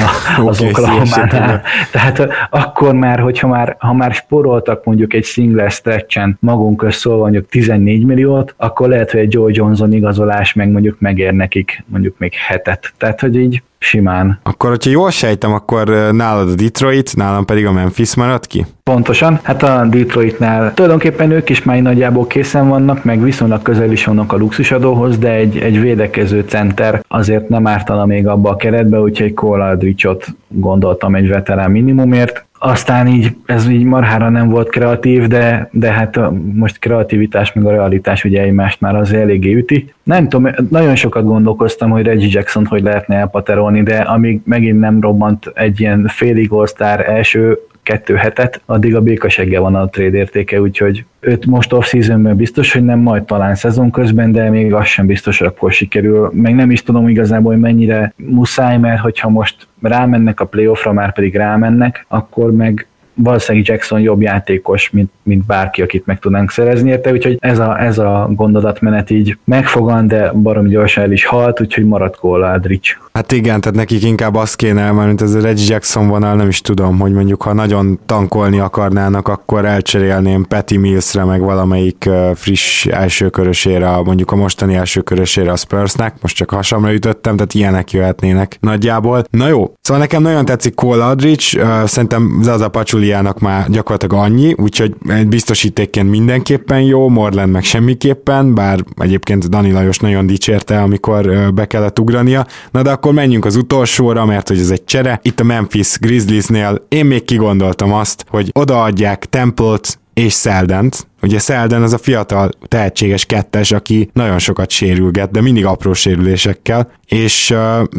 az 0.46 0.60
okay, 0.60 0.70
Oklahoma-nál. 0.70 1.62
Tehát 1.92 2.28
akkor 2.50 2.94
már, 2.94 3.20
hogyha 3.20 3.48
már, 3.48 3.76
ha 3.80 3.94
már 3.94 4.14
sporoltak 4.14 4.84
mondjuk 4.84 5.14
egy 5.14 5.26
single 5.26 5.70
stretchen 5.70 6.38
magunk 6.42 6.78
közszólva 6.78 7.22
mondjuk 7.22 7.50
14 7.50 8.06
milliót, 8.06 8.54
akkor 8.58 8.88
lehet, 8.88 9.12
hogy 9.12 9.20
egy 9.20 9.34
Joe 9.34 9.52
Johnson 9.54 9.94
igazolás 9.94 10.54
meg 10.54 10.70
mondjuk 10.70 11.00
megér 11.00 11.34
nekik 11.34 11.84
mondjuk 11.88 12.18
még 12.18 12.34
hetet. 12.34 12.94
Tehát, 12.98 13.20
hogy 13.20 13.36
így 13.36 13.62
simán. 13.80 14.40
Akkor, 14.44 14.70
hogyha 14.70 14.90
jól 14.90 15.12
sejtem, 15.12 15.54
akkor 15.54 15.88
nálad 16.12 16.50
a 16.50 16.56
Detroit, 16.56 17.16
nálam 17.16 17.46
pedig 17.46 17.66
a 17.66 17.72
Memphis 17.72 18.16
maradt 18.16 18.46
ki? 18.46 18.66
Pontosan, 18.84 19.40
hát 19.44 19.64
a 19.64 19.86
Detroitnál 19.90 20.74
tulajdonképpen 20.74 21.32
ők 21.32 21.50
is 21.50 21.64
már 21.64 21.82
nagyjából 21.82 22.28
készen 22.28 22.68
vannak, 22.68 23.04
meg 23.04 23.24
viszonylag 23.24 23.62
közel 23.62 23.92
is 23.92 24.06
vannak 24.06 24.34
a 24.34 24.38
luxusadóhoz, 24.38 25.18
de 25.18 25.32
egy, 25.32 25.58
egy 25.58 25.82
védekező 25.82 26.46
center 26.48 27.04
azért 27.08 27.50
nem 27.50 27.68
ártana 27.68 28.06
még 28.06 28.28
abba 28.28 28.50
a 28.50 28.56
keretbe, 28.56 29.00
úgyhogy 29.00 29.34
Cole 29.34 29.66
Aldrichot 29.66 30.26
gondoltam 30.48 31.16
egy 31.16 31.28
veterán 31.28 31.72
minimumért, 31.72 32.46
aztán 32.60 33.08
így, 33.08 33.36
ez 33.46 33.70
így 33.70 33.84
marhára 33.84 34.30
nem 34.30 34.50
volt 34.50 34.70
kreatív, 34.70 35.28
de, 35.28 35.70
de 35.72 35.92
hát 35.92 36.20
most 36.54 36.80
kreativitás 36.80 37.54
meg 37.54 37.66
a 37.66 37.72
realitás 37.72 38.24
ugye 38.24 38.42
egymást 38.42 38.82
már 38.82 38.96
az 38.96 39.14
eléggé 39.14 39.54
üti. 39.54 39.94
Nem 40.04 40.30
tudom, 40.30 40.52
nagyon 40.70 40.96
sokat 40.96 41.26
gondolkoztam, 41.26 41.90
hogy 41.90 42.06
Reggie 42.06 42.30
jackson 42.32 42.66
hogy 42.66 42.82
lehetne 42.82 43.16
elpaterolni, 43.16 43.84
de 43.84 43.98
amíg 43.98 44.42
megint 44.44 44.80
nem 44.80 45.02
robbant 45.02 45.52
egy 45.54 45.80
ilyen 45.80 46.08
félig 46.08 46.52
all 46.52 46.68
első 47.06 47.60
kettő 47.88 48.16
hetet, 48.16 48.62
addig 48.66 48.96
a 48.96 49.02
békasegge 49.02 49.60
van 49.60 49.76
a 49.76 49.90
trade 49.90 50.18
értéke, 50.18 50.62
úgyhogy 50.62 51.06
őt 51.20 51.46
most 51.46 51.74
off-seasonben 51.74 52.36
biztos, 52.36 52.74
hogy 52.74 52.86
nem, 52.86 53.00
majd 53.00 53.24
talán 53.24 53.56
szezon 53.56 53.92
közben, 53.92 54.32
de 54.32 54.50
még 54.50 54.74
az 54.74 54.86
sem 54.86 55.06
biztos, 55.06 55.38
hogy 55.38 55.48
akkor 55.48 55.72
sikerül. 55.72 56.32
Meg 56.34 56.56
nem 56.56 56.72
is 56.72 56.84
tudom 56.84 57.08
igazából, 57.08 57.52
hogy 57.52 57.62
mennyire 57.62 58.14
muszáj, 58.16 58.78
mert 58.78 59.00
hogyha 59.00 59.30
most 59.30 59.68
rámennek 59.82 60.40
a 60.40 60.46
playoffra, 60.46 60.94
már 60.94 61.14
pedig 61.14 61.36
rámennek, 61.36 62.06
akkor 62.08 62.52
meg 62.52 62.88
valószínűleg 63.18 63.68
Jackson 63.68 64.00
jobb 64.00 64.22
játékos, 64.22 64.90
mint, 64.90 65.12
mint 65.24 65.46
bárki, 65.46 65.82
akit 65.82 66.06
meg 66.06 66.20
tudnánk 66.20 66.52
szerezni 66.52 66.90
érte, 66.90 67.12
úgyhogy 67.12 67.38
ez 67.40 67.60
a, 67.60 67.82
ez 67.82 67.98
a 67.98 68.30
gondolatmenet 68.32 69.10
így 69.10 69.38
megfogan, 69.44 70.08
de 70.08 70.32
barom 70.32 70.68
gyorsan 70.68 71.04
el 71.04 71.12
is 71.12 71.26
halt, 71.26 71.62
úgyhogy 71.62 71.86
maradt 71.86 72.16
Cole 72.16 72.48
Aldrich. 72.48 72.98
Hát 73.14 73.32
igen, 73.32 73.62
tehát 73.62 73.78
nekik 73.78 74.04
inkább 74.04 74.36
azt 74.36 74.56
kéne, 74.56 74.92
mert 74.92 75.22
ez 75.22 75.34
a 75.34 75.42
Reggie 75.42 75.66
Jackson 75.68 76.08
vonal, 76.08 76.36
nem 76.36 76.48
is 76.48 76.62
tudom, 76.62 77.00
hogy 77.00 77.12
mondjuk 77.12 77.42
ha 77.42 77.54
nagyon 77.54 78.00
tankolni 78.06 78.60
akarnának, 78.60 79.28
akkor 79.28 79.66
elcserélném 79.66 80.46
Patty 80.48 80.78
Millsre, 80.78 81.24
meg 81.24 81.42
valamelyik 81.42 82.10
friss 82.36 82.86
elsőkörösére, 82.86 83.90
mondjuk 84.04 84.32
a 84.32 84.36
mostani 84.36 84.76
elsőkörösére 84.76 85.52
a 85.52 85.56
Spursnek, 85.56 86.14
most 86.22 86.36
csak 86.36 86.50
hasamra 86.50 86.94
ütöttem, 86.94 87.36
tehát 87.36 87.54
ilyenek 87.54 87.92
jöhetnének 87.92 88.58
nagyjából. 88.60 89.24
Na 89.30 89.48
jó, 89.48 89.74
szóval 89.82 90.02
nekem 90.02 90.22
nagyon 90.22 90.46
tetszik 90.46 90.76
Cole 90.76 91.06
Aldrich, 91.06 91.60
szerintem 91.86 92.40
Zaza 92.42 92.70
Pacsuliának 93.08 93.40
már 93.40 93.70
gyakorlatilag 93.70 94.24
annyi, 94.24 94.54
úgyhogy 94.58 94.96
biztosítékként 95.28 96.10
mindenképpen 96.10 96.82
jó, 96.82 97.10
Morland 97.10 97.52
meg 97.52 97.64
semmiképpen, 97.64 98.56
bár 98.56 98.84
egyébként 98.98 99.50
Dani 99.50 99.72
Lajos 99.72 100.00
nagyon 100.00 100.26
dicsérte, 100.26 100.82
amikor 100.82 101.54
be 101.54 101.66
kellett 101.66 102.00
ugrania. 102.00 102.46
Na 102.72 102.82
de 102.82 102.92
akkor 102.92 103.14
menjünk 103.14 103.46
az 103.46 103.56
utolsóra, 103.56 104.26
mert 104.26 104.48
hogy 104.48 104.60
ez 104.60 104.70
egy 104.70 104.84
csere. 104.84 105.20
Itt 105.24 105.40
a 105.40 105.44
Memphis 105.44 105.98
Grizzliesnél 106.00 106.86
én 106.88 107.06
még 107.06 107.24
kigondoltam 107.24 107.94
azt, 107.94 108.26
hogy 108.30 108.50
odaadják 108.54 109.26
Temple-t 109.26 110.00
és 110.14 110.34
Seldent, 110.34 111.08
Ugye 111.22 111.40
Selden 111.40 111.82
az 111.82 111.94
a 111.94 111.98
fiatal, 111.98 112.50
tehetséges 112.68 113.26
kettes, 113.26 113.72
aki 113.72 114.10
nagyon 114.14 114.40
sokat 114.40 114.70
sérülget, 114.70 115.32
de 115.32 115.42
mindig 115.42 115.66
apró 115.66 115.94
sérülésekkel, 115.94 116.92
és 117.06 117.46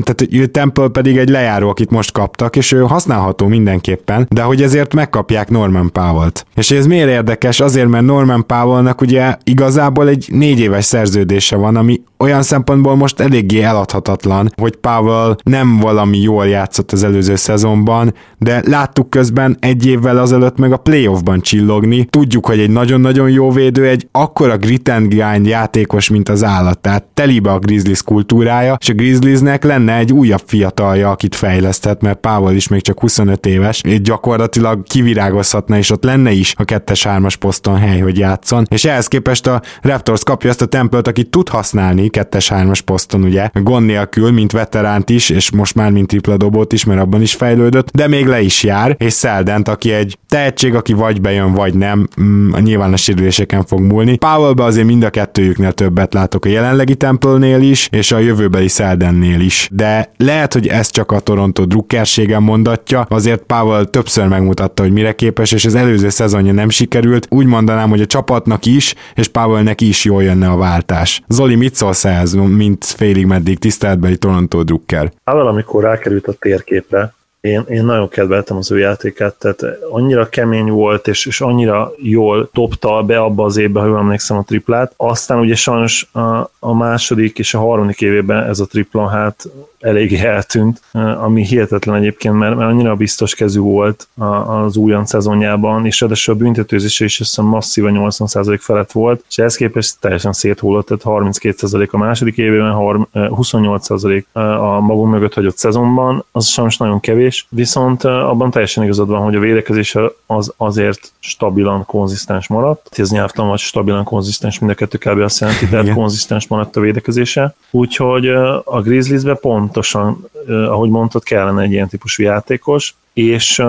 tehát 0.03 0.27
ő 0.31 0.47
Temple 0.47 0.89
pedig 0.89 1.17
egy 1.17 1.29
lejáró, 1.29 1.69
akit 1.69 1.91
most 1.91 2.13
kaptak, 2.13 2.57
és 2.57 2.73
ő 2.73 2.81
használható 2.81 3.47
mindenképpen, 3.47 4.27
de 4.31 4.43
hogy 4.43 4.63
ezért 4.63 4.95
megkapják 4.95 5.51
Norman 5.51 5.93
Powell-t. 5.93 6.47
És 6.55 6.71
ez 6.71 6.87
miért 6.87 7.09
érdekes? 7.09 7.61
Azért, 7.61 7.89
mert 7.89 8.05
Norman 8.05 8.47
Powell-nak 8.47 9.01
ugye 9.01 9.37
igazából 9.45 10.09
egy 10.09 10.29
négy 10.33 10.61
éves 10.61 10.85
szerződése 10.85 11.57
van, 11.57 11.77
ami 11.77 12.01
olyan 12.19 12.43
szempontból 12.43 12.97
most 12.97 13.21
eléggé 13.21 13.63
eladhatatlan, 13.63 14.51
hogy 14.57 14.77
Powell 14.77 15.37
nem 15.43 15.77
valami 15.77 16.19
jól 16.19 16.47
játszott 16.47 16.93
az 16.93 17.05
előző 17.05 17.37
szezonban, 17.37 18.15
de 18.39 18.63
láttuk 18.67 19.11
közben 19.11 19.57
egy 19.61 19.87
évvel 19.87 20.19
azelőtt 20.19 20.59
meg 20.59 20.73
a 20.73 20.77
playoffban 20.77 21.41
csillogni. 21.41 22.05
Tudjuk, 22.05 22.47
hogy 22.47 22.59
egy 22.61 22.71
nagyon 22.71 23.01
nagyon 23.01 23.31
jó 23.31 23.51
védő, 23.51 23.87
egy 23.87 24.09
akkora 24.13 24.57
grit 24.57 24.89
and 24.89 25.09
grind 25.09 25.47
játékos, 25.47 26.09
mint 26.09 26.29
az 26.29 26.45
állat, 26.45 26.79
tehát 26.79 27.05
telibe 27.15 27.51
a 27.53 27.59
Grizzlies 27.59 28.03
kultúrája, 28.03 28.77
és 28.81 28.89
a 28.89 28.93
Grizzliesnek 28.93 29.65
lenne 29.65 29.97
egy 29.97 30.13
újabb 30.13 30.43
fiatalja, 30.47 31.11
akit 31.11 31.35
fejleszthet, 31.35 32.03
mert 32.03 32.21
Powell 32.21 32.55
is 32.55 32.69
még 32.69 32.83
csak 32.83 33.01
25 33.01 33.47
éves, 33.47 33.81
és 33.83 34.01
gyakorlatilag 34.01 34.83
kivirágozhatna, 34.83 35.77
és 35.77 35.91
ott 35.91 36.05
lenne 36.05 36.31
is 36.31 36.55
a 36.57 36.65
2-3-as 36.65 37.35
poszton 37.39 37.77
hely, 37.77 38.01
hogy 38.01 38.19
játszon, 38.19 38.67
és 38.71 38.85
ehhez 38.85 39.09
képest 39.09 39.47
a 39.47 39.63
Raptors 39.83 40.23
kapja 40.25 40.51
ezt 40.51 40.63
a 40.63 40.67
templet, 40.67 41.09
akit 41.09 41.31
tud 41.31 41.49
használni 41.49 42.08
2-3-as 42.13 42.81
poszton, 42.85 43.23
ugye, 43.23 43.51
gond 43.53 43.87
nélkül, 43.87 44.31
mint 44.31 44.53
veteránt 44.53 45.11
is, 45.11 45.31
és 45.31 45.51
most 45.51 45.75
már 45.75 45.91
mint 45.91 46.07
tripla 46.07 46.37
dobót 46.37 46.73
is, 46.73 46.85
mert 46.85 47.01
abban 47.01 47.23
is 47.23 47.35
fejlődött, 47.35 47.91
de 47.91 48.09
még 48.09 48.27
le 48.27 48.41
is 48.41 48.63
jár, 48.63 48.97
és 48.99 49.13
Szeldent, 49.13 49.69
aki 49.69 49.93
egy 49.93 50.19
tehetség, 50.29 50.75
aki 50.75 50.93
vagy 50.93 51.21
bejön, 51.21 51.53
vagy 51.53 51.75
nem, 51.75 52.09
mm, 52.21 52.51
nyilván 52.51 52.93
a 52.93 52.97
sérüléseken 52.97 53.65
fog 53.65 53.81
múlni. 53.81 54.17
Powellbe 54.17 54.65
azért 54.65 54.87
mind 54.87 55.03
a 55.03 55.11
kettőjüknél 55.11 55.73
többet 55.73 56.15
látok 56.15 56.45
a 56.45 56.49
jelenlegi 56.49 56.95
Temple-nél 56.95 57.61
is, 57.61 57.89
és 57.93 58.13
a 58.13 58.19
jövőbeli 58.19 58.69
Seldennél 58.69 59.41
is. 59.41 59.69
De 59.73 60.13
lehet, 60.17 60.53
hogy 60.53 60.67
ez 60.67 60.91
csak 60.91 61.13
a 61.13 61.21
Toronto 61.21 61.65
drukkerségen 61.65 62.43
mondatja, 62.43 63.07
azért 63.09 63.43
Powell 63.43 63.85
többször 63.85 64.27
megmutatta, 64.27 64.83
hogy 64.83 64.93
mire 64.93 65.13
képes, 65.13 65.53
és 65.53 65.65
az 65.65 65.75
előző 65.75 66.09
szezonja 66.09 66.53
nem 66.53 66.69
sikerült. 66.69 67.27
Úgy 67.31 67.47
mondanám, 67.47 67.89
hogy 67.89 68.01
a 68.01 68.07
csapatnak 68.07 68.67
is, 68.67 68.95
és 69.15 69.29
Powellnek 69.29 69.81
is 69.81 70.05
jól 70.05 70.23
jönne 70.23 70.49
a 70.49 70.57
váltás. 70.57 71.23
Zoli, 71.29 71.55
mit 71.55 71.75
szólsz 71.75 71.98
ehhez, 72.05 72.33
mint 72.33 72.85
félig 72.85 73.27
meddig 73.27 73.59
tiszteletbeli 73.59 74.17
Toronto 74.17 74.63
drukker? 74.63 75.13
Powell, 75.25 75.47
amikor 75.47 75.83
rákerült 75.83 76.27
a 76.27 76.33
térképre, 76.33 77.17
én, 77.41 77.65
én 77.69 77.85
nagyon 77.85 78.09
kedveltem 78.09 78.57
az 78.57 78.71
ő 78.71 78.79
játékát, 78.79 79.35
tehát 79.35 79.63
annyira 79.91 80.29
kemény 80.29 80.71
volt, 80.71 81.09
és, 81.09 81.27
és 81.27 81.41
annyira 81.41 81.93
jól 81.97 82.51
topta 82.53 83.03
be 83.03 83.19
abba 83.19 83.45
az 83.45 83.57
évbe, 83.57 83.81
ha 83.81 83.87
jól 83.87 83.99
emlékszem 83.99 84.37
a 84.37 84.45
triplát. 84.45 84.93
Aztán 84.97 85.39
ugye 85.39 85.55
sajnos 85.55 86.09
a, 86.13 86.51
a 86.59 86.75
második 86.75 87.39
és 87.39 87.55
a 87.55 87.59
harmadik 87.59 88.01
évében 88.01 88.45
ez 88.45 88.61
a 88.61 88.67
tripla 88.67 89.09
hát 89.09 89.49
eléggé 89.81 90.19
eltűnt, 90.19 90.81
ami 91.21 91.45
hihetetlen 91.45 91.95
egyébként, 91.95 92.35
mert, 92.35 92.57
mert 92.57 92.71
annyira 92.71 92.95
biztos 92.95 93.35
kezű 93.35 93.59
volt 93.59 94.09
az 94.47 94.77
újon 94.77 95.07
szezonjában, 95.07 95.87
és 95.87 96.01
ráadásul 96.01 96.35
a 96.35 96.37
büntetőzése 96.37 97.05
is 97.05 97.19
hiszem 97.19 97.45
masszívan 97.45 97.95
80% 97.99 98.59
felett 98.61 98.93
volt, 98.93 99.25
és 99.29 99.39
ehhez 99.39 99.57
képest 99.57 100.01
teljesen 100.01 100.33
széthullott, 100.33 100.87
tehát 100.87 101.23
32% 101.25 101.91
a 101.91 101.97
második 101.97 102.37
évben, 102.37 102.73
28% 103.13 104.25
a 104.33 104.81
magunk 104.81 105.11
mögött 105.11 105.35
hagyott 105.35 105.57
szezonban, 105.57 106.25
az 106.33 106.47
sajnos 106.47 106.77
nagyon 106.77 107.01
kevés, 107.01 107.47
viszont 107.51 108.05
abban 108.05 108.51
teljesen 108.51 108.85
igazad 108.85 109.09
van, 109.09 109.23
hogy 109.23 109.35
a 109.35 109.41
védekezés 109.41 109.97
az 110.27 110.53
azért 110.57 111.13
stabilan 111.19 111.85
konzisztens 111.85 112.49
maradt. 112.49 112.99
Ez 112.99 113.11
nyelvtan 113.11 113.49
vagy 113.49 113.59
stabilan 113.59 114.05
konzisztens, 114.05 114.59
mind 114.59 114.73
a 114.73 114.75
kettő 114.75 114.99
kb. 114.99 115.19
azt 115.19 115.41
jelenti, 115.41 115.69
tehát 115.69 115.93
konzisztens 115.93 116.47
maradt 116.47 116.77
a 116.77 116.81
védekezése. 116.81 117.55
Úgyhogy 117.71 118.29
a 118.65 118.81
Grizzliesbe 118.83 119.35
pont 119.35 119.68
pontosan, 119.69 120.31
ahogy 120.49 120.91
mondtad, 120.91 121.23
kellene 121.23 121.63
egy 121.63 121.73
ilyen 121.73 121.89
típusú 121.89 122.23
játékos, 122.23 122.95
és 123.13 123.63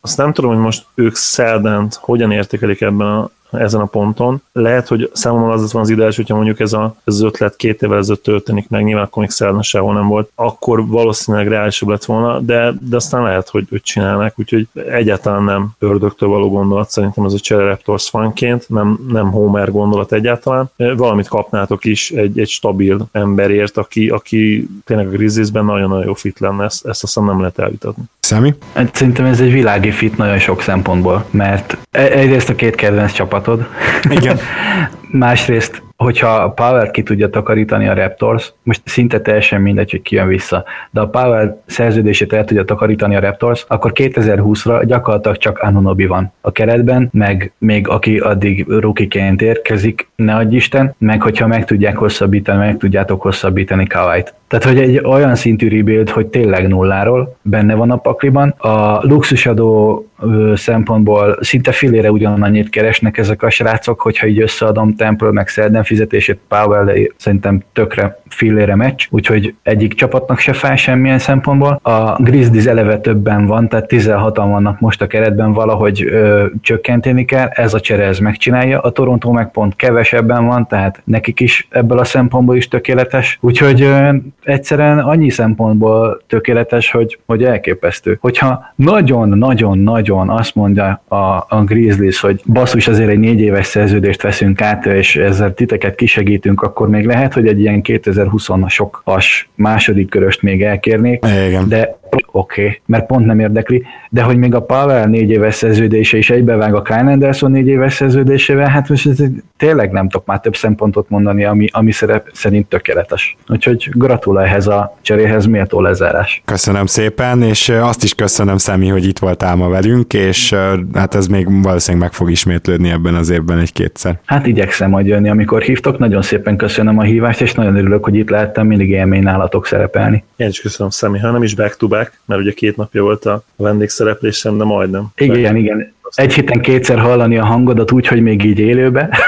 azt 0.00 0.16
nem 0.16 0.32
tudom, 0.32 0.50
hogy 0.50 0.60
most 0.60 0.86
ők 0.94 1.14
Szeldent 1.14 1.94
hogyan 1.94 2.32
értékelik 2.32 2.80
ebben 2.80 3.06
a 3.06 3.30
ezen 3.50 3.80
a 3.80 3.86
ponton. 3.86 4.42
Lehet, 4.52 4.88
hogy 4.88 5.10
számomra 5.12 5.52
az 5.52 5.72
van 5.72 5.82
az 5.82 5.88
ideális, 5.88 6.16
hogyha 6.16 6.34
mondjuk 6.34 6.60
ez, 6.60 6.72
a, 6.72 6.94
ez 7.04 7.14
az 7.14 7.22
ötlet 7.22 7.56
két 7.56 7.82
évvel 7.82 7.98
ezelőtt 7.98 8.22
történik 8.22 8.68
meg, 8.68 8.84
nyilván 8.84 9.04
akkor 9.04 9.22
még 9.22 9.30
Szerna 9.30 9.62
sehol 9.62 9.94
nem 9.94 10.08
volt, 10.08 10.30
akkor 10.34 10.86
valószínűleg 10.86 11.48
reálisabb 11.48 11.88
lett 11.88 12.04
volna, 12.04 12.40
de, 12.40 12.74
de 12.80 12.96
aztán 12.96 13.22
lehet, 13.22 13.48
hogy, 13.48 13.66
hogy 13.70 13.82
csinálnak, 13.82 14.34
úgyhogy 14.36 14.68
egyáltalán 14.88 15.42
nem 15.42 15.68
ördögtől 15.78 16.28
való 16.28 16.50
gondolat, 16.50 16.90
szerintem 16.90 17.24
ez 17.24 17.32
a 17.32 17.38
Cherry 17.38 17.64
Raptors 17.64 18.08
fanként, 18.08 18.68
nem, 18.68 18.98
nem 19.08 19.30
Homer 19.30 19.70
gondolat 19.70 20.12
egyáltalán. 20.12 20.70
Valamit 20.76 21.28
kapnátok 21.28 21.84
is 21.84 22.10
egy, 22.10 22.38
egy 22.38 22.48
stabil 22.48 23.06
emberért, 23.12 23.76
aki, 23.76 24.08
aki 24.08 24.68
tényleg 24.84 25.06
a 25.06 25.10
Grizzliesben 25.10 25.64
nagyon-nagyon 25.64 26.04
jó 26.06 26.14
fit 26.14 26.38
lenne, 26.38 26.64
ezt, 26.64 26.86
ezt 26.86 27.02
aztán 27.02 27.24
nem 27.24 27.38
lehet 27.38 27.58
elvitatni. 27.58 28.02
Szemi? 28.20 28.54
Hát 28.74 28.94
szerintem 28.94 29.24
ez 29.24 29.40
egy 29.40 29.52
világi 29.52 29.90
fit 29.90 30.16
nagyon 30.16 30.38
sok 30.38 30.60
szempontból, 30.60 31.24
mert 31.30 31.78
e- 31.90 32.12
egyrészt 32.12 32.48
a 32.48 32.54
két 32.54 32.74
kedvenc 32.74 33.12
csapatod. 33.46 33.66
Igen. 34.10 34.38
Másrészt 35.10 35.82
hogyha 35.96 36.28
a 36.28 36.50
Power 36.50 36.90
ki 36.90 37.02
tudja 37.02 37.30
takarítani 37.30 37.88
a 37.88 37.94
Raptors, 37.94 38.52
most 38.62 38.80
szinte 38.84 39.20
teljesen 39.20 39.60
mindegy, 39.60 39.90
hogy 39.90 40.02
ki 40.02 40.14
jön 40.14 40.26
vissza, 40.26 40.64
de 40.90 41.00
a 41.00 41.08
Power 41.08 41.56
szerződését 41.66 42.32
el 42.32 42.44
tudja 42.44 42.64
takarítani 42.64 43.16
a 43.16 43.20
Raptors, 43.20 43.64
akkor 43.68 43.92
2020-ra 43.94 44.82
gyakorlatilag 44.86 45.36
csak 45.36 45.58
Anunobi 45.58 46.06
van 46.06 46.32
a 46.40 46.52
keretben, 46.52 47.08
meg 47.12 47.52
még 47.58 47.88
aki 47.88 48.18
addig 48.18 48.66
rukiként 48.68 49.42
érkezik, 49.42 50.08
ne 50.16 50.34
adj 50.34 50.56
Isten, 50.56 50.94
meg 50.98 51.22
hogyha 51.22 51.46
meg 51.46 51.64
tudják 51.64 51.96
hosszabbítani, 51.96 52.58
meg 52.58 52.76
tudjátok 52.76 53.22
hosszabbítani 53.22 53.86
Kawait. 53.86 54.34
Tehát, 54.48 54.64
hogy 54.64 54.78
egy 54.78 55.00
olyan 55.04 55.34
szintű 55.34 55.68
rebuild, 55.68 56.10
hogy 56.10 56.26
tényleg 56.26 56.68
nulláról 56.68 57.36
benne 57.42 57.74
van 57.74 57.90
a 57.90 57.96
pakliban. 57.96 58.48
A 58.48 59.06
luxusadó 59.06 60.06
szempontból 60.54 61.38
szinte 61.40 61.72
filére 61.72 62.10
ugyanannyit 62.10 62.68
keresnek 62.68 63.18
ezek 63.18 63.42
a 63.42 63.50
srácok, 63.50 64.00
hogyha 64.00 64.26
így 64.26 64.40
összeadom 64.40 64.94
Temple 64.94 65.32
meg 65.32 65.48
Selden 65.48 65.84
fizetését, 65.84 66.38
Powell 66.48 66.92
szerintem 67.16 67.62
tökre 67.72 68.20
fillére 68.28 68.74
meccs, 68.74 69.06
úgyhogy 69.10 69.54
egyik 69.62 69.94
csapatnak 69.94 70.38
se 70.38 70.52
fáj 70.52 70.76
semmilyen 70.76 71.18
szempontból. 71.18 71.80
A 71.82 72.22
Grizzlies 72.22 72.64
eleve 72.64 72.98
többen 72.98 73.46
van, 73.46 73.68
tehát 73.68 73.86
16-an 73.88 74.46
vannak 74.50 74.80
most 74.80 75.02
a 75.02 75.06
keretben, 75.06 75.52
valahogy 75.52 76.02
ö, 76.02 76.46
csökkenteni 76.60 77.24
kell, 77.24 77.46
ez 77.46 77.74
a 77.74 77.80
csere 77.80 78.04
ez 78.04 78.18
megcsinálja, 78.18 78.80
a 78.80 78.90
Toronto 78.90 79.32
meg 79.32 79.50
pont 79.50 79.76
kevesebben 79.76 80.46
van, 80.46 80.66
tehát 80.66 81.02
nekik 81.04 81.40
is 81.40 81.66
ebből 81.70 81.98
a 81.98 82.04
szempontból 82.04 82.56
is 82.56 82.68
tökéletes, 82.68 83.38
úgyhogy 83.40 83.82
ö, 83.82 84.08
egyszerűen 84.42 84.98
annyi 84.98 85.30
szempontból 85.30 86.22
tökéletes, 86.26 86.90
hogy, 86.90 87.18
hogy 87.26 87.44
elképesztő. 87.44 88.18
Hogyha 88.20 88.72
nagyon-nagyon-nagyon 88.74 90.05
azt 90.10 90.54
mondja 90.54 91.02
a, 91.08 91.16
a 91.48 91.64
Grizzlies, 91.64 92.20
hogy 92.20 92.42
basszus, 92.46 92.88
azért 92.88 93.10
egy 93.10 93.18
négy 93.18 93.40
éves 93.40 93.66
szerződést 93.66 94.22
veszünk 94.22 94.60
át, 94.60 94.86
és 94.86 95.16
ezzel 95.16 95.54
titeket 95.54 95.94
kisegítünk, 95.94 96.62
akkor 96.62 96.88
még 96.88 97.06
lehet, 97.06 97.34
hogy 97.34 97.46
egy 97.46 97.60
ilyen 97.60 97.80
2020-as 97.84 99.44
második 99.54 100.08
köröst 100.08 100.42
még 100.42 100.62
elkérnék, 100.62 101.24
Igen. 101.46 101.68
de 101.68 101.98
oké, 102.30 102.62
okay, 102.62 102.80
mert 102.86 103.06
pont 103.06 103.26
nem 103.26 103.40
érdekli, 103.40 103.84
de 104.10 104.22
hogy 104.22 104.36
még 104.36 104.54
a 104.54 104.62
Pavel 104.62 105.06
négy 105.06 105.30
éves 105.30 105.54
szerződése 105.54 106.16
is 106.16 106.30
egybevág 106.30 106.74
a 106.74 106.82
Kyle 106.82 106.96
Anderson 106.96 107.50
négy 107.50 107.66
éves 107.66 107.92
szerződésével, 107.92 108.68
hát 108.68 108.88
most 108.88 109.06
ez 109.06 109.16
tényleg 109.56 109.90
nem 109.90 110.08
tudok 110.08 110.26
már 110.26 110.40
több 110.40 110.56
szempontot 110.56 111.08
mondani, 111.08 111.44
ami, 111.44 111.68
ami 111.72 111.92
szerep 111.92 112.28
szerint 112.32 112.68
tökéletes. 112.68 113.36
Úgyhogy 113.48 113.88
gratulálj 113.92 114.48
ehhez 114.48 114.66
a 114.66 114.96
cseréhez, 115.02 115.46
méltó 115.46 115.80
lezárás. 115.80 116.42
Köszönöm 116.44 116.86
szépen, 116.86 117.42
és 117.42 117.68
azt 117.68 118.02
is 118.02 118.14
köszönöm 118.14 118.56
Szemi, 118.56 118.88
hogy 118.88 119.04
itt 119.04 119.18
voltál 119.18 119.56
ma 119.56 119.68
velünk, 119.68 120.14
és 120.14 120.54
hát 120.94 121.14
ez 121.14 121.26
még 121.26 121.62
valószínűleg 121.62 122.06
meg 122.06 122.16
fog 122.16 122.30
ismétlődni 122.30 122.90
ebben 122.90 123.14
az 123.14 123.30
évben 123.30 123.58
egy-kétszer. 123.58 124.18
Hát 124.24 124.46
igyekszem 124.46 124.90
majd 124.90 125.06
jönni, 125.06 125.28
amikor 125.28 125.62
hívtok. 125.62 125.98
Nagyon 125.98 126.22
szépen 126.22 126.56
köszönöm 126.56 126.98
a 126.98 127.02
hívást, 127.02 127.40
és 127.40 127.54
nagyon 127.54 127.76
örülök, 127.76 128.04
hogy 128.04 128.14
itt 128.14 128.30
lehettem 128.30 128.66
mindig 128.66 128.90
élmény 128.90 129.22
nálatok 129.22 129.66
szerepelni. 129.66 130.24
Én 130.36 130.48
is 130.48 130.60
köszönöm, 130.60 130.90
Szemi, 130.90 131.18
ha 131.18 131.30
nem 131.30 131.42
is 131.42 131.54
back 131.54 131.76
to 131.76 131.88
back, 131.96 132.20
mert 132.24 132.40
ugye 132.40 132.52
két 132.52 132.76
napja 132.76 133.02
volt 133.02 133.24
a 133.24 133.42
vendégszereplésem, 133.56 134.58
de 134.58 134.64
majdnem. 134.64 135.06
Igen, 135.16 135.36
igen, 135.36 135.56
igen. 135.56 135.94
Egy 136.14 136.34
héten 136.34 136.60
kétszer 136.60 136.98
hallani 136.98 137.38
a 137.38 137.44
hangodat 137.44 137.92
úgy, 137.92 138.06
hogy 138.06 138.22
még 138.22 138.44
így 138.44 138.58
élőbe. 138.58 139.18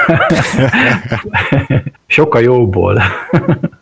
Sokkal 2.07 2.41
jóból. 2.41 3.01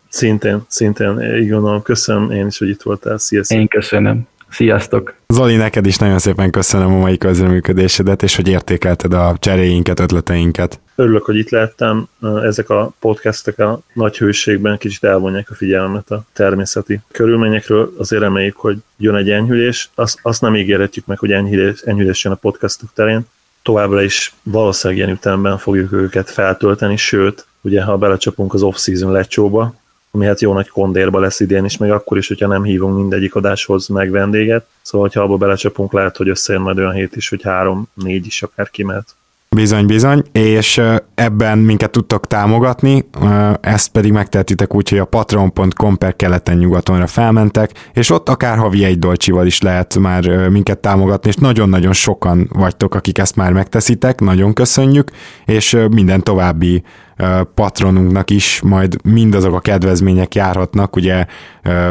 szintén, 0.10 0.62
szintén, 0.68 1.22
így 1.40 1.50
gondolom. 1.50 1.82
Köszönöm 1.82 2.32
én 2.32 2.46
is, 2.46 2.58
hogy 2.58 2.70
itt 2.70 2.82
voltál. 2.82 3.18
Sziasztok. 3.18 3.58
Én 3.58 3.68
köszönöm. 3.68 4.28
Sziasztok! 4.50 5.16
Zoli, 5.28 5.56
neked 5.56 5.86
is 5.86 5.98
nagyon 5.98 6.20
szépen 6.20 6.52
köszönöm 6.52 6.94
a 6.94 6.98
mai 6.98 7.18
közreműködésedet, 7.18 8.24
és 8.24 8.36
hogy 8.36 8.48
értékelted 8.48 9.14
a 9.14 9.36
cseréinket, 9.40 10.00
ötleteinket. 10.00 10.80
Örülök, 10.96 11.26
hogy 11.26 11.38
itt 11.38 11.50
lehettem. 11.50 12.08
Ezek 12.44 12.70
a 12.70 12.92
podcastek 13.00 13.60
a 13.60 13.80
nagy 13.94 14.18
hőségben 14.18 14.78
kicsit 14.78 15.04
elvonják 15.04 15.50
a 15.50 15.56
figyelmet 15.56 16.12
a 16.12 16.24
természeti 16.34 17.00
körülményekről. 17.12 17.94
Azért 17.98 18.22
reméljük, 18.22 18.56
hogy 18.56 18.78
jön 18.98 19.16
egy 19.16 19.30
enyhülés. 19.30 19.90
Azt, 19.96 20.20
azt 20.22 20.42
nem 20.42 20.56
ígérhetjük 20.56 21.06
meg, 21.06 21.20
hogy 21.20 21.32
enyhülés, 21.32 21.82
enyhülés 21.82 22.24
jön 22.24 22.34
a 22.34 22.38
podcastok 22.38 22.90
terén. 22.94 23.26
Továbbra 23.64 24.02
is 24.02 24.34
valószínűleg 24.44 25.04
ilyen 25.04 25.16
ütemben 25.16 25.58
fogjuk 25.58 25.92
őket 25.92 26.30
feltölteni, 26.30 26.98
sőt, 26.98 27.46
ugye 27.62 27.84
ha 27.84 27.98
belecsapunk 27.98 28.54
az 28.54 28.62
off-season 28.62 29.12
lecsóba, 29.12 29.76
ami 30.12 30.26
hát 30.26 30.42
jó 30.42 30.54
nagy 30.54 30.70
kondérba 30.70 31.20
lesz 31.20 31.40
idén 31.40 31.66
is, 31.66 31.78
meg 31.78 31.92
akkor 31.92 32.18
is, 32.18 32.28
hogyha 32.28 32.48
nem 32.48 32.64
hívunk 32.64 32.98
mindegyik 32.98 33.36
adáshoz 33.36 33.88
meg 33.88 34.12
vendéget. 34.12 34.66
Szóval, 34.82 35.10
ha 35.14 35.22
abba 35.22 35.38
belecsapunk, 35.38 35.94
lehet, 35.94 36.18
hogy 36.18 36.30
összejön 36.30 36.62
majd 36.62 36.78
olyan 36.78 36.94
hét 36.94 37.16
is, 37.16 37.30
hogy 37.30 37.42
három-négy 37.44 38.26
is 38.26 38.44
akár 38.44 38.70
kimehet. 38.70 39.16
Bizony, 39.50 39.86
bizony, 39.86 40.24
és 40.32 40.82
ebben 41.16 41.58
minket 41.58 41.92
tudtok 41.92 42.28
támogatni, 42.28 43.10
ezt 43.62 43.90
pedig 43.90 44.12
megtehetitek 44.12 44.76
úgy, 44.76 44.90
hogy 44.90 45.00
a 45.00 45.06
patreon.com 45.06 45.98
per 45.98 46.16
keleten-nyugatonra 46.16 47.08
felmentek, 47.08 47.72
és 47.94 48.10
ott 48.10 48.30
akár 48.30 48.58
havi 48.58 48.84
egy 48.84 49.00
dolcsival 49.00 49.46
is 49.46 49.62
lehet 49.62 49.98
már 50.00 50.50
minket 50.50 50.78
támogatni, 50.78 51.30
és 51.30 51.36
nagyon-nagyon 51.36 51.94
sokan 51.94 52.50
vagytok, 52.54 52.96
akik 52.96 53.18
ezt 53.18 53.36
már 53.36 53.52
megteszitek, 53.52 54.20
nagyon 54.20 54.54
köszönjük, 54.54 55.12
és 55.46 55.78
minden 55.92 56.24
további 56.24 56.84
patronunknak 57.54 58.30
is 58.30 58.62
majd 58.62 58.96
mindazok 59.04 59.54
a 59.54 59.60
kedvezmények 59.60 60.36
járhatnak, 60.36 60.96
ugye 60.96 61.26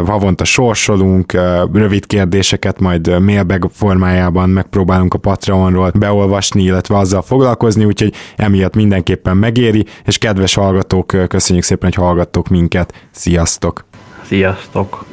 havonta 0.04 0.44
sorsolunk, 0.44 1.32
rövid 1.72 2.06
kérdéseket 2.06 2.80
majd 2.80 3.20
mailbag 3.20 3.70
formájában 3.72 4.50
megpróbálunk 4.50 5.14
a 5.14 5.18
Patreonról 5.18 5.90
beolvasni, 5.90 6.62
illetve 6.62 6.96
azzal 6.96 7.22
foglalkozni, 7.22 7.84
úgyhogy 7.84 8.14
emiatt 8.36 8.74
mindenképpen 8.74 9.36
megéri, 9.36 9.86
és 10.04 10.18
kedves 10.18 10.54
hallgatók, 10.54 11.06
köszönjük 11.28 11.64
szépen, 11.64 11.92
hogy 11.94 12.04
hallgattok 12.04 12.48
minket. 12.48 13.08
Sziasztok! 13.10 13.84
Sziasztok! 14.24 15.04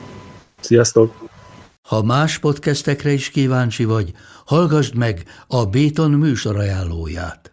Sziasztok! 0.60 1.22
Ha 1.82 2.04
más 2.04 2.38
podcastekre 2.38 3.12
is 3.12 3.30
kíváncsi 3.30 3.86
vagy, 3.86 4.12
hallgassd 4.46 4.96
meg 4.96 5.24
a 5.48 5.66
Béton 5.66 6.12
műsor 6.12 6.60
ajánlóját. 6.60 7.53